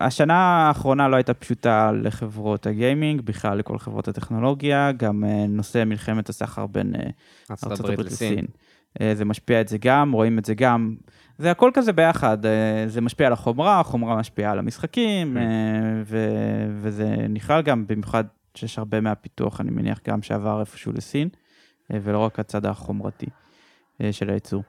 [0.00, 6.28] השנה האחרונה לא הייתה פשוטה לחברות הגיימינג, בכלל לכל חברות הטכנולוגיה, גם אה, נושא מלחמת
[6.28, 7.00] הסחר בין אה,
[7.50, 8.32] ארצות ארצות הברית הברית לסין.
[8.32, 8.46] לסין.
[9.00, 10.94] אה, זה משפיע את זה גם, רואים את זה גם.
[11.38, 15.40] זה הכל כזה ביחד, אה, זה משפיע על החומרה, החומרה משפיעה על המשחקים, Mm.
[15.40, 15.44] אה,
[16.06, 18.24] ו- וזה נכלל גם, במיוחד
[18.54, 21.28] שיש הרבה מהפיתוח, אני מניח, גם שעבר איפשהו לסין,
[21.92, 23.26] אה, ולא רק הצד החומרתי
[24.10, 24.62] של הייצור.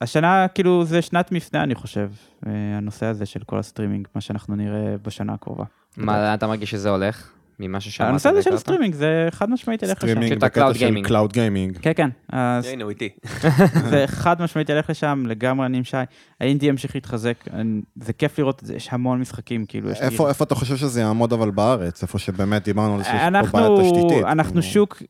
[0.00, 2.10] השנה, כאילו, זה שנת מפנה, אני חושב,
[2.76, 5.64] הנושא הזה של כל הסטרימינג, מה שאנחנו נראה בשנה הקרובה.
[5.96, 7.32] מה, לאן אתה מרגיש שזה הולך?
[7.60, 8.08] ממה ששמעת?
[8.08, 8.60] הנושא הזה של והכרת?
[8.60, 10.12] הסטרימינג, זה חד משמעית ילך לשם.
[10.12, 11.06] סטרימינג בקטע cloud של gaming.
[11.06, 11.78] Cloud gaming.
[11.78, 12.10] כן, כן.
[12.28, 13.08] הנה, הוא איתי.
[13.90, 15.96] זה חד משמעית ילך לשם, לגמרי אני עם שי.
[16.40, 17.44] האינדי ימשיך להתחזק,
[18.00, 19.90] זה כיף לראות את זה, יש המון משחקים, כאילו.
[19.90, 22.02] איפה איפה אתה חושב שזה יעמוד אבל בארץ?
[22.02, 24.24] איפה שבאמת דיברנו על זה שיש פה בעיה תשתיתית.
[24.24, 24.62] אנחנו כאילו.
[24.62, 25.02] שוק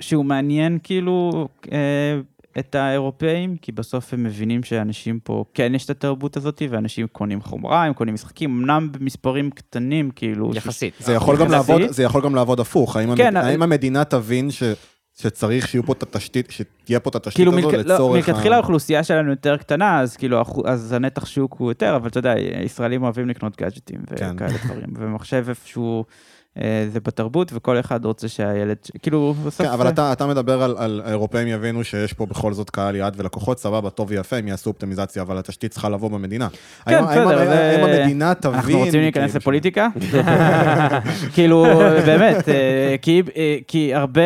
[0.00, 2.20] שהוא מעניין, כאילו, אה,
[2.58, 7.40] את האירופאים, כי בסוף הם מבינים שאנשים פה, כן יש את התרבות הזאת, ואנשים קונים
[7.42, 10.50] חומרה, הם קונים משחקים, אמנם במספרים קטנים, כאילו...
[10.54, 10.94] יחסית.
[11.00, 11.68] זה יכול גם יחסית.
[11.76, 12.96] לעבוד, זה יכול גם לעבוד הפוך.
[12.96, 14.62] האם כן, המד- אבל- האם המדינה תבין ש-
[15.20, 17.74] שצריך שיהיו פה את התשתית, שתהיה פה את התשתית כאילו, הזו מלכ...
[17.86, 18.14] לא, לצורך...
[18.28, 22.18] ה- מלכתחילה האוכלוסייה שלנו יותר קטנה, אז כאילו, אז הנתח שוק הוא יותר, אבל אתה
[22.18, 22.34] יודע,
[22.64, 24.30] ישראלים אוהבים לקנות גאדג'טים כן.
[24.34, 26.04] וכאלה דברים, ומחשב איפשהו,
[26.92, 29.66] זה בתרבות, וכל אחד רוצה שהילד, כאילו, בסוף...
[29.66, 33.14] כן, אבל אתה, אתה מדבר על, על האירופאים יבינו שיש פה בכל זאת קהל יעד
[33.20, 36.48] ולקוחות, סבבה, טוב ויפה, הם יעשו אופטימיזציה, אבל התשתית צריכה לבוא במדינה.
[36.84, 38.54] כן, האם, בסדר, האם, זה- האם המדינה תבין...
[38.54, 39.88] אנחנו רוצים להיכנס כאילו, לפוליטיקה?
[41.34, 41.66] כאילו,
[42.06, 44.22] באמת, אה, כי, אה, כי הרבה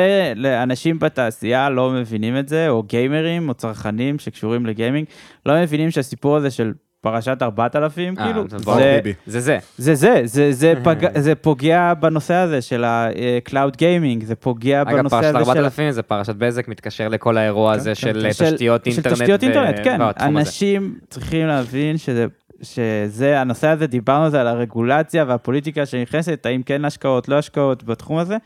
[0.62, 5.06] אנשים בתעשייה לא מבינים את זה, או גיימרים, או צרכנים שקשורים לגיימינג,
[5.46, 6.72] לא מבינים שהסיפור הזה של
[7.02, 9.04] פרשת 4000, אה, כאילו, זה זה.
[9.26, 9.58] זה זה.
[9.78, 11.18] זה זה, זה, זה, פג...
[11.20, 15.50] זה פוגע בנושא הזה של ה-cloud gaming, זה פוגע אגב, בנושא פרשת הזה של...
[15.50, 19.16] 4000 זה פרשת בזק, מתקשר לכל האירוע הזה של של- תשתיות אינטרנט.
[19.16, 20.00] של תשתיות ו- אינטרנט, כן.
[20.20, 22.26] אנשים צריכים להבין שזה,
[22.62, 27.84] שזה, הנושא הזה, דיברנו על זה, על הרגולציה והפוליטיקה שנכנסת, האם כן השקעות, לא השקעות
[27.84, 28.36] בתחום הזה.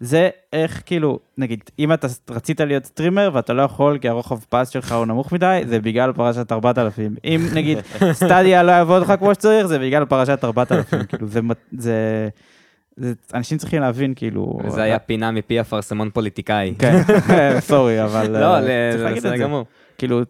[0.00, 4.68] זה איך, כאילו, נגיד, אם אתה רצית להיות סטרימר ואתה לא יכול כי הרוחב פס
[4.68, 7.16] שלך הוא נמוך מדי, זה בגלל פרשת 4000.
[7.24, 7.78] אם נגיד
[8.12, 11.02] סטדיה לא יעבוד לך כמו שצריך, זה בגלל פרשת 4000.
[11.08, 11.40] כאילו, זה,
[11.78, 12.28] זה,
[12.96, 14.58] זה, אנשים צריכים להבין, כאילו...
[14.64, 16.74] וזה היה פינה מפי אפרסמון פוליטיקאי.
[16.78, 17.02] כן,
[17.60, 18.40] sorry, אבל...
[18.40, 18.60] לא, אה,
[18.98, 19.36] זה בסדר זה.
[19.36, 19.66] גמור.
[19.98, 20.20] כאילו,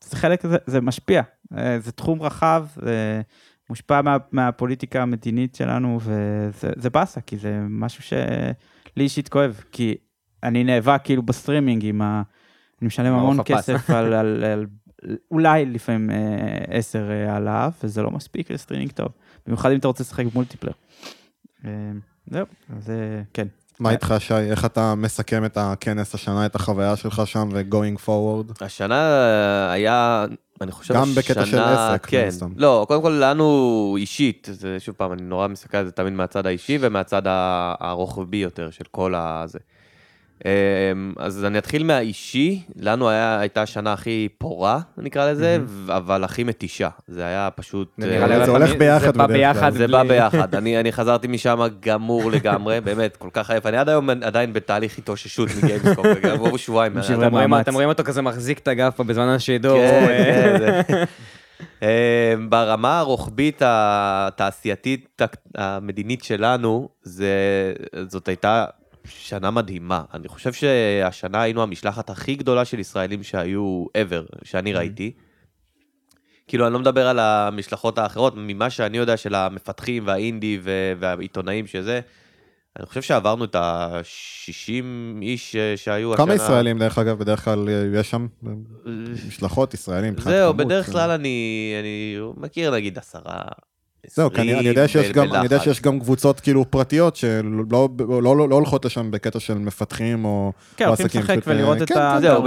[0.00, 1.22] זה חלק, זה, זה משפיע,
[1.58, 3.20] אה, זה תחום רחב, זה
[3.70, 8.02] מושפע מה, מהפוליטיקה המדינית שלנו, וזה זה באסה, כי זה משהו
[8.94, 9.94] שלי אישית כואב, כי
[10.42, 12.22] אני נאבק כאילו בסטרימינג עם ה...
[12.80, 13.38] אני משלם המון.
[13.44, 14.66] כסף על, על, על,
[15.30, 16.16] אולי לפעמים אה,
[16.68, 19.08] עשר אה, על האף, וזה לא מספיק לסטרימינג טוב,
[19.46, 20.72] במיוחד אם אתה רוצה לשחק ב multiplayer.
[21.64, 21.70] אה,
[22.26, 23.46] זהו, אז אה, כן.
[23.80, 24.34] מה איתך, שי?
[24.34, 28.64] איך אתה מסכם את הכנס השנה, את החוויה שלך שם ו-going forward?
[28.64, 30.24] השנה היה,
[30.60, 32.24] אני חושב, גם בקטע של עסק, כן.
[32.28, 32.48] הסתם.
[32.56, 36.46] לא, קודם כל לנו אישית, זה שוב פעם, אני נורא מסתכל על זה תמיד מהצד
[36.46, 37.22] האישי ומהצד
[37.80, 39.58] הרוחבי יותר של כל הזה.
[40.44, 40.50] אמ,
[41.16, 46.44] אז אני אתחיל מהאישי, לנו היה, הייתה השנה הכי פורה, נקרא לזה, ו- אבל הכי
[46.44, 46.88] מתישה.
[47.08, 47.92] זה היה פשוט...
[47.98, 49.70] זה אה, נראה לי זה הולך ביחד זה בא ביחד.
[49.72, 53.76] זה בלי- בא ביחד, אני, אני חזרתי משם גמור לגמרי, באמת, כל כך עייף, אני
[53.76, 56.92] עד היום עדיין בתהליך התאוששות מגיימסקופ, עברו שבועיים.
[56.98, 57.60] אתם רואים- מאמץ.
[57.60, 59.78] אתם רואים אותו כזה מחזיק את פה בזמן השידור.
[59.78, 61.04] כן, אה, כן, זה-
[61.82, 65.22] אה, ברמה הרוחבית התעשייתית
[65.54, 67.28] המדינית שלנו, זה,
[68.08, 68.64] זאת הייתה
[69.06, 70.02] שנה מדהימה.
[70.14, 75.12] אני חושב שהשנה היינו המשלחת הכי גדולה של ישראלים שהיו ever, שאני ראיתי.
[76.46, 80.58] כאילו, אני לא מדבר על המשלחות האחרות, ממה שאני יודע של המפתחים והאינדי
[80.98, 82.00] והעיתונאים שזה,
[82.78, 84.84] אני חושב שעברנו את ה-60
[85.22, 86.26] איש אה, שהיו השנה.
[86.26, 88.26] כמה ישראלים, דרך אגב, בדרך כלל אה, יש שם?
[89.28, 90.92] משלחות ישראלים זהו, בדרך כן.
[90.92, 93.42] כלל אני, אני מכיר נגיד עשרה,
[94.14, 95.64] זהו, כי אני, יודע שיש גם, אני יודע בלחץ.
[95.64, 100.52] שיש גם קבוצות כאילו פרטיות שלא לא, לא, לא, הולכות לשם בקטע של מפתחים או,
[100.76, 101.20] כן, או הולכים עסקים.
[101.20, 102.44] לשחק ולראות את כן, ה- כן, זהו,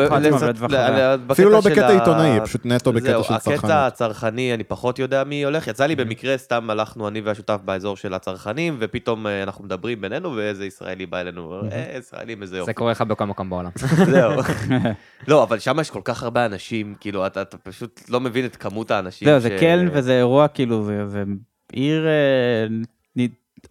[1.32, 3.64] אפילו לא בקטע עיתונאי, פשוט נטו בקטע של צרכנות.
[3.64, 5.68] הקטע הצרכני, אני פחות יודע מי הולך.
[5.68, 10.36] יצא לי במקרה, סתם הלכנו אני והשותף באזור של הצרכנים, ופתאום אה, אנחנו מדברים בינינו,
[10.36, 12.66] ואיזה ישראלי בא אלינו, אה, ישראלים, איזה יופי.
[12.72, 13.70] זה קורה לך בכל מקום בעולם.
[14.12, 14.32] זהו.
[15.28, 18.92] לא, אבל שם יש כל כך הרבה אנשים, כאילו, אתה פשוט לא מבין את כמות
[18.92, 19.28] האנשים.
[19.28, 20.90] זהו, זה קלן וזה אירוע, כאילו,
[21.72, 22.68] עיר, אה,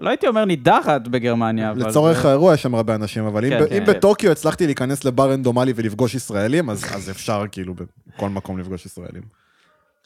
[0.00, 1.88] לא הייתי אומר נידחת בגרמניה, אבל...
[1.88, 3.76] לצורך זה- האירוע יש שם הרבה אנשים, אבל אם כן, ב- כן.
[3.76, 8.86] אם בטוקיו הצלחתי להיכנס לבר רנדומלי ולפגוש ישראלים, אז אז אפשר כאילו בכל מקום לפגוש
[8.86, 9.22] ישראלים.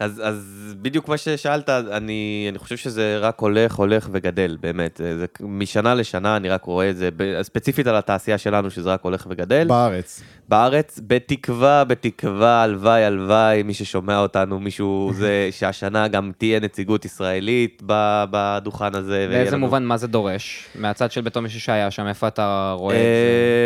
[0.01, 0.38] אז, אז
[0.82, 4.96] בדיוק מה ששאלת, אני, אני חושב שזה רק הולך, הולך וגדל, באמת.
[4.96, 8.92] זה, זה, משנה לשנה אני רק רואה את זה, ב- ספציפית על התעשייה שלנו, שזה
[8.92, 9.66] רק הולך וגדל.
[9.68, 10.22] בארץ.
[10.48, 17.83] בארץ, בתקווה, בתקווה, הלוואי, הלוואי, מי ששומע אותנו, מישהו, זה שהשנה גם תהיה נציגות ישראלית
[18.30, 19.26] בדוכן הזה.
[19.30, 20.66] באיזה לנו- מובן מה זה דורש?
[20.75, 23.00] מהצד של בתור מישהו שהיה שם, איפה אתה רואה את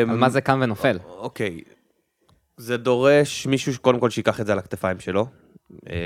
[0.02, 0.12] אמ, זה?
[0.12, 0.98] על מה זה קם ונופל?
[1.18, 1.60] אוקיי,
[2.56, 5.26] זה דורש מישהו שקודם כל שיקח את זה על הכתפיים שלו.
[5.90, 5.96] אה,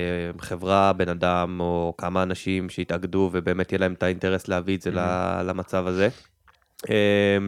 [0.41, 4.91] חברה, בן אדם או כמה אנשים שיתאגדו ובאמת יהיה להם את האינטרס להביא את זה
[4.91, 6.09] ל- למצב הזה.
[6.91, 6.95] אה,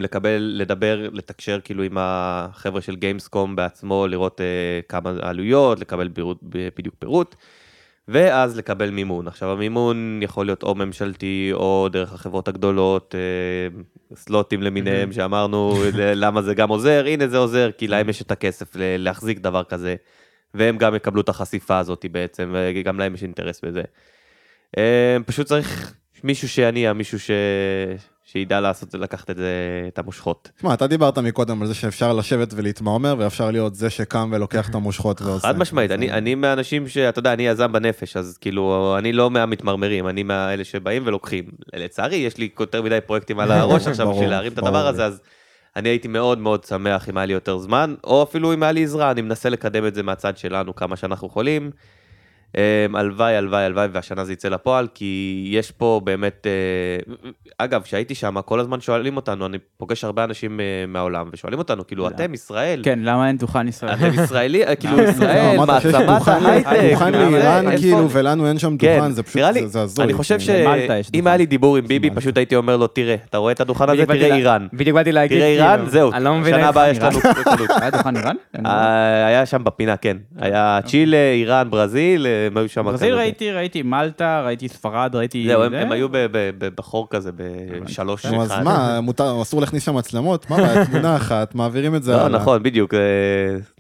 [0.00, 4.46] לקבל, לדבר, לתקשר כאילו עם החבר'ה של גיימסקום בעצמו, לראות אה,
[4.88, 6.38] כמה עלויות, לקבל בירות,
[6.76, 7.34] בדיוק פירוט.
[8.08, 9.28] ואז לקבל מימון.
[9.28, 13.14] עכשיו המימון יכול להיות או ממשלתי או דרך החברות הגדולות,
[14.14, 18.30] סלוטים למיניהם שאמרנו ל- למה זה גם עוזר, הנה זה עוזר, כי להם יש את
[18.30, 19.96] הכסף להחזיק דבר כזה,
[20.54, 23.82] והם גם יקבלו את החשיפה הזאת בעצם, וגם להם יש אינטרס בזה.
[24.78, 25.94] אה, פשוט צריך
[26.24, 27.30] מישהו שיניע, מישהו ש...
[28.32, 29.52] שידע לעשות, לקחת את זה,
[29.88, 30.50] את המושכות.
[30.56, 34.74] תשמע, אתה דיברת מקודם על זה שאפשר לשבת ולהתמרמר, ואפשר להיות זה שקם ולוקח את
[34.74, 35.48] המושכות ועושה.
[35.48, 40.08] חד משמעית, אני, אני מהאנשים שאתה יודע, אני יזם בנפש, אז כאילו, אני לא מהמתמרמרים,
[40.08, 41.44] אני מהאלה שבאים ולוקחים.
[41.74, 44.86] לצערי, יש לי יותר מדי פרויקטים על הראש עכשיו בשביל להרים את הדבר.
[44.86, 45.20] הזה, אז
[45.76, 48.84] אני הייתי מאוד מאוד שמח אם היה לי יותר זמן, או אפילו אם היה לי
[48.84, 51.70] עזרה, אני מנסה לקדם את זה מהצד שלנו כמה שאנחנו יכולים.
[52.56, 55.04] אמ, הלוואי, הלוואי, הלוואי, והשנה זה יצא לפועל, כי
[55.52, 57.14] יש פה באמת, אה,
[57.58, 61.86] אגב, כשהייתי שם, כל הזמן שואלים אותנו, אני פוגש הרבה אנשים אה, מהעולם, ושואלים אותנו,
[61.86, 63.94] כאילו, אתם ישראל, כן, למה אין דוכן ישראל?
[63.94, 65.02] אתם ישראלי, אה, כאילו?
[65.02, 66.68] ישראל, לא, מעצמת ההייטק.
[66.92, 70.04] דוכן זה, לאיראן, כאילו, ולנו אין שם כן, דוכן, זה פשוט, זה- הזוי.
[70.04, 70.70] אני חושב כאילו.
[71.02, 71.26] שאם.
[71.26, 72.10] היה לי דיבור עם ביבי.
[72.10, 74.66] פשוט הייתי אומר לו, תראה, אתה רואה את הדוכן הזה, תראה איראן.
[74.72, 76.98] בדיוק באתי להגיד, תראה כאילו, איראן, זהו, אני לא שנה הבאה יש.
[76.98, 77.18] לנו.
[77.80, 78.36] היה דוכן איראן?
[79.26, 80.16] היה שם בפינה, כן.
[80.38, 82.84] היה צ'ילה, איראן, ברזיל, הם היו שם.
[82.84, 83.14] ברזיל.
[83.14, 85.46] ראיתי, ראיתי מלטה, ראיתי ספרד, ראיתי...
[85.48, 85.94] זהו, הם- זה.
[85.94, 86.08] היו
[86.74, 87.30] בחור כזה,
[87.84, 88.62] בשלוש אז אחד.
[88.62, 90.50] מה, מותר, אסור להכניס שם מצלמות?
[90.50, 92.40] מה הבעיה, תמונה אחת, מעבירים את זה לא, הלאה.
[92.40, 92.94] נכון, בדיוק.
[92.94, 92.98] אה,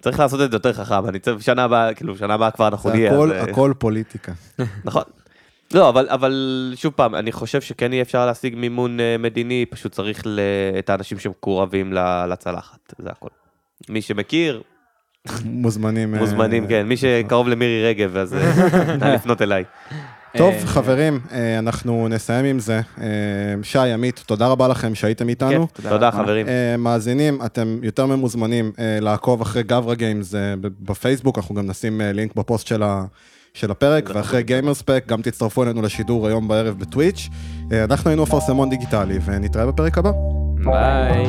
[0.00, 1.08] צריך לעשות את זה יותר חכם.
[1.08, 3.12] אני צריך שנה הבאה, כאילו, שנה הבאה כבר אנחנו זה נהיה.
[3.12, 4.32] הכל, אז, אה, הכל פוליטיקה.
[4.84, 5.02] נכון.
[5.74, 9.92] לא, אבל, אבל שוב פעם, אני חושב שכן יהיה אפשר להשיג מימון אה, מדיני, פשוט
[9.92, 10.40] צריך ל...
[10.78, 11.92] את האנשים שמקורבים
[12.28, 13.28] לצלחת, זה הכל.
[13.88, 14.62] מי שמכיר,
[15.44, 16.14] מוזמנים.
[16.14, 16.86] אה, מוזמנים, כן.
[16.86, 19.64] מי שקרוב למירי רגב, אז אה, נא לפנות אליי.
[20.36, 21.20] טוב, אה, חברים,
[21.58, 22.80] אנחנו נסיים עם זה.
[23.62, 25.68] שי, עמית, תודה רבה לכם שהייתם איתנו.
[25.76, 26.10] כיף, תודה.
[26.10, 26.46] חברים.
[26.78, 32.66] מאזינים, אתם יותר ממוזמנים לעקוב אחרי גברה גיימס ב- בפייסבוק, אנחנו גם נשים לינק בפוסט
[32.66, 33.04] של ה...
[33.54, 37.28] של הפרק, ואחרי גיימרספק גם תצטרפו אלינו לשידור היום בערב בטוויץ'.
[37.72, 40.10] אנחנו היינו אפרסמון דיגיטלי, ונתראה בפרק הבא.
[40.64, 41.26] ביי.